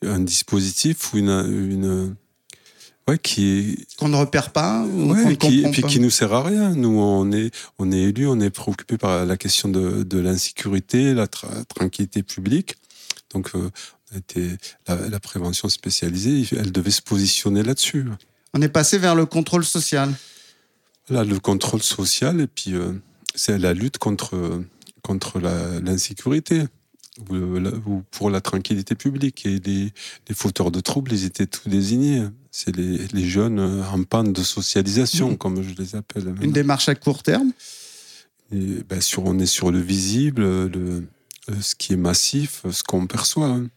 un 0.06 0.20
dispositif 0.20 1.14
ou 1.14 1.18
une, 1.20 1.30
une 1.30 2.16
ouais, 3.08 3.18
qui 3.20 3.86
Qu'on 3.98 4.10
ne 4.10 4.16
repère 4.18 4.52
pas 4.52 4.84
ou 4.84 5.14
Ouais, 5.14 5.38
qui, 5.38 5.58
comprend 5.62 5.72
puis 5.72 5.82
pas. 5.84 5.88
qui 5.88 6.00
nous 6.00 6.10
sert 6.10 6.34
à 6.34 6.44
rien. 6.44 6.72
Nous, 6.76 6.90
on 7.00 7.32
est, 7.32 7.52
on 7.78 7.92
est 7.92 8.02
élus, 8.02 8.28
on 8.28 8.40
est 8.40 8.50
préoccupé 8.50 8.98
par 8.98 9.26
la 9.26 9.38
question 9.38 9.70
de, 9.70 10.04
de 10.04 10.20
l'insécurité, 10.20 11.14
la 11.14 11.28
tra- 11.28 11.64
tranquillité 11.66 12.24
publique. 12.24 12.76
Donc, 13.34 13.52
euh, 13.54 13.70
été- 14.18 14.58
la, 14.88 14.96
la 15.10 15.20
prévention 15.20 15.70
spécialisée, 15.70 16.46
elle 16.58 16.72
devait 16.72 16.92
se 16.92 17.02
positionner 17.02 17.64
là-dessus. 17.64 18.06
On 18.54 18.62
est 18.62 18.70
passé 18.70 18.98
vers 18.98 19.16
le 19.16 19.26
contrôle 19.26 19.66
social. 19.66 20.12
Là, 21.10 21.24
le 21.24 21.40
contrôle 21.40 21.82
social, 21.82 22.40
et 22.42 22.48
puis 22.48 22.74
euh, 22.74 22.94
c'est 23.36 23.58
la 23.58 23.74
lutte 23.74 23.98
contre, 23.98 24.62
contre 25.02 25.40
l'insécurité. 25.40 26.64
Ou, 27.30 28.02
pour 28.12 28.30
la 28.30 28.40
tranquillité 28.40 28.96
publique. 28.96 29.46
Et 29.46 29.60
les, 29.60 29.92
les 30.30 30.36
fauteurs 30.36 30.72
de 30.72 30.80
troubles, 30.80 31.12
ils 31.12 31.26
étaient 31.26 31.48
tous 31.48 31.68
désignés. 31.68 32.24
C'est 32.50 32.74
les, 32.74 32.98
les 33.12 33.28
jeunes 33.28 33.60
euh, 33.60 33.84
en 33.84 34.04
panne 34.04 34.32
de 34.32 34.42
socialisation, 34.42 35.32
Mhm. 35.32 35.38
comme 35.38 35.62
je 35.62 35.74
les 35.76 35.96
appelle. 35.98 36.34
Une 36.42 36.54
démarche 36.54 36.88
à 36.88 36.96
court 36.96 37.22
terme. 37.22 37.52
Et, 38.54 38.84
ben, 38.88 39.02
sur, 39.02 39.26
on 39.26 39.38
est 39.38 39.46
sur 39.48 39.70
le 39.70 39.80
visible, 39.82 40.44
le, 40.44 40.68
le- 40.70 41.08
ce 41.62 41.76
qui 41.76 41.92
est 41.92 41.98
massif, 41.98 42.64
ce 42.72 42.84
qu'on 42.84 43.06
perçoit. 43.06 43.48
hein. 43.48 43.68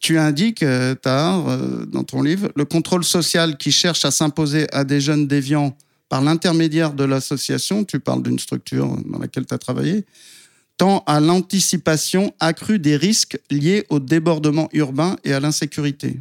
Tu 0.00 0.18
indiques, 0.18 0.62
euh, 0.62 0.94
euh, 1.06 1.86
dans 1.86 2.04
ton 2.04 2.22
livre, 2.22 2.50
le 2.56 2.64
contrôle 2.64 3.04
social 3.04 3.58
qui 3.58 3.70
cherche 3.70 4.04
à 4.06 4.10
s'imposer 4.10 4.66
à 4.72 4.84
des 4.84 5.00
jeunes 5.00 5.28
déviants 5.28 5.76
par 6.08 6.22
l'intermédiaire 6.22 6.94
de 6.94 7.04
l'association, 7.04 7.84
tu 7.84 8.00
parles 8.00 8.22
d'une 8.22 8.38
structure 8.38 8.96
dans 9.06 9.18
laquelle 9.18 9.46
tu 9.46 9.54
as 9.54 9.58
travaillé, 9.58 10.04
tend 10.78 11.04
à 11.06 11.20
l'anticipation 11.20 12.32
accrue 12.40 12.78
des 12.78 12.96
risques 12.96 13.38
liés 13.50 13.84
au 13.90 14.00
débordement 14.00 14.70
urbain 14.72 15.16
et 15.22 15.34
à 15.34 15.38
l'insécurité. 15.38 16.18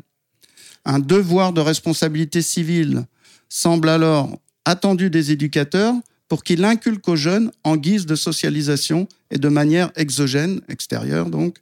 Un 0.84 1.00
devoir 1.00 1.54
de 1.54 1.62
responsabilité 1.62 2.42
civile 2.42 3.06
semble 3.48 3.88
alors 3.88 4.38
attendu 4.66 5.10
des 5.10 5.32
éducateurs 5.32 5.96
pour 6.28 6.44
qu'ils 6.44 6.66
inculquent 6.66 7.08
aux 7.08 7.16
jeunes 7.16 7.52
en 7.64 7.78
guise 7.78 8.06
de 8.06 8.16
socialisation 8.16 9.08
et 9.32 9.38
de 9.38 9.48
manière 9.48 9.92
exogène, 9.96 10.62
extérieure 10.68 11.30
donc, 11.30 11.58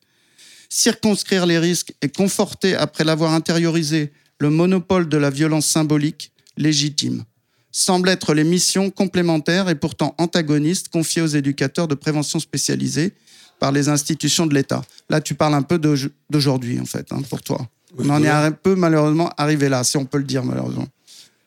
circonscrire 0.70 1.46
les 1.46 1.60
risques 1.60 1.94
et 2.02 2.10
conforter, 2.10 2.76
après 2.76 3.04
l'avoir 3.04 3.34
intériorisé, 3.34 4.12
le 4.40 4.50
monopole 4.50 5.10
de 5.10 5.18
la 5.18 5.30
violence 5.30 5.66
symbolique 5.66 6.32
légitime. 6.58 7.24
Semblent 7.72 8.10
être 8.10 8.34
les 8.34 8.44
missions 8.44 8.90
complémentaires 8.90 9.70
et 9.70 9.76
pourtant 9.76 10.16
antagonistes 10.18 10.90
confiées 10.90 11.22
aux 11.22 11.28
éducateurs 11.28 11.88
de 11.88 11.96
prévention 11.96 12.40
spécialisés 12.40 13.14
par 13.60 13.72
les 13.72 13.90
institutions 13.90 14.46
de 14.48 14.54
l'État. 14.54 14.82
Là, 15.10 15.22
tu 15.22 15.34
parles 15.36 15.54
un 15.56 15.62
peu 15.64 15.78
d'au- 15.80 15.96
d'aujourd'hui, 16.30 16.80
en 16.80 16.86
fait, 16.86 17.08
hein, 17.12 17.22
pour 17.30 17.42
toi. 17.42 17.68
On 17.98 18.10
en 18.10 18.24
est 18.24 18.30
un 18.30 18.52
peu 18.52 18.76
malheureusement 18.76 19.32
arrivé 19.38 19.70
là, 19.70 19.84
si 19.84 19.98
on 19.98 20.06
peut 20.06 20.20
le 20.20 20.24
dire 20.24 20.44
malheureusement. 20.44 20.88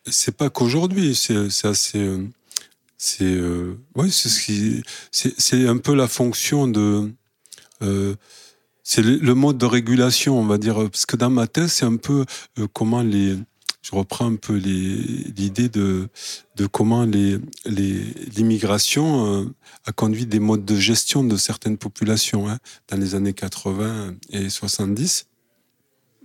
C'est 0.08 0.36
pas 0.36 0.50
qu'aujourd'hui, 0.50 1.14
c'est 1.14 1.66
assez. 1.66 1.98
euh, 1.98 2.26
C'est 2.96 3.22
euh, 3.24 3.78
ouais, 3.94 4.10
c'est 4.10 4.28
ce 4.28 4.40
qui, 4.44 4.82
c'est 5.12 5.32
c'est 5.38 5.66
un 5.66 5.78
peu 5.78 5.94
la 5.94 6.08
fonction 6.08 6.66
de 6.68 7.10
euh, 7.82 8.14
C'est 8.82 9.02
le, 9.02 9.34
mode 9.34 9.58
de 9.58 9.66
régulation, 9.66 10.38
on 10.38 10.46
va 10.46 10.58
dire, 10.58 10.76
parce 10.90 11.06
que 11.06 11.16
dans 11.16 11.30
ma 11.30 11.46
thèse, 11.46 11.72
c'est 11.72 11.84
un 11.84 11.96
peu 11.96 12.24
euh, 12.58 12.66
comment 12.72 13.02
les, 13.02 13.36
je 13.82 13.94
reprends 13.94 14.26
un 14.26 14.36
peu 14.36 14.54
l'idée 14.54 15.68
de, 15.68 16.08
de 16.56 16.66
comment 16.66 17.04
les, 17.04 17.38
les, 17.64 18.02
l'immigration 18.36 19.42
euh, 19.42 19.44
a 19.86 19.92
conduit 19.92 20.26
des 20.26 20.40
modes 20.40 20.64
de 20.64 20.76
gestion 20.76 21.24
de 21.24 21.36
certaines 21.36 21.78
populations 21.78 22.48
hein, 22.48 22.58
dans 22.88 22.98
les 22.98 23.14
années 23.14 23.32
80 23.32 24.14
et 24.30 24.48
70. 24.48 25.26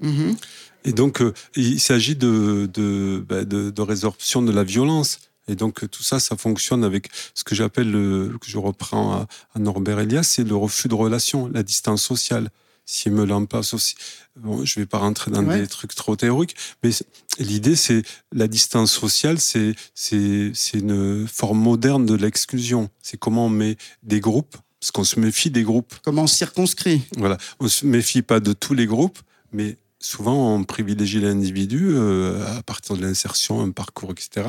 Mhm. 0.02 0.36
Et 0.84 0.92
donc, 0.92 1.22
euh, 1.22 1.34
il 1.56 1.80
s'agit 1.80 2.16
de, 2.16 2.70
de, 2.72 3.24
ben, 3.28 3.46
de, 3.46 3.72
de 3.72 3.82
résorption 3.82 4.42
de 4.42 4.52
la 4.52 4.64
violence. 4.64 5.20
Et 5.48 5.56
donc, 5.56 5.90
tout 5.92 6.04
ça, 6.04 6.20
ça 6.20 6.36
fonctionne 6.38 6.84
avec 6.84 7.10
ce 7.34 7.44
que 7.44 7.54
j'appelle, 7.56 7.92
le- 7.92 8.38
que 8.42 8.50
je 8.50 8.58
reprends 8.58 9.14
à, 9.14 9.28
à 9.54 9.60
Norbert 9.60 10.00
Elias, 10.00 10.24
c'est 10.24 10.44
le 10.44 10.56
refus 10.56 10.88
de 10.88 10.96
relation, 10.96 11.48
la 11.54 11.64
distance 11.64 12.02
sociale. 12.04 12.50
S'il 12.88 13.14
me 13.14 13.26
l'en 13.26 13.46
passe 13.48 13.74
aussi. 13.74 13.96
Bon, 14.36 14.64
je 14.64 14.80
vais 14.80 14.86
pas 14.86 15.00
rentrer 15.00 15.32
dans 15.32 15.44
Ouais. 15.44 15.60
des 15.62 15.66
trucs 15.68 15.96
trop 15.96 16.16
théoriques, 16.16 16.56
mais 16.84 16.92
l'idée, 17.40 17.76
c'est 17.76 18.04
la 18.32 18.48
distance 18.48 18.92
sociale, 18.92 19.40
c'est 19.40 19.74
c'est 19.96 20.52
c'est 20.54 20.78
une 20.78 21.28
forme 21.28 21.58
moderne 21.58 22.06
de 22.06 22.14
l'exclusion. 22.14 22.92
C'est 23.02 23.18
comment 23.18 23.48
on 23.48 23.50
met 23.50 23.76
des 24.04 24.20
groupes, 24.20 24.56
parce 24.80 24.92
qu'on 24.92 25.04
se 25.04 25.20
méfie 25.20 25.50
des 25.50 25.64
groupes. 25.64 25.96
Comment 26.04 26.28
circonscrit 26.28 27.02
Voilà, 27.18 27.38
on 27.60 27.68
se 27.68 27.88
méfie 27.88 28.22
pas 28.22 28.40
de 28.40 28.54
tous 28.54 28.76
les 28.76 28.86
groupes, 28.86 29.18
mais 29.52 29.78
souvent 30.00 30.54
on 30.56 30.64
privilégie 30.64 31.20
l'individu 31.20 31.88
euh, 31.90 32.46
à 32.56 32.62
partir 32.62 32.96
de 32.98 33.02
l'insertion, 33.02 33.62
un 33.64 33.72
parcours, 33.72 34.12
etc. 34.12 34.48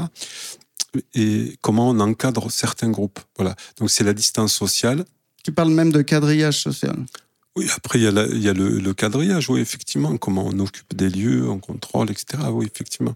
Et 1.14 1.56
comment 1.60 1.90
on 1.90 2.00
encadre 2.00 2.50
certains 2.50 2.90
groupes. 2.90 3.20
Voilà, 3.36 3.54
donc 3.78 3.90
c'est 3.90 4.04
la 4.04 4.12
distance 4.14 4.52
sociale. 4.54 5.04
Tu 5.44 5.52
parles 5.52 5.70
même 5.70 5.92
de 5.92 6.02
quadrillage 6.02 6.60
social. 6.60 6.96
Oui, 7.56 7.66
après 7.74 7.98
il 7.98 8.02
y 8.02 8.06
a, 8.06 8.10
la- 8.10 8.26
il 8.26 8.42
y 8.42 8.50
a 8.50 8.52
le, 8.52 8.78
le 8.80 8.92
quadrillage, 8.94 9.48
oui, 9.48 9.60
effectivement, 9.60 10.14
comment 10.18 10.46
on 10.46 10.58
occupe 10.58 10.94
des 10.94 11.08
lieux, 11.08 11.48
on 11.48 11.58
contrôle, 11.58 12.10
etc. 12.10 12.42
Oui, 12.50 12.66
effectivement. 12.66 13.14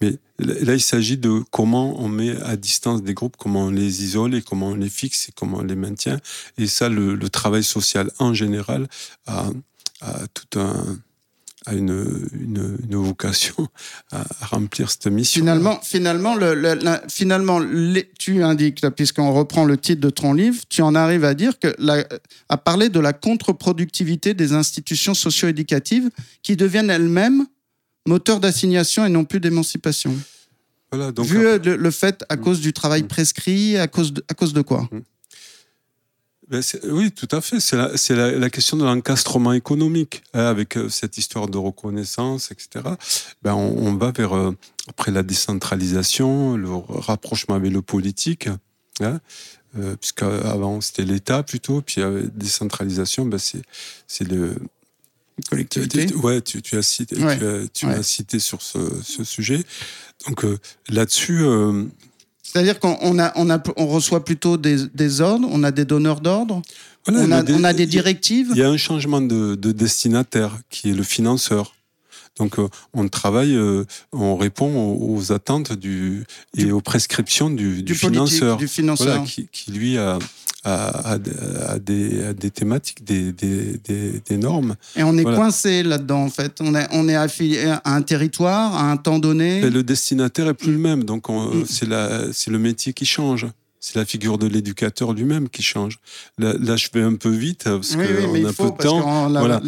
Mais 0.00 0.16
là, 0.38 0.72
il 0.74 0.80
s'agit 0.80 1.18
de 1.18 1.42
comment 1.50 2.00
on 2.02 2.08
met 2.08 2.34
à 2.42 2.56
distance 2.56 3.02
des 3.02 3.12
groupes, 3.12 3.36
comment 3.36 3.64
on 3.66 3.70
les 3.70 4.02
isole 4.02 4.34
et 4.36 4.40
comment 4.42 4.68
on 4.68 4.74
les 4.74 4.88
fixe 4.88 5.28
et 5.28 5.32
comment 5.36 5.58
on 5.58 5.62
les 5.64 5.74
maintient. 5.76 6.18
Et 6.56 6.66
ça, 6.66 6.88
le, 6.88 7.14
le 7.14 7.28
travail 7.28 7.62
social 7.62 8.10
en 8.18 8.32
général 8.32 8.88
a, 9.26 9.50
a 10.00 10.20
tout 10.28 10.58
un 10.58 10.98
a 11.66 11.72
une, 11.74 12.28
une, 12.38 12.76
une 12.88 12.96
vocation 12.96 13.54
à, 14.12 14.20
à 14.40 14.46
remplir 14.46 14.90
cette 14.90 15.06
mission. 15.06 15.40
Finalement, 15.40 15.80
finalement, 15.82 16.34
le, 16.34 16.54
le- 16.54 16.74
la- 16.74 17.02
finalement 17.08 17.58
les- 17.58 18.10
tu 18.18 18.42
indiques, 18.42 18.84
puisqu'on 18.96 19.32
reprend 19.32 19.64
le 19.64 19.76
titre 19.78 20.00
de 20.00 20.10
ton 20.10 20.32
livre, 20.34 20.62
tu 20.68 20.82
en 20.82 20.94
arrives 20.94 21.24
à 21.24 21.34
dire 21.34 21.58
que 21.58 21.74
la- 21.78 22.04
à 22.48 22.56
parler 22.58 22.88
de 22.90 23.00
la 23.00 23.12
contre-productivité 23.12 24.34
des 24.34 24.52
institutions 24.52 25.14
socio-éducatives 25.14 26.10
qui 26.42 26.56
deviennent 26.56 26.90
elles-mêmes 26.90 27.46
moteurs 28.06 28.40
d'assignation 28.40 29.06
et 29.06 29.08
non 29.08 29.24
plus 29.24 29.40
d'émancipation. 29.40 30.14
Voilà, 30.92 31.10
donc 31.12 31.26
Vu 31.26 31.42
le, 31.42 31.56
le 31.76 31.90
fait 31.90 32.24
à 32.28 32.36
Mm. 32.36 32.40
cause 32.40 32.60
du 32.60 32.72
travail 32.72 33.02
Mm. 33.04 33.08
prescrit, 33.08 33.76
à 33.78 33.86
cause 33.88 34.12
de, 34.12 34.24
à 34.28 34.34
cause 34.34 34.52
de 34.52 34.60
quoi? 34.60 34.88
Ben, 36.54 36.62
oui, 36.84 37.10
tout 37.10 37.26
à 37.32 37.40
fait. 37.40 37.58
C'est 37.58 37.74
la, 37.76 37.90
la, 38.10 38.30
la 38.38 38.50
question 38.50 38.76
de 38.76 38.84
l'encastrement 38.84 39.52
économique, 39.52 40.22
hein, 40.34 40.44
avec 40.46 40.76
euh, 40.76 40.88
cette 40.88 41.18
histoire 41.18 41.48
de 41.48 41.58
reconnaissance, 41.58 42.52
etc. 42.52 42.84
Ben, 43.42 43.54
on, 43.54 43.88
on 43.88 43.94
va 43.96 44.12
vers, 44.12 44.36
euh, 44.36 44.52
après 44.88 45.10
la 45.10 45.24
décentralisation, 45.24 46.56
le 46.56 46.68
rapprochement 46.72 47.56
avec 47.56 47.72
le 47.72 47.82
politique, 47.82 48.48
hein, 49.00 49.20
euh, 49.76 49.96
puisqu'avant 49.96 50.80
c'était 50.80 51.02
l'État 51.04 51.42
plutôt, 51.42 51.80
puis 51.82 52.00
euh, 52.02 52.22
décentralisation, 52.34 53.26
ben, 53.26 53.38
c'est, 53.38 54.28
le... 54.28 54.54
Collectivité. 55.50 56.14
Ouais, 56.14 56.40
tu, 56.40 56.62
tu 56.62 56.76
as 56.76 56.82
cité, 56.82 57.16
Ouais. 57.20 57.36
tu, 57.36 57.44
as, 57.44 57.66
tu 57.72 57.86
Ouais. 57.86 57.96
m'as 57.96 58.02
cité 58.04 58.38
sur 58.38 58.62
ce, 58.62 58.78
ce 59.02 59.24
sujet. 59.24 59.64
Donc 60.28 60.44
euh, 60.44 60.58
là-dessus, 60.88 61.40
euh, 61.42 61.86
C'est-à-dire 62.54 62.78
qu'on 62.78 62.96
on 63.00 63.18
a, 63.18 63.32
on 63.34 63.50
a, 63.50 63.60
on 63.76 63.86
reçoit 63.88 64.24
plutôt 64.24 64.56
des, 64.56 64.86
des 64.94 65.20
ordres, 65.20 65.48
on 65.50 65.64
a 65.64 65.72
des 65.72 65.84
donneurs 65.84 66.20
d'ordre, 66.20 66.62
voilà, 67.04 67.24
on, 67.26 67.32
a, 67.64 67.70
on 67.72 67.74
des 67.74 67.86
directives. 67.86 68.50
Il 68.52 68.58
y 68.58 68.62
a 68.62 68.68
un 68.68 68.76
changement 68.76 69.20
de, 69.20 69.56
de 69.56 69.72
destinataire 69.72 70.56
qui 70.70 70.90
est 70.90 70.94
le 70.94 71.02
financeur. 71.02 71.74
Donc 72.38 72.58
euh, 72.58 72.68
on 72.92 73.08
travaille, 73.08 73.56
euh, 73.56 73.84
on 74.12 74.36
répond 74.36 74.72
aux, 74.72 75.16
aux 75.16 75.32
attentes 75.32 75.72
du, 75.72 76.24
et 76.56 76.64
Du- 76.64 76.72
aux 76.72 76.80
prescriptions 76.80 77.50
du, 77.50 77.82
du, 77.82 77.82
du 77.82 77.94
politique, 77.94 78.28
financeur, 78.28 78.56
du 78.56 78.68
financeur. 78.68 79.06
Voilà, 79.08 79.24
qui, 79.24 79.48
qui, 79.50 79.72
lui 79.72 79.98
a, 79.98 80.18
a 80.64 81.18
des, 81.78 82.50
thématiques, 82.50 83.04
des, 83.04 83.32
des, 83.32 83.78
des, 83.84 84.20
des 84.26 84.36
normes. 84.36 84.76
Et 84.96 85.02
on 85.02 85.16
est 85.18 85.22
Voilà. 85.22 85.36
coincé 85.38 85.82
là-dedans, 85.82 86.22
en 86.24 86.30
fait. 86.30 86.58
On 86.60 86.74
est, 86.74 86.86
on 86.92 87.08
est 87.08 87.14
affilié 87.16 87.64
à 87.66 87.82
un 87.94 88.02
territoire, 88.02 88.74
à 88.74 88.90
un 88.90 88.96
temps 88.96 89.18
donné. 89.18 89.60
Mais 89.62 89.70
le 89.70 89.82
destinataire 89.82 90.48
est 90.48 90.54
plus 90.54 90.72
le 90.72 90.78
même, 90.78 91.04
donc 91.04 91.28
on- 91.28 91.54
Mm. 91.54 91.64
c'est 92.32 92.50
le 92.50 92.58
métier 92.58 92.92
qui 92.92 93.04
change. 93.06 93.46
C'est 93.80 93.96
la 93.96 94.06
figure 94.06 94.38
de 94.38 94.46
l'éducateur 94.46 95.12
lui-même 95.12 95.50
qui 95.50 95.62
change. 95.62 95.98
Là, 96.38 96.54
là, 96.58 96.74
je 96.76 96.88
vais 96.94 97.02
un 97.02 97.16
peu 97.16 97.28
vite 97.28 97.64
parce 97.64 97.94
oui, 97.96 98.06
qu'on 98.06 98.44
a 98.48 98.52
faut, 98.54 98.70
peu 98.72 98.82
de 98.84 98.88
temps. 98.88 99.28
Voilà. 99.28 99.60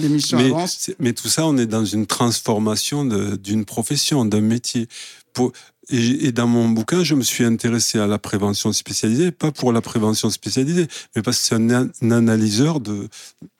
mais, 0.98 1.12
tout 1.12 1.28
ça, 1.28 1.46
on 1.46 1.58
est 1.58 1.66
dans 1.66 1.84
une 1.84 2.06
transformation 2.06 3.04
d'une 3.36 3.66
profession, 3.66 4.24
d'un 4.24 4.40
métier. 4.40 4.88
Pour, 5.34 5.52
et, 5.90 6.26
et 6.26 6.32
dans 6.32 6.46
mon 6.46 6.68
bouquin, 6.68 7.04
je 7.04 7.14
me 7.14 7.22
suis 7.22 7.44
intéressé 7.44 7.98
à 7.98 8.06
la 8.06 8.18
prévention 8.18 8.72
spécialisée, 8.72 9.30
pas 9.30 9.52
pour 9.52 9.72
la 9.72 9.80
prévention 9.80 10.30
spécialisée, 10.30 10.86
mais 11.14 11.22
parce 11.22 11.38
que 11.38 11.44
c'est 11.44 11.54
un, 11.54 11.70
an- 11.70 11.88
un 12.02 12.10
analyseur 12.10 12.80
de, 12.80 13.08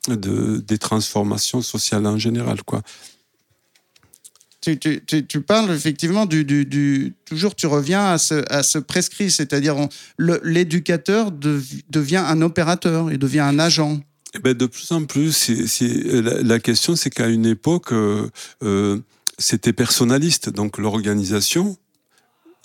de, 0.09 0.59
des 0.59 0.79
transformations 0.79 1.63
sociales 1.63 2.07
en 2.07 2.19
général. 2.19 2.63
Quoi. 2.65 2.83
Tu, 4.61 4.79
tu- 4.79 5.01
tu- 5.07 5.25
tu 5.27 5.41
parles 5.43 5.71
effectivement 5.71 6.27
du, 6.27 6.45
du- 6.45 6.65
du- 6.65 7.15
Toujours, 7.25 7.55
tu 7.55 7.67
reviens 7.69 8.07
à 8.07 8.19
ce, 8.19 8.43
à 8.53 8.63
ce 8.65 8.79
prescrit, 8.79 9.31
c'est-à-dire 9.31 9.77
l'éducateur 10.43 11.31
dev- 11.31 11.83
devient 11.91 12.25
un 12.27 12.43
opérateur, 12.43 13.13
il 13.13 13.19
devient 13.19 13.41
un 13.41 13.59
agent. 13.61 14.01
Eh 14.35 14.39
ben, 14.41 14.55
de 14.55 14.67
plus 14.67 14.91
en 14.91 15.05
plus, 15.05 15.51
la 16.43 16.59
question, 16.59 16.97
c'est 16.97 17.11
qu'à 17.11 17.29
une 17.29 17.47
époque, 17.47 17.93
euh, 17.93 18.29
euh, 18.65 18.99
c'était 19.39 19.73
personnaliste, 19.73 20.49
donc 20.51 20.79
l'organisation. 20.79 21.77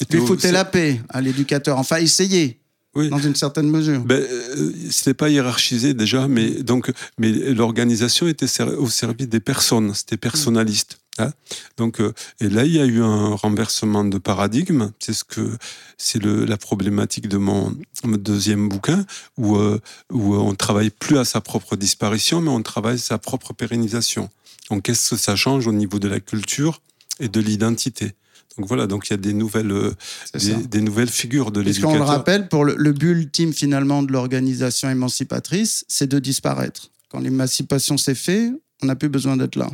Lui 0.09 0.19
au- 0.19 0.25
foutait 0.27 0.51
la 0.51 0.65
paix 0.65 1.01
à 1.09 1.21
l'éducateur, 1.21 1.77
enfin 1.77 1.97
essayer, 1.97 2.59
Oui. 2.95 3.09
dans 3.09 3.19
une 3.19 3.35
certaine 3.35 3.69
mesure. 3.69 4.01
Ben, 4.01 4.21
euh, 4.21 4.71
c'était 4.89 5.13
pas 5.13 5.29
hiérarchisé 5.29 5.93
déjà, 5.93 6.27
mais 6.27 6.49
donc, 6.63 6.91
mais 7.17 7.31
l'organisation 7.31 8.27
était 8.27 8.47
ser- 8.47 8.63
au 8.77 8.89
service 8.89 9.29
des 9.29 9.39
personnes, 9.39 9.93
c'était 9.93 10.17
personnaliste. 10.17 10.97
hein. 11.19 11.31
Donc, 11.77 11.99
euh, 12.01 12.13
et 12.39 12.49
là, 12.49 12.65
il 12.65 12.71
y 12.73 12.79
a 12.79 12.85
eu 12.85 13.01
un 13.01 13.35
renversement 13.35 14.03
de 14.05 14.17
paradigme. 14.17 14.91
C'est 14.99 15.13
ce 15.13 15.23
que 15.23 15.57
c'est 15.97 16.23
la 16.23 16.57
problématique 16.57 17.27
de 17.27 17.37
mon, 17.37 17.75
mon 18.03 18.17
deuxième 18.17 18.67
bouquin, 18.69 19.05
où 19.37 19.55
euh, 19.57 19.79
où 20.11 20.35
on 20.35 20.55
travaille 20.55 20.89
plus 20.89 21.17
à 21.17 21.25
sa 21.25 21.39
propre 21.41 21.75
disparition, 21.75 22.41
mais 22.41 22.49
on 22.49 22.61
travaille 22.63 22.97
sa 22.99 23.17
propre 23.17 23.53
pérennisation. 23.53 24.29
Donc, 24.69 24.83
qu'est-ce 24.83 25.11
que 25.11 25.17
ça 25.17 25.35
change 25.35 25.67
au 25.67 25.73
niveau 25.73 25.99
de 25.99 26.07
la 26.07 26.19
culture 26.21 26.81
et 27.19 27.27
de 27.29 27.39
l'identité? 27.41 28.13
Donc 28.57 28.67
voilà, 28.67 28.85
donc 28.87 29.07
il 29.07 29.11
y 29.11 29.13
a 29.13 29.17
des 29.17 29.33
nouvelles, 29.33 29.71
euh, 29.71 29.91
des, 30.33 30.55
des 30.55 30.81
nouvelles 30.81 31.09
figures 31.09 31.51
de 31.51 31.61
Puisqu'on 31.61 31.87
l'éducateur. 31.93 32.05
le 32.13 32.17
rappelle, 32.17 32.49
pour 32.49 32.65
le, 32.65 32.75
le 32.77 32.91
but 32.91 33.11
ultime 33.11 33.53
finalement 33.53 34.03
de 34.03 34.11
l'organisation 34.11 34.89
émancipatrice, 34.89 35.85
c'est 35.87 36.07
de 36.07 36.19
disparaître. 36.19 36.89
Quand 37.09 37.19
l'émancipation 37.19 37.97
s'est 37.97 38.15
faite, 38.15 38.51
on 38.83 38.87
n'a 38.87 38.95
plus 38.95 39.09
besoin 39.09 39.37
d'être 39.37 39.55
là. 39.55 39.69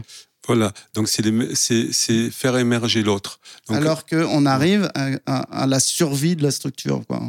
Voilà, 0.47 0.71
donc 0.93 1.09
c'est 1.09 2.31
faire 2.31 2.57
émerger 2.57 3.03
l'autre. 3.03 3.39
Alors 3.69 4.05
qu'on 4.05 4.45
arrive 4.45 4.89
à, 4.95 5.09
à- 5.25 5.63
à 5.63 5.67
la 5.67 5.79
survie 5.79 6.35
de 6.35 6.43
la 6.43 6.51
structure. 6.51 7.01
Quoi. 7.07 7.21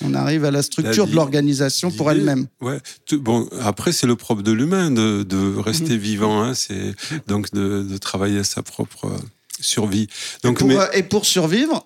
On 0.00 0.14
arrive 0.14 0.44
à 0.44 0.50
la 0.50 0.62
structure 0.62 1.04
La 1.04 1.10
de 1.10 1.16
l'organisation 1.16 1.90
pour 1.90 2.10
elle-même. 2.10 2.46
Ouais. 2.60 2.78
bon, 3.12 3.48
après 3.60 3.92
c'est 3.92 4.06
le 4.06 4.16
propre 4.16 4.42
de 4.42 4.52
l'humain 4.52 4.90
de, 4.90 5.22
de 5.22 5.56
rester 5.56 5.94
Mhm. 5.94 5.98
vivant. 6.00 6.42
Hein, 6.42 6.54
c'est 6.54 6.94
donc 7.26 7.52
de, 7.52 7.82
de 7.82 7.96
travailler 7.98 8.38
à 8.40 8.44
sa 8.44 8.62
propre 8.62 9.12
survie. 9.62 10.02
Et 10.04 10.08
Donc, 10.46 10.58
pour, 10.58 10.68
mais, 10.68 10.76
euh, 10.76 10.86
et 10.94 11.02
pour 11.02 11.26
survivre, 11.26 11.84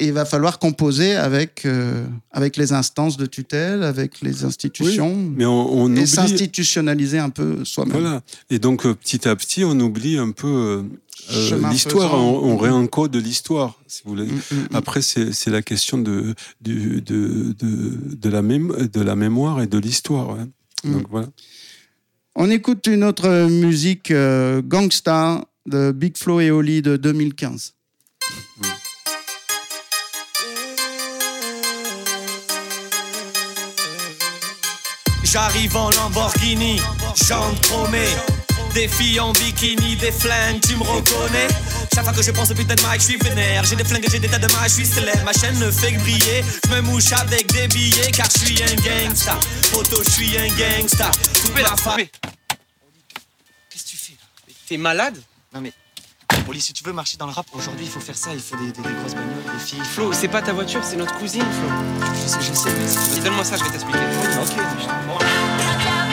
il 0.00 0.12
va 0.12 0.24
falloir 0.24 0.58
composer 0.58 1.14
avec, 1.14 1.62
euh, 1.66 2.04
avec 2.32 2.56
les 2.56 2.72
instances 2.72 3.16
de 3.16 3.26
tutelle, 3.26 3.84
avec 3.84 4.20
les 4.22 4.44
institutions, 4.44 5.14
mais 5.36 5.46
on, 5.46 5.72
on 5.72 5.88
et 5.90 5.98
oublie. 6.00 6.06
s'institutionnaliser 6.08 7.18
un 7.20 7.30
peu 7.30 7.64
soi-même. 7.64 7.92
Voilà. 8.00 8.22
Et 8.50 8.58
donc 8.58 8.86
euh, 8.86 8.94
petit 8.94 9.28
à 9.28 9.36
petit, 9.36 9.62
on 9.64 9.78
oublie 9.78 10.18
un 10.18 10.32
peu 10.32 10.84
euh, 11.30 11.68
l'histoire. 11.70 12.14
On, 12.14 12.52
on 12.52 12.56
réencode 12.56 13.14
l'histoire, 13.14 13.78
si 13.86 14.02
vous 14.04 14.10
voulez. 14.16 14.26
Mm, 14.26 14.34
mm, 14.50 14.56
mm. 14.56 14.68
Après, 14.74 15.00
c'est 15.00 15.32
c'est 15.32 15.50
la 15.50 15.62
question 15.62 15.96
de, 15.98 16.34
du- 16.60 17.00
de, 17.00 17.54
de, 17.56 18.16
de, 18.16 18.28
la 18.28 18.42
de 18.42 19.00
la 19.00 19.14
mémoire 19.14 19.62
et 19.62 19.68
de 19.68 19.78
l'histoire. 19.78 20.30
ouais. 20.36 20.44
Mm. 20.82 20.92
Donc 20.92 21.06
voilà. 21.08 21.28
On 22.34 22.50
écoute 22.50 22.88
une 22.88 23.04
autre 23.04 23.46
musique, 23.48 24.10
euh, 24.10 24.60
Gangsta, 24.60 25.44
de 25.66 25.92
Big 25.92 26.16
Flo 26.16 26.40
et 26.40 26.50
Oli 26.50 26.82
de 26.82 26.96
2015. 26.96 27.74
J'arrive 35.24 35.76
en 35.76 35.90
Lamborghini, 35.90 36.80
chante 37.16 37.60
chromée. 37.62 38.14
Des 38.72 38.88
filles 38.88 39.20
en 39.20 39.32
bikini, 39.32 39.96
des 39.96 40.12
flingues, 40.12 40.60
tu 40.60 40.76
me 40.76 40.82
reconnais. 40.82 41.48
Chaque 41.94 42.04
fois 42.04 42.12
que 42.12 42.22
je 42.22 42.30
pense 42.32 42.50
au 42.50 42.54
putain 42.54 42.74
de 42.74 42.82
Mike, 42.82 43.00
je 43.00 43.06
suis 43.06 43.16
vénère. 43.16 43.64
J'ai 43.64 43.76
des 43.76 43.84
flingues, 43.84 44.04
j'ai 44.10 44.18
des 44.18 44.28
tas 44.28 44.38
de 44.38 44.46
mailles, 44.52 44.68
je 44.68 44.74
suis 44.74 44.86
célèbre. 44.86 45.24
Ma 45.24 45.32
chaîne 45.32 45.58
ne 45.58 45.70
fait 45.70 45.92
que 45.92 46.00
briller. 46.00 46.44
Je 46.64 46.70
me 46.70 46.80
mouche 46.82 47.12
avec 47.12 47.52
des 47.52 47.68
billets 47.68 48.10
car 48.12 48.28
je 48.30 48.44
suis 48.44 48.62
un 48.62 48.74
gangsta. 48.76 49.38
Photo, 49.70 50.02
je 50.04 50.10
suis 50.10 50.38
un 50.38 50.48
gangsta. 50.48 51.10
Coupez 51.42 51.62
la 51.62 51.76
fa... 51.76 51.96
Qu'est-ce 51.96 53.84
que 53.84 53.90
tu 53.90 53.96
fais 53.96 54.12
là? 54.12 54.54
T'es 54.68 54.76
malade? 54.76 55.20
Non 55.54 55.60
mais, 55.60 55.72
Oli, 56.48 56.60
si 56.60 56.72
tu 56.72 56.82
veux 56.84 56.92
marcher 56.92 57.16
dans 57.16 57.26
le 57.26 57.32
rap, 57.32 57.46
aujourd'hui 57.54 57.84
il 57.86 57.90
faut 57.90 58.00
faire 58.00 58.16
ça, 58.16 58.32
il 58.34 58.40
faut 58.40 58.56
des, 58.56 58.66
des- 58.72 58.82
des 58.82 58.92
grosses 58.94 59.14
bagnoles, 59.14 59.42
des 59.52 59.64
filles. 59.64 59.84
Flo, 59.84 60.12
c'est 60.12 60.28
pas 60.28 60.42
ta 60.42 60.52
voiture, 60.52 60.82
c'est 60.84 60.96
notre 60.96 61.14
cousine, 61.18 61.42
Flo. 61.42 61.68
Je 62.14 62.28
sais, 62.28 62.40
je 62.40 62.52
sais, 62.52 62.70
mais 63.16 63.20
Donne-moi 63.22 63.44
ça, 63.44 63.56
je 63.56 63.64
vais 63.64 63.70
t'expliquer. 63.70 63.98
Ok, 64.42 66.03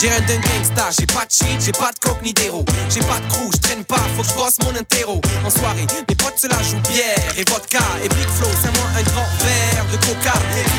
J'ai 0.00 0.08
rien 0.08 0.20
d'un 0.20 0.40
gangsta, 0.40 0.88
j'ai 0.98 1.04
pas 1.04 1.26
de 1.26 1.30
shit, 1.30 1.60
j'ai 1.60 1.72
pas 1.72 1.92
de 1.92 1.98
coke 1.98 2.22
ni 2.22 2.32
d'héros. 2.32 2.64
J'ai 2.88 3.00
pas 3.00 3.20
de 3.20 3.28
crew, 3.28 3.50
je 3.52 3.58
traîne 3.58 3.84
pas, 3.84 4.00
faut 4.16 4.22
que 4.22 4.28
je 4.28 4.34
bosse 4.34 4.56
mon 4.64 4.74
interro. 4.74 5.20
En 5.44 5.50
soirée, 5.50 5.84
mes 6.08 6.14
potes 6.14 6.38
se 6.38 6.46
la 6.46 6.56
jouent 6.62 6.80
bière 6.88 7.20
et 7.36 7.44
vodka 7.50 7.80
Et 8.02 8.08
Big 8.08 8.28
Flow, 8.28 8.48
c'est 8.62 8.72
moi 8.78 8.88
un 8.96 9.02
grand 9.02 9.28
verre 9.44 9.84
de 9.92 9.96
coca. 10.06 10.32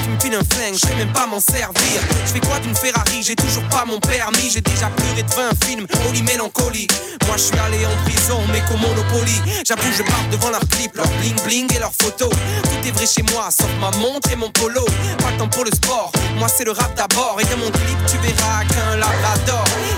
Tu 0.03 0.09
me 0.09 0.17
piles 0.17 0.33
un 0.33 0.55
flingue, 0.55 0.73
je 0.73 0.87
sais 0.87 0.95
même 0.95 1.13
pas 1.13 1.27
m'en 1.27 1.39
servir. 1.39 2.01
Je 2.25 2.31
fais 2.31 2.39
quoi 2.39 2.57
d'une 2.61 2.73
Ferrari, 2.73 3.21
j'ai 3.21 3.35
toujours 3.35 3.67
pas 3.69 3.85
mon 3.85 3.99
permis 3.99 4.49
J'ai 4.51 4.61
déjà 4.61 4.87
pleuré 4.87 5.21
de 5.21 5.29
20 5.29 5.65
films, 5.65 5.85
holy 6.09 6.23
mélancolie. 6.23 6.87
Moi 7.27 7.37
je 7.37 7.43
suis 7.43 7.59
allé 7.59 7.85
en 7.85 7.95
prison, 8.03 8.39
mais 8.51 8.61
qu'au 8.61 8.77
Monopoly. 8.77 9.37
J'avoue, 9.67 9.91
je 9.95 10.01
parle 10.01 10.29
devant 10.31 10.49
leurs 10.49 10.67
clips, 10.67 10.95
leurs 10.95 11.07
bling 11.21 11.39
bling 11.45 11.75
et 11.75 11.79
leurs 11.79 11.93
photos. 11.93 12.31
Tout 12.63 12.87
est 12.87 12.91
vrai 12.91 13.05
chez 13.05 13.23
moi, 13.33 13.49
sauf 13.51 13.69
ma 13.79 13.91
montre 13.99 14.31
et 14.31 14.35
mon 14.35 14.49
polo. 14.49 14.83
Pas 15.19 15.29
le 15.29 15.37
temps 15.37 15.47
pour 15.47 15.63
le 15.63 15.71
sport, 15.71 16.11
moi 16.39 16.47
c'est 16.47 16.65
le 16.65 16.71
rap 16.71 16.95
d'abord 16.95 17.37
Et 17.39 17.45
dans 17.45 17.57
mon 17.57 17.69
clip, 17.69 17.97
tu 18.07 18.17
verras 18.17 18.65
qu'un 18.65 18.97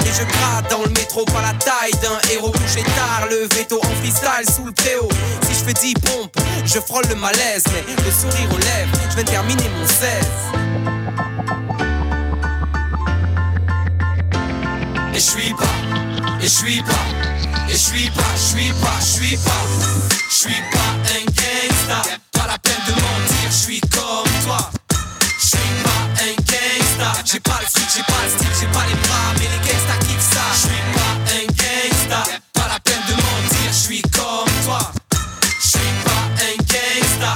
Et 0.06 0.12
je 0.12 0.24
gratte 0.24 0.70
dans 0.70 0.82
le 0.84 0.90
métro, 0.90 1.26
pas 1.26 1.42
la 1.42 1.54
taille 1.54 1.92
d'un 2.02 2.20
héros 2.32 2.52
Couché 2.52 2.84
tard, 2.96 3.28
le 3.30 3.48
veto 3.56 3.80
en 3.80 3.96
freestyle 4.02 4.54
sous 4.54 4.66
le 4.66 4.72
préau 4.72 5.10
Si 5.48 5.54
je 5.54 5.64
fais 5.66 5.74
10 5.74 5.94
pompes, 5.96 6.36
je 6.66 6.80
frôle 6.80 7.06
le 7.10 7.16
malaise 7.16 7.64
Mais 7.74 7.84
le 8.04 8.12
sourire 8.12 8.50
aux 8.54 8.58
lèvres, 8.58 8.92
je 9.10 9.16
viens 9.16 9.24
terminer 9.24 9.70
mon 9.80 9.88
16 9.88 10.64
Et 15.14 15.16
je 15.16 15.20
suis 15.20 15.54
pas, 15.54 15.64
et 16.40 16.44
je 16.44 16.48
suis 16.48 16.82
pas, 16.82 17.06
et 17.70 17.72
je 17.72 17.78
suis 17.78 18.10
pas, 18.10 18.24
je 18.36 18.42
suis 18.42 18.74
pas, 18.74 19.00
je 19.00 19.06
suis 19.06 19.38
pas, 19.38 19.52
je 20.30 20.36
suis 20.36 20.62
pas 20.72 20.90
un 21.14 21.24
gangsta. 21.26 22.02
Pas 22.32 22.48
la 22.48 22.58
peine 22.58 22.82
de 22.88 22.94
mentir, 22.94 23.50
je 23.50 23.56
suis 23.56 23.82
comme 23.82 24.42
toi. 24.44 24.72
Je 25.40 25.46
suis 25.46 25.60
pas. 25.84 26.13
J'ai 27.26 27.40
pas 27.40 27.60
le 27.62 27.66
fric, 27.68 27.90
j'ai 27.96 28.04
pas 28.04 28.24
le 28.24 28.30
style, 28.30 28.48
j'ai 28.60 28.68
pas 28.68 28.86
les 28.88 28.96
bras, 28.96 29.34
mais 29.38 29.46
les 29.46 29.62
gangsta 29.66 29.98
kiffent 30.06 30.34
ça. 30.34 30.42
Je 30.52 30.60
suis 30.60 30.84
pas 30.94 31.14
un 31.32 31.46
gangsta. 31.48 32.24
Pas 32.54 32.68
la 32.68 32.80
peine 32.80 33.02
de 33.08 33.14
mentir, 33.14 33.70
je 33.70 33.74
suis 33.74 34.02
comme 34.02 34.54
toi. 34.66 34.92
Je 35.62 35.68
suis 35.68 35.94
pas 36.04 36.24
un 36.44 36.56
gangsta. 36.58 37.34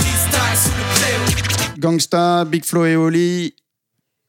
Freestyle 0.00 0.56
sous. 0.62 1.80
Gangsta, 1.80 2.44
Big 2.44 2.64
Flo 2.64 2.86
et 2.86 2.96
Oli. 2.96 3.54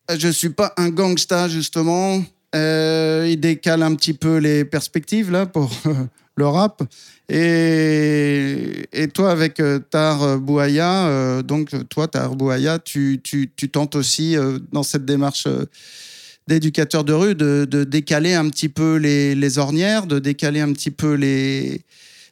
Je 0.10 0.30
suis 0.30 0.50
pas 0.50 0.74
un 0.78 0.90
gangsta, 0.90 1.48
justement. 1.48 2.24
Euh, 2.56 3.28
il 3.30 3.40
décale 3.40 3.84
un 3.84 3.94
petit 3.96 4.14
peu 4.14 4.38
les 4.38 4.66
perspectives, 4.66 5.32
là, 5.32 5.46
pour 5.46 5.70
le 6.38 6.48
rap. 6.48 6.84
Et, 7.30 8.88
et 8.94 9.08
toi, 9.10 9.32
avec 9.32 9.60
euh, 9.60 9.80
Tar 9.80 10.40
Bouaya, 10.40 11.08
euh, 11.08 11.42
donc 11.44 11.72
toi, 11.90 12.08
Tar 12.08 12.36
Bouaya, 12.36 12.80
tu, 12.80 13.20
tu, 13.22 13.52
tu 13.56 13.70
tentes 13.70 13.96
aussi, 13.96 14.38
euh, 14.38 14.60
dans 14.72 14.84
cette 14.84 15.04
démarche 15.04 15.46
euh, 15.48 15.66
d'éducateur 16.48 17.04
de 17.04 17.12
rue, 17.12 17.36
de, 17.36 17.68
de 17.70 17.84
décaler 17.84 18.34
un 18.34 18.48
petit 18.50 18.70
peu 18.70 18.96
les, 18.96 19.36
les 19.36 19.58
ornières, 19.58 20.08
de 20.08 20.20
décaler 20.20 20.62
un 20.62 20.72
petit 20.72 20.92
peu 20.92 21.16
les, 21.16 21.82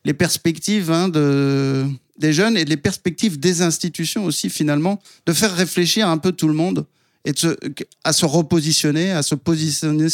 les 0.06 0.14
perspectives 0.14 0.90
hein, 0.92 1.10
de, 1.10 1.86
des 2.18 2.32
jeunes 2.32 2.56
et 2.56 2.64
les 2.64 2.78
perspectives 2.78 3.40
des 3.40 3.62
institutions 3.62 4.24
aussi, 4.24 4.50
finalement, 4.50 5.02
de 5.26 5.34
faire 5.34 5.54
réfléchir 5.54 6.08
un 6.08 6.18
peu 6.18 6.32
tout 6.32 6.48
le 6.48 6.54
monde 6.54 6.86
et 7.26 7.34
de 7.34 7.40
se- 7.40 7.58
à 8.06 8.14
se 8.14 8.26
repositionner, 8.26 9.12
à 9.12 9.24
se 9.24 9.36
positionner 9.36 10.08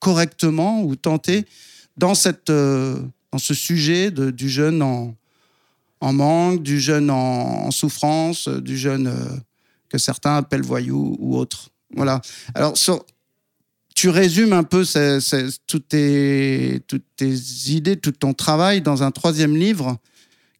correctement 0.00 0.82
ou 0.82 0.94
tenter 0.96 1.46
dans, 1.96 2.14
cette, 2.14 2.50
euh, 2.50 2.98
dans 3.32 3.38
ce 3.38 3.54
sujet 3.54 4.10
de- 4.10 4.30
du 4.30 4.48
jeune 4.48 4.82
en, 4.82 5.14
en 6.00 6.12
manque, 6.12 6.62
du 6.62 6.80
jeune 6.80 7.10
en, 7.10 7.70
souffrance, 7.70 8.48
euh, 8.48 8.60
du 8.60 8.76
jeune 8.76 9.06
euh, 9.06 9.36
que 9.88 9.98
certains 9.98 10.36
appellent 10.36 10.62
voyou 10.62 11.16
ou 11.20 11.36
autre. 11.36 11.70
Voilà. 11.94 12.20
Alors, 12.54 12.76
sur- 12.76 13.04
tu 13.94 14.08
résumes 14.08 14.52
un 14.52 14.64
peu 14.64 14.84
toutes, 15.68 15.88
tes, 15.88 16.80
toutes 16.88 17.04
tes 17.16 17.32
idées, 17.68 17.96
tout 17.96 18.10
ton 18.10 18.34
travail 18.34 18.80
dans 18.82 19.04
un 19.04 19.12
troisième 19.12 19.56
livre 19.56 19.98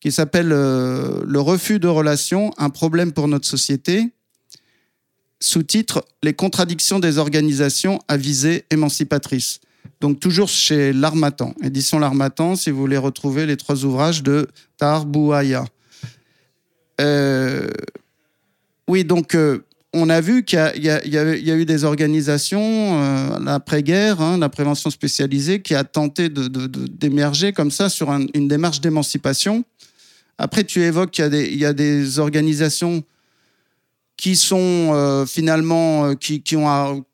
qui 0.01 0.13
s'appelle 0.13 0.49
Le 0.51 1.41
refus 1.41 1.81
de 1.81 1.89
relations, 1.89 2.53
un 2.59 2.71
problème 2.71 3.13
pour 3.13 3.27
notre 3.27 3.49
société. 3.49 4.13
Sous-titre 5.41 6.05
Les 6.23 6.33
contradictions 6.35 7.01
des 7.01 7.19
organisations 7.19 7.99
à 8.07 8.17
visée 8.17 8.67
émancipatrice. 8.71 9.59
Donc, 10.05 10.21
toujours 10.21 10.51
chez 10.51 10.93
L'Armatan, 10.93 11.55
édition 11.63 11.99
L'Armatan, 11.99 12.57
si 12.57 12.71
vous 12.71 12.79
voulez 12.79 12.99
retrouver 12.99 13.47
les 13.47 13.57
trois 13.57 13.87
ouvrages 13.87 14.23
de 14.23 14.47
Tar 14.77 15.07
Bouaya. 15.07 15.65
Euh, 17.01 17.71
oui, 18.87 19.03
donc, 19.03 19.35
euh, 19.35 19.65
on 19.95 20.11
a 20.11 20.21
vu 20.21 20.45
qu'il 20.45 20.59
y 20.59 20.91
a, 20.91 21.57
eu 21.57 21.65
des 21.65 21.85
organisations, 21.85 22.61
euh, 23.01 23.39
l'après-guerre, 23.41 24.21
hein, 24.21 24.37
la 24.37 24.51
prévention 24.51 24.91
spécialisée, 24.91 25.63
qui 25.63 25.75
a 25.75 25.85
tenté 25.85 26.29
d'émerger 26.29 27.55
comme 27.55 27.71
ça 27.71 27.89
sur 27.89 28.11
un- 28.11 28.27
une 28.35 28.47
démarche 28.47 28.83
d'émancipation. 28.83 29.65
Après, 30.37 30.65
tu 30.65 30.83
évoques 30.83 31.13
qu'il 31.13 31.57
y 31.57 31.65
a 31.65 31.73
des, 31.73 32.19
organisations 32.19 33.03
qui 34.19 34.37
sont 34.37 34.91
euh, 34.93 35.25
finalement, 35.25 36.15
qui, 36.15 36.43
ont, 36.57 37.07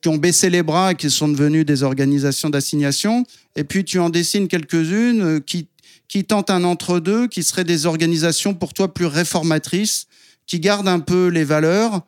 qui 0.00 0.08
ont 0.08 0.16
baissé 0.16 0.48
les 0.50 0.62
bras 0.62 0.92
et 0.92 0.94
qui 0.94 1.10
sont 1.10 1.28
devenues 1.28 1.64
des 1.64 1.82
organisations 1.82 2.50
d'assignation. 2.50 3.24
Et 3.56 3.64
puis, 3.64 3.84
tu 3.84 3.98
en 3.98 4.10
dessines 4.10 4.48
quelques-unes 4.48 5.22
euh, 5.22 5.40
qui, 5.40 5.68
qui 6.06 6.24
tentent 6.24 6.50
un 6.50 6.64
entre-deux, 6.64 7.26
qui 7.26 7.42
seraient 7.42 7.64
des 7.64 7.86
organisations 7.86 8.54
pour 8.54 8.74
toi 8.74 8.92
plus 8.92 9.06
réformatrices, 9.06 10.06
qui 10.46 10.60
gardent 10.60 10.88
un 10.88 11.00
peu 11.00 11.28
les 11.28 11.44
valeurs, 11.44 12.02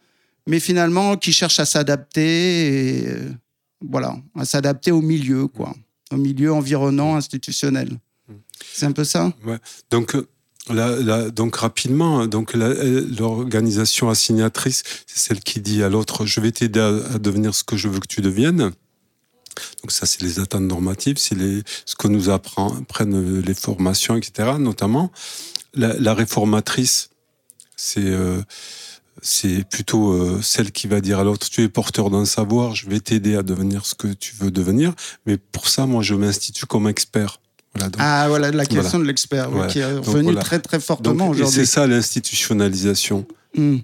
mais 0.47 0.61
finalement 0.61 1.17
qui 1.17 1.33
cherchent 1.33 1.61
à 1.61 1.67
s'adapter, 1.67 3.03
et, 3.03 3.09
euh, 3.09 3.31
voilà, 3.81 4.17
à 4.39 4.45
s'adapter 4.45 4.93
au 4.93 5.03
milieu, 5.03 5.47
quoi, 5.49 5.75
au 6.13 6.17
milieu 6.17 6.53
environnant, 6.53 7.17
institutionnel. 7.17 7.91
C'est 8.73 8.87
un 8.87 8.93
peu 8.93 9.05
ça? 9.05 9.33
Ouais. 9.45 9.59
Donc, 9.91 10.17
donc 11.31 11.57
rapidement, 11.57 12.27
donc 12.27 12.55
l'organisation 12.55 14.11
assignatrice, 14.11 14.83
c'est 15.07 15.19
celle 15.19 15.41
qui 15.41 15.61
dit 15.61 15.83
à 15.83 15.89
l'autre 15.89 16.27
je 16.27 16.41
vais 16.41 16.53
t'aider 16.53 16.81
à, 16.81 17.19
devenir 17.19 17.55
ce 17.55 17.65
que 17.65 17.77
je 17.77 17.89
veux 17.89 18.01
que 18.01 18.07
tu 18.07 18.21
deviennes. 18.21 18.73
Donc 19.83 19.91
ça, 19.91 20.07
c'est 20.07 20.23
les 20.23 20.39
attentes 20.39 20.63
normatives, 20.63 21.19
c'est 21.19 21.37
ce 21.37 21.97
que 21.97 22.09
nous 22.09 22.31
apprennent 22.31 23.41
les 23.41 23.55
formations, 23.55 24.17
etc. 24.17 24.53
Notamment, 24.59 25.11
la, 25.75 26.15
réformatrice, 26.15 27.11
c'est 27.77 28.01
euh, 28.05 28.43
plutôt 29.71 30.13
euh, 30.13 30.41
celle 30.43 30.73
qui 30.73 30.87
va 30.87 31.01
dire 31.01 31.19
à 31.19 31.25
l'autre 31.25 31.49
tu 31.49 31.63
es 31.63 31.69
porteur 31.69 32.11
d'un 32.11 32.25
savoir, 32.25 32.75
je 32.75 32.89
vais 32.89 33.01
t'aider 33.01 33.37
à 33.37 33.43
devenir 33.43 33.87
ce 33.87 33.95
que 33.95 34.09
tu 34.09 34.35
veux 34.37 34.51
devenir, 34.51 34.95
mais 35.27 35.37
pour 35.37 35.69
ça, 35.69 35.87
moi, 35.87 36.03
je 36.03 36.15
m'institue 36.15 36.67
comme 36.67 36.89
expert. 36.89 37.41
Voilà, 37.75 37.89
donc- 37.89 38.01
Ah, 38.03 38.27
voilà, 38.29 38.51
la 38.51 38.65
question 38.67 38.83
Voilà. 38.91 38.99
de 39.05 39.09
l'expert, 39.09 39.53
Ouais. 39.53 39.67
qui 39.69 39.79
est 39.79 39.85
revenue 39.85 40.25
voilà. 40.25 40.43
très, 40.43 40.59
très 40.59 40.81
fortement 40.81 41.29
aujourd'hui. 41.29 41.55
C'est 41.55 41.67
ça 41.67 41.87
l'institutionnalisation. 41.87 43.27
Hmm. 43.57 43.79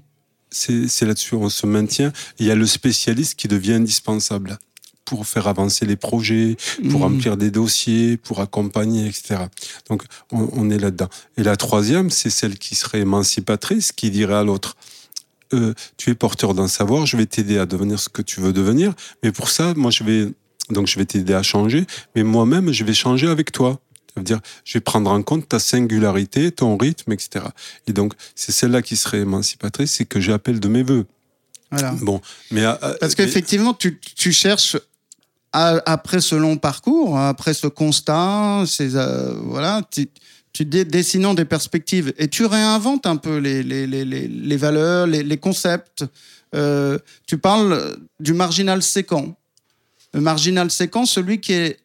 C'est 0.50 1.02
là-dessus 1.02 1.34
on 1.34 1.48
se 1.48 1.66
maintient. 1.66 2.12
Il 2.38 2.46
y 2.46 2.50
a 2.50 2.54
le 2.54 2.66
spécialiste 2.66 3.34
qui 3.34 3.46
devient 3.48 3.74
indispensable 3.74 4.58
pour 5.04 5.26
faire 5.26 5.46
avancer 5.48 5.84
les 5.86 5.96
projets, 5.96 6.56
pour 6.90 7.00
Mhm. 7.00 7.02
remplir 7.02 7.36
des 7.36 7.50
dossiers, 7.50 8.16
pour 8.16 8.40
accompagner, 8.40 9.06
etc. 9.06 9.36
Donc 9.88 10.02
on, 10.32 10.48
on 10.52 10.70
est 10.70 10.78
là-dedans. 10.78 11.08
Et 11.36 11.42
la 11.42 11.56
troisième, 11.56 12.10
c'est 12.10 12.30
celle 12.30 12.58
qui 12.58 12.74
serait 12.74 13.00
émancipatrice, 13.00 13.92
qui 13.92 14.10
dirait 14.10 14.34
à 14.34 14.42
l'autre. 14.44 14.76
euh, 15.52 15.74
tu 15.96 16.10
es 16.10 16.16
porteur 16.16 16.54
d'un 16.54 16.66
savoir, 16.66 17.06
je 17.06 17.16
vais 17.16 17.24
t'aider 17.26 17.56
à 17.58 17.66
devenir 17.66 18.00
ce 18.00 18.08
que 18.08 18.20
tu 18.20 18.40
veux 18.40 18.52
devenir, 18.52 18.94
mais 19.22 19.30
pour 19.30 19.48
ça, 19.48 19.74
moi, 19.76 19.92
je 19.92 20.02
vais 20.02 20.32
donc 20.70 20.86
je 20.86 20.98
vais 20.98 21.04
t'aider 21.04 21.34
à 21.34 21.42
changer, 21.42 21.86
mais 22.14 22.22
moi-même, 22.22 22.72
je 22.72 22.84
vais 22.84 22.94
changer 22.94 23.28
avec 23.28 23.52
toi. 23.52 23.78
Ça 24.14 24.20
veut 24.20 24.24
dire, 24.24 24.40
je 24.64 24.74
vais 24.74 24.80
prendre 24.80 25.10
en 25.10 25.22
compte 25.22 25.48
ta 25.48 25.58
singularité, 25.58 26.50
ton 26.50 26.76
rythme, 26.78 27.12
etc. 27.12 27.44
Et 27.86 27.92
donc, 27.92 28.14
c'est 28.34 28.50
celle-là 28.52 28.80
qui 28.82 28.96
serait 28.96 29.18
émancipatrice, 29.20 29.92
c'est 29.92 30.06
que 30.06 30.20
j'appelle 30.20 30.58
de 30.58 30.68
mes 30.68 30.82
voeux. 30.82 31.04
Voilà. 31.70 31.92
Bon, 32.00 32.20
mais 32.50 32.64
à- 32.64 32.72
à- 32.72 32.94
Parce 32.94 33.12
mais- 33.18 33.24
qu'effectivement, 33.26 33.74
tu, 33.74 34.00
tu 34.00 34.32
cherches, 34.32 34.76
à- 35.52 35.82
après 35.84 36.20
ce 36.20 36.34
long 36.34 36.56
parcours, 36.56 37.18
après 37.18 37.52
ce 37.54 37.66
constat, 37.66 38.64
ces, 38.66 38.96
euh, 38.96 39.34
voilà, 39.42 39.82
tu, 39.90 40.08
tu 40.52 40.64
dessinons 40.64 41.34
des 41.34 41.44
perspectives 41.44 42.14
et 42.16 42.28
tu 42.28 42.46
réinventes 42.46 43.04
un 43.06 43.16
peu 43.16 43.36
les, 43.36 43.62
les, 43.62 43.86
les, 43.86 44.04
les, 44.06 44.26
les 44.28 44.56
valeurs, 44.56 45.06
les, 45.06 45.22
les 45.22 45.36
concepts. 45.36 46.04
Euh, 46.54 46.98
tu 47.26 47.36
parles 47.36 47.98
du 48.20 48.32
marginal 48.32 48.82
séquent. 48.82 49.34
Le 50.16 50.20
marginal 50.22 50.70
séquent, 50.70 51.06
celui 51.06 51.40
qui 51.40 51.52
est 51.52 51.78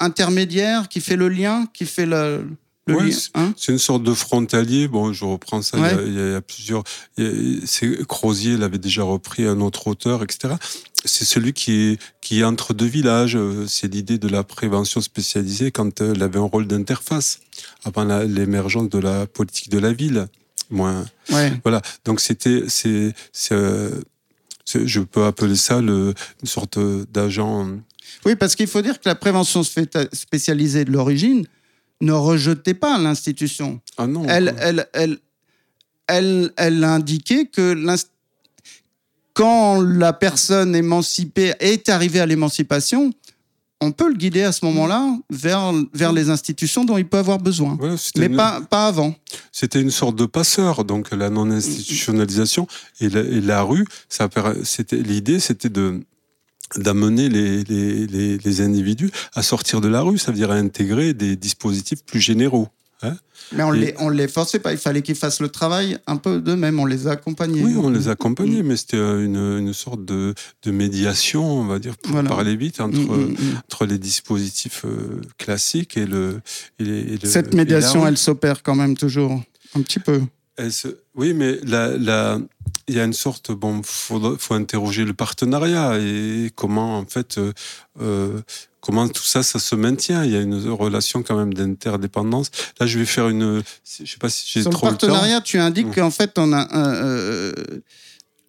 intermédiaire, 0.00 0.88
qui 0.88 1.00
fait 1.00 1.16
le 1.16 1.28
lien, 1.28 1.66
qui 1.72 1.84
fait 1.86 2.06
le, 2.06 2.46
Ouais, 2.88 3.04
lien. 3.10 3.16
hein 3.34 3.54
C'est 3.56 3.70
une 3.72 3.78
sorte 3.78 4.02
de 4.02 4.12
frontalier. 4.12 4.88
Bon, 4.88 5.12
je 5.12 5.24
reprends 5.24 5.62
ça. 5.62 5.76
il 5.78 5.82
y 5.82 5.86
a- 5.86 5.94
Ouais. 5.96 6.02
Il, 6.06 6.14
y 6.14 6.18
a, 6.20 6.26
il 6.26 6.32
y 6.32 6.34
a 6.34 6.40
plusieurs. 6.40 6.82
c'est 7.64 8.06
Crozier 8.08 8.56
l'avait 8.56 8.78
déjà 8.78 9.02
repris, 9.04 9.46
un 9.46 9.60
autre 9.60 9.86
auteur, 9.86 10.22
etc. 10.24 10.54
C'est 11.04 11.24
celui 11.24 11.52
qui 11.52 11.72
est, 11.72 12.00
qui 12.20 12.40
est 12.40 12.44
entre 12.44 12.74
deux 12.74 12.86
villages. 12.86 13.36
Euh, 13.36 13.66
C'est 13.68 13.92
l'idée 13.92 14.18
de 14.18 14.28
la 14.28 14.42
prévention 14.44 15.00
spécialisée 15.00 15.70
quand 15.70 16.00
euh, 16.00 16.12
elle 16.14 16.22
avait 16.22 16.38
un 16.38 16.42
rôle 16.42 16.66
d'interface 16.66 17.38
avant 17.84 18.04
l'émergence 18.24 18.88
de 18.88 18.98
la 18.98 19.26
politique 19.26 19.68
de 19.70 19.78
la 19.78 19.92
ville. 19.92 20.26
Moins. 20.70 21.04
Ouais. 21.30 21.52
Voilà. 21.64 21.82
Donc 22.04 22.18
c'était, 22.20 22.64
c'est, 22.68 22.88
euh, 22.88 23.12
c'est- 23.32 24.02
je 24.66 25.00
peux 25.00 25.24
appeler 25.24 25.56
ça 25.56 25.80
le, 25.80 26.14
une 26.42 26.48
sorte 26.48 26.78
d'agent. 27.12 27.68
Oui, 28.24 28.36
parce 28.36 28.54
qu'il 28.54 28.66
faut 28.66 28.82
dire 28.82 29.00
que 29.00 29.08
la 29.08 29.14
prévention 29.14 29.62
spé- 29.62 29.88
spécialisée 30.12 30.84
de 30.84 30.90
l'origine 30.92 31.46
ne 32.00 32.12
rejetait 32.12 32.74
pas 32.74 32.98
l'institution. 32.98 33.80
Ah 33.96 34.06
non. 34.06 34.24
Elle, 34.28 34.54
elle, 34.58 34.86
elle, 34.92 35.18
elle, 36.08 36.52
elle 36.56 36.84
indiquait 36.84 37.46
que 37.46 37.74
quand 39.34 39.80
la 39.80 40.12
personne 40.12 40.74
émancipée 40.76 41.54
est 41.60 41.88
arrivée 41.88 42.20
à 42.20 42.26
l'émancipation, 42.26 43.12
on 43.82 43.92
peut 43.92 44.08
le 44.08 44.14
guider 44.14 44.42
à 44.42 44.52
ce 44.52 44.64
moment-là 44.64 45.16
vers, 45.30 45.72
vers 45.92 46.12
les 46.12 46.30
institutions 46.30 46.84
dont 46.84 46.96
il 46.96 47.06
peut 47.06 47.18
avoir 47.18 47.38
besoin. 47.38 47.76
Mais 48.16 48.26
une- 48.26 48.36
pas, 48.36 48.60
pas 48.60 48.86
avant. 48.86 49.14
C'était 49.50 49.80
une 49.82 49.90
sorte 49.90 50.16
de 50.16 50.26
passeur, 50.26 50.84
donc 50.84 51.10
la 51.10 51.28
non-institutionnalisation 51.30 52.66
et 53.00 53.08
la, 53.08 53.20
et 53.20 53.40
la 53.40 53.62
rue. 53.62 53.84
L'idée, 54.92 55.40
c'était 55.40 55.68
de 55.68 56.00
d'amener 56.76 57.28
les, 57.28 57.64
les, 57.64 58.06
les, 58.06 58.38
les 58.38 58.60
individus 58.62 59.10
à 59.34 59.42
sortir 59.42 59.82
de 59.82 59.88
la 59.88 60.00
rue, 60.00 60.16
ça 60.16 60.30
veut 60.32 60.38
dire 60.38 60.50
à 60.50 60.54
intégrer 60.54 61.12
des 61.12 61.36
dispositifs 61.36 62.02
plus 62.02 62.20
généraux. 62.20 62.68
Hein. 63.02 63.16
Mais 63.54 63.62
on 63.64 63.74
Et- 63.74 63.78
les, 63.80 63.94
on 63.98 64.08
les 64.08 64.28
forçait 64.28 64.60
pas. 64.60 64.72
Il 64.72 64.78
fallait 64.78 65.02
qu'ils 65.02 65.14
fassent 65.16 65.40
le 65.40 65.48
travail 65.48 65.98
un 66.06 66.16
peu 66.16 66.40
d'eux-mêmes. 66.40 66.78
On 66.80 66.86
les 66.86 67.06
accompagnait. 67.08 67.62
Oui, 67.62 67.74
on 67.76 67.90
les 67.90 68.08
accompagnait, 68.08 68.62
mais 68.62 68.76
c'était 68.76 68.96
euh, 68.96 69.24
une, 69.24 69.36
une 69.66 69.72
sorte 69.74 70.04
de, 70.04 70.34
de 70.62 70.70
médiation, 70.70 71.44
on 71.44 71.64
va 71.66 71.78
dire, 71.78 71.96
pour 71.98 72.12
Voilà. 72.12 72.30
parler 72.30 72.56
vite, 72.56 72.80
entre, 72.80 72.96
Mm, 72.98 73.02
mm, 73.02 73.30
mm. 73.32 73.56
entre 73.64 73.84
les 73.86 73.98
dispositifs 73.98 74.84
euh, 74.86 75.20
classiques 75.38 75.96
et 75.96 76.06
le. 76.06 76.40
et 76.78 76.84
les- 76.84 76.98
et 77.14 77.18
le- 77.22 77.28
Cette 77.28 77.52
médiation, 77.54 78.06
elle 78.06 78.16
s'opère 78.16 78.62
quand 78.62 78.74
même 78.76 78.96
toujours 78.96 79.42
un 79.74 79.82
petit 79.82 79.98
peu. 80.00 80.20
Oui, 81.14 81.32
mais 81.34 81.58
la, 81.64 81.96
la... 81.96 82.38
il 82.88 82.94
y 82.94 83.00
a 83.00 83.04
une 83.04 83.12
sorte, 83.12 83.52
bon, 83.52 83.80
faut, 83.82 84.36
faut 84.38 84.54
interroger 84.54 85.04
le 85.04 85.14
partenariat 85.14 85.98
et 85.98 86.50
comment, 86.54 86.98
en 86.98 87.06
fait, 87.06 87.38
euh, 87.38 87.52
euh, 88.00 88.40
comment 88.80 89.08
tout 89.08 89.22
ça, 89.24 89.42
ça 89.42 89.58
se 89.58 89.74
maintient. 89.74 90.24
Il 90.24 90.30
y 90.32 90.36
a 90.36 90.40
une 90.40 90.68
relation 90.70 91.22
quand 91.22 91.36
même 91.36 91.54
d'interdépendance. 91.54 92.50
Là, 92.80 92.86
je 92.86 92.98
vais 92.98 93.06
faire 93.06 93.28
une, 93.28 93.62
je 94.04 94.10
sais 94.10 94.18
pas 94.18 94.28
si 94.28 94.44
j'ai 94.46 94.62
trop 94.64 94.72
le 94.72 94.92
temps. 94.96 95.06
partenariat, 95.08 95.40
tu 95.40 95.58
indiques 95.58 95.94
qu'en 95.94 96.10
fait, 96.10 96.32
on 96.38 96.52
a 96.52 96.68
un, 96.76 96.94
euh, 96.94 97.52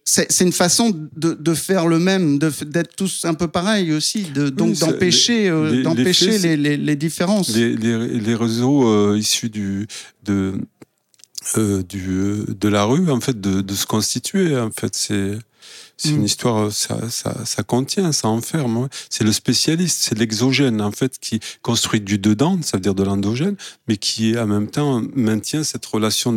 c'est 0.06 0.42
une 0.42 0.52
façon 0.52 0.92
de, 1.16 1.34
de 1.34 1.54
faire 1.54 1.88
le 1.88 1.98
même, 1.98 2.38
d'être 2.38 2.94
tous 2.96 3.24
un 3.24 3.34
peu 3.36 3.48
pareils 3.48 3.94
aussi, 3.94 4.24
de, 4.24 4.50
donc 4.50 4.76
ça- 4.76 4.88
d'empêcher, 4.88 5.44
les- 5.44 5.50
euh, 5.50 5.70
les- 5.72 5.78
les 5.78 5.84
d'empêcher 5.84 6.32
faits, 6.34 6.42
les, 6.42 6.58
les, 6.58 6.78
les 6.78 6.96
différences. 6.98 7.56
Les, 7.56 8.36
réseaux 8.36 9.16
issus 9.16 9.50
du, 9.50 9.88
de, 10.24 10.56
euh, 11.58 11.84
du, 11.84 12.44
de 12.48 12.68
la 12.70 12.84
rue, 12.86 13.10
en 13.10 13.20
fait, 13.22 13.40
de, 13.40 13.62
de 13.62 13.74
se 13.74 13.86
constituer. 13.86 14.58
En 14.58 14.72
fait, 14.72 14.96
c'est 14.96 15.38
c'est 15.96 16.12
Mm. 16.12 16.16
une 16.16 16.24
histoire, 16.24 16.58
euh, 16.58 16.70
ça, 16.72 17.10
ça, 17.10 17.46
ça 17.46 17.64
contient, 17.64 18.12
ça 18.12 18.28
enferme. 18.28 18.78
ouais. 18.78 18.88
C'est 19.10 19.24
le 19.24 19.32
spécialiste, 19.32 20.00
c'est 20.02 20.18
l'exogène, 20.18 20.82
en 20.82 20.92
fait, 20.92 21.20
qui 21.20 21.40
construit 21.62 22.02
du 22.02 22.18
dedans, 22.18 22.60
ça 22.62 22.78
veut 22.78 22.82
dire 22.82 22.96
de 22.96 23.04
l'endogène, 23.04 23.56
mais 23.88 23.98
qui, 23.98 24.38
en 24.38 24.48
même 24.48 24.70
temps, 24.70 25.02
maintient 25.16 25.64
cette 25.64 25.86
relation 25.86 26.34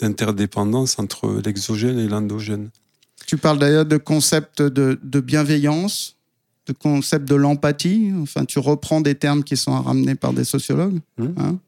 d'interdépendance 0.00 0.98
entre 0.98 1.40
l'exogène 1.44 1.98
et 1.98 2.08
l'endogène. 2.08 2.70
Tu 3.26 3.36
parles 3.38 3.58
d'ailleurs 3.58 3.86
de 3.86 3.96
concept 3.96 4.60
de, 4.60 4.98
de 5.02 5.20
bienveillance, 5.20 6.16
de 6.66 6.72
concept 6.72 7.26
de 7.28 7.34
l'empathie. 7.36 8.10
Enfin, 8.20 8.44
tu 8.44 8.58
reprends 8.58 9.00
des 9.00 9.14
termes 9.14 9.44
qui 9.44 9.56
sont 9.56 9.80
ramenés 9.80 10.14
par 10.14 10.32
des 10.32 10.44
sociologues. 10.44 11.00
Mm. 11.16 11.26
hein. 11.38 11.58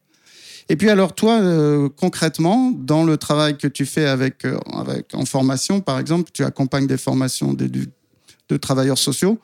Et 0.69 0.77
puis 0.77 0.91
alors 0.91 1.15
toi, 1.15 1.41
euh, 1.41 1.89
concrètement, 1.89 2.73
dans 2.73 3.05
le 3.05 3.17
travail 3.17 3.57
que 3.57 3.69
tu 3.69 3.87
fais 3.87 4.07
avec, 4.07 4.45
euh, 4.45 4.59
avec 4.73 5.15
en 5.15 5.25
formation, 5.25 5.81
par 5.81 5.99
exemple, 5.99 6.31
tu 6.33 6.45
accompagnes 6.45 6.87
des 6.87 6.99
formations 6.99 7.55
de 7.55 8.57
travailleurs 8.57 8.99
sociaux. 8.99 9.39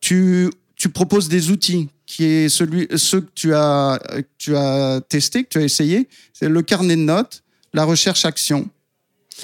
Tu, 0.00 0.50
tu 0.76 0.88
proposes 0.88 1.28
des 1.28 1.50
outils 1.50 1.88
qui 2.06 2.24
est 2.24 2.48
celui, 2.48 2.88
ceux 2.96 3.20
que 3.20 3.30
tu 3.34 3.54
as, 3.54 4.00
que 4.04 4.26
tu 4.38 4.56
as 4.56 5.00
testé, 5.08 5.44
que 5.44 5.50
tu 5.50 5.58
as 5.58 5.62
essayé. 5.62 6.08
C'est 6.32 6.48
le 6.48 6.62
carnet 6.62 6.96
de 6.96 7.02
notes, 7.02 7.44
la 7.72 7.84
recherche-action. 7.84 8.68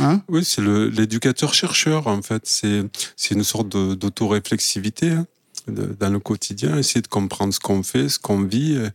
Hein? 0.01 0.23
Oui, 0.29 0.45
c'est 0.45 0.63
l'éducateur-chercheur, 0.63 2.07
en 2.09 2.23
fait. 2.23 2.43
C'est 2.45 3.35
une 3.35 3.45
sorte 3.45 3.69
d'autoréflexivité 3.69 5.11
hein, 5.11 5.27
de- 5.69 5.97
dans 5.99 6.11
le 6.11 6.19
quotidien, 6.19 6.79
essayer 6.79 7.03
de 7.03 7.09
comprendre 7.09 7.53
ce 7.55 7.61
qu'on 7.61 7.83
fait, 7.83 8.09
ce 8.09 8.19
qu'on 8.19 8.43
vit, 8.43 8.77
euh, 8.77 8.91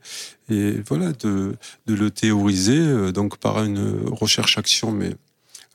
et 0.49 0.81
voilà, 0.87 1.11
de, 1.13 1.55
de 1.87 1.93
le 1.93 2.11
théoriser, 2.11 2.77
euh, 2.79 3.11
donc 3.11 3.37
par 3.37 3.63
une 3.63 4.03
recherche-action, 4.11 4.91
mais 4.91 5.15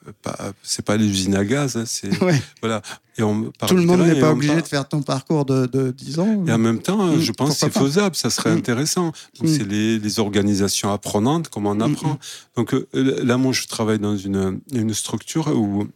euh, 0.09 0.53
c'est 0.63 0.85
pas 0.85 0.97
l'usine 0.97 1.35
à 1.35 1.45
gaz, 1.45 1.77
hein, 1.77 1.85
c'est 1.87 2.09
Ouais. 2.23 2.41
voilà. 2.61 2.81
Et 3.19 3.23
on, 3.23 3.51
Tout 3.67 3.75
le 3.77 3.83
monde 3.83 4.01
n'est 4.03 4.21
pas 4.21 4.31
obligé 4.33 4.53
part- 4.55 4.63
de 4.63 4.69
faire 4.69 4.89
ton 4.89 5.03
parcours 5.03 5.45
de, 5.47 5.67
de 5.67 5.91
10 5.91 6.19
ans. 6.19 6.45
et 6.47 6.53
en 6.53 6.59
même 6.59 6.81
temps, 6.81 7.17
Mm, 7.17 7.21
je 7.21 7.33
pense 7.33 7.51
que 7.51 7.57
c'est 7.57 7.73
faisable, 7.73 8.15
ça 8.15 8.29
serait 8.31 8.55
Mm. 8.55 8.59
intéressant. 8.59 9.07
Donc, 9.41 9.49
Mm. 9.51 9.55
c'est 9.57 9.65
les, 9.69 9.99
les 9.99 10.19
organisations 10.21 10.93
apprenantes, 10.93 11.49
comment 11.49 11.71
on 11.71 11.77
Mm, 11.77 11.83
apprend. 11.93 12.19
Donc 12.57 12.75
là, 12.93 13.37
moi, 13.39 13.53
je 13.53 13.67
travaille 13.67 13.99
dans 13.99 14.17
une, 14.17 14.61
une 14.73 14.93
structure 14.95 15.49
où 15.49 15.89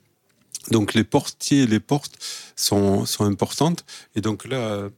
donc 0.71 0.95
les 0.95 1.05
portiers 1.05 1.63
et 1.63 1.67
les 1.67 1.81
portes 1.81 2.13
sont, 2.57 3.07
sont 3.07 3.25
importantes. 3.25 3.85
Et 4.15 4.21
donc 4.21 4.47
là, 4.47 4.57
euh, 4.57 4.89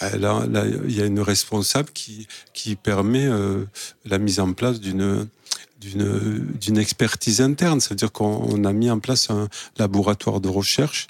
là, 0.00 0.46
là, 0.46 0.64
il 0.66 0.96
y 0.96 1.00
a 1.00 1.06
une 1.06 1.20
responsable 1.20 1.90
qui, 1.90 2.26
qui 2.52 2.76
permet 2.76 3.26
euh, 3.26 3.64
la 4.04 4.18
mise 4.18 4.40
en 4.40 4.52
place 4.52 4.80
d'une 4.80 5.28
d'une 5.80 6.78
expertise 6.78 7.40
interne. 7.40 7.80
C'est-à-dire 7.80 8.12
qu'on 8.12 8.46
on 8.48 8.64
a 8.64 8.72
mis 8.72 8.88
en 8.88 9.00
place 9.00 9.30
un 9.30 9.48
laboratoire 9.78 10.40
de 10.40 10.48
recherche 10.48 11.08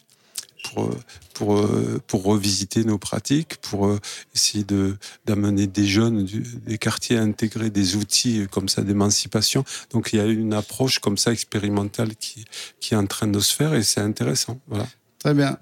pour, 0.65 0.89
pour, 1.35 1.57
euh, 1.59 2.01
pour 2.07 2.25
revisiter 2.25 2.85
nos 2.85 2.99
pratiques, 2.99 3.57
pour 3.59 3.87
euh, 3.87 3.99
essayer 4.35 4.65
de 4.65 4.97
d'amener 5.27 5.67
des 5.67 5.87
jeunes 5.87 6.25
des 6.67 6.79
quartiers 6.79 7.19
à 7.19 7.23
intégrer 7.23 7.71
des 7.71 7.97
outils 7.97 8.47
comme 8.51 8.69
ça 8.69 8.83
d'émancipation. 8.83 9.65
Donc 9.91 10.11
il 10.13 10.17
y 10.19 10.21
a 10.21 10.27
une 10.27 10.55
approche 10.55 10.99
comme 10.99 11.17
ça 11.19 11.33
expérimentale 11.33 12.17
qui, 12.17 12.45
qui 12.81 12.95
est 12.95 12.97
en 12.97 13.07
train 13.07 13.27
de 13.29 13.41
se 13.41 13.55
faire 13.55 13.75
et 13.75 13.83
c'est 13.83 14.01
intéressant. 14.01 14.61
Voilà. 14.69 14.87
Très 15.19 15.35
bien. 15.35 15.59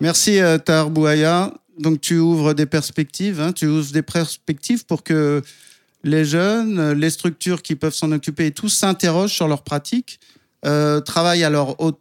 Merci 0.00 0.40
euh, 0.40 0.58
Tahar 0.58 0.90
Bouaya. 0.90 1.52
Donc 1.78 2.00
tu 2.00 2.18
ouvres 2.18 2.52
des 2.52 2.66
perspectives, 2.66 3.40
hein, 3.40 3.52
tu 3.52 3.66
ouvres 3.66 3.92
des 3.92 4.02
perspectives 4.02 4.84
pour 4.84 5.02
que 5.02 5.42
les 6.04 6.24
jeunes, 6.24 6.92
les 6.92 7.10
structures 7.10 7.62
qui 7.62 7.74
peuvent 7.74 7.94
s'en 7.94 8.12
occuper 8.12 8.46
et 8.46 8.50
tous 8.52 8.68
s'interrogent 8.70 9.32
sur 9.34 9.48
leurs 9.48 9.62
pratiques, 9.62 10.20
travaillent 10.62 11.44
à 11.44 11.50
leur 11.50 11.80
au- 11.80 11.98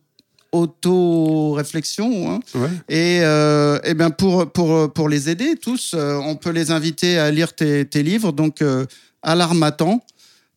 auto-réflexion. 0.51 2.31
hein. 2.31 2.39
Ouais. 2.55 2.69
Et, 2.89 3.19
euh, 3.23 3.79
eh 3.83 3.93
ben 3.93 4.09
pour, 4.09 4.51
pour, 4.51 4.91
pour 4.91 5.09
les 5.09 5.29
aider 5.29 5.55
tous, 5.55 5.93
euh, 5.93 6.15
on 6.17 6.35
peut 6.35 6.51
les 6.51 6.71
inviter 6.71 7.19
à 7.19 7.31
lire 7.31 7.53
tes, 7.53 7.85
tes 7.85 8.03
livres. 8.03 8.31
Donc, 8.31 8.61
euh, 8.61 8.85
Alarmatan, 9.21 10.03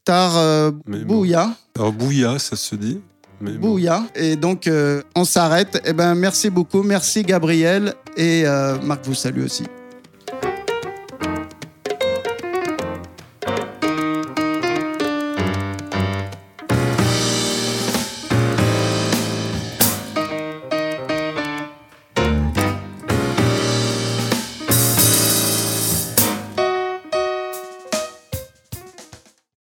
Tar 0.05 0.37
euh. 0.37 0.71
Bouya, 0.87 1.55
Alors 1.77 1.93
Bouya, 1.93 2.39
ça 2.39 2.57
se 2.57 2.75
dit. 2.75 3.01
Mais 3.41 3.53
bon. 3.53 3.71
Bouya. 3.73 4.05
Et 4.15 4.37
donc, 4.37 4.71
on 5.17 5.25
s'arrête. 5.25 5.83
Eh 5.85 5.93
ben, 5.93 6.15
merci 6.15 6.49
beaucoup. 6.49 6.83
Merci 6.83 7.23
Gabriel. 7.25 7.95
Et 8.17 8.45
Marc 8.85 9.05
vous 9.05 9.15
salue 9.15 9.45
aussi. 9.45 9.65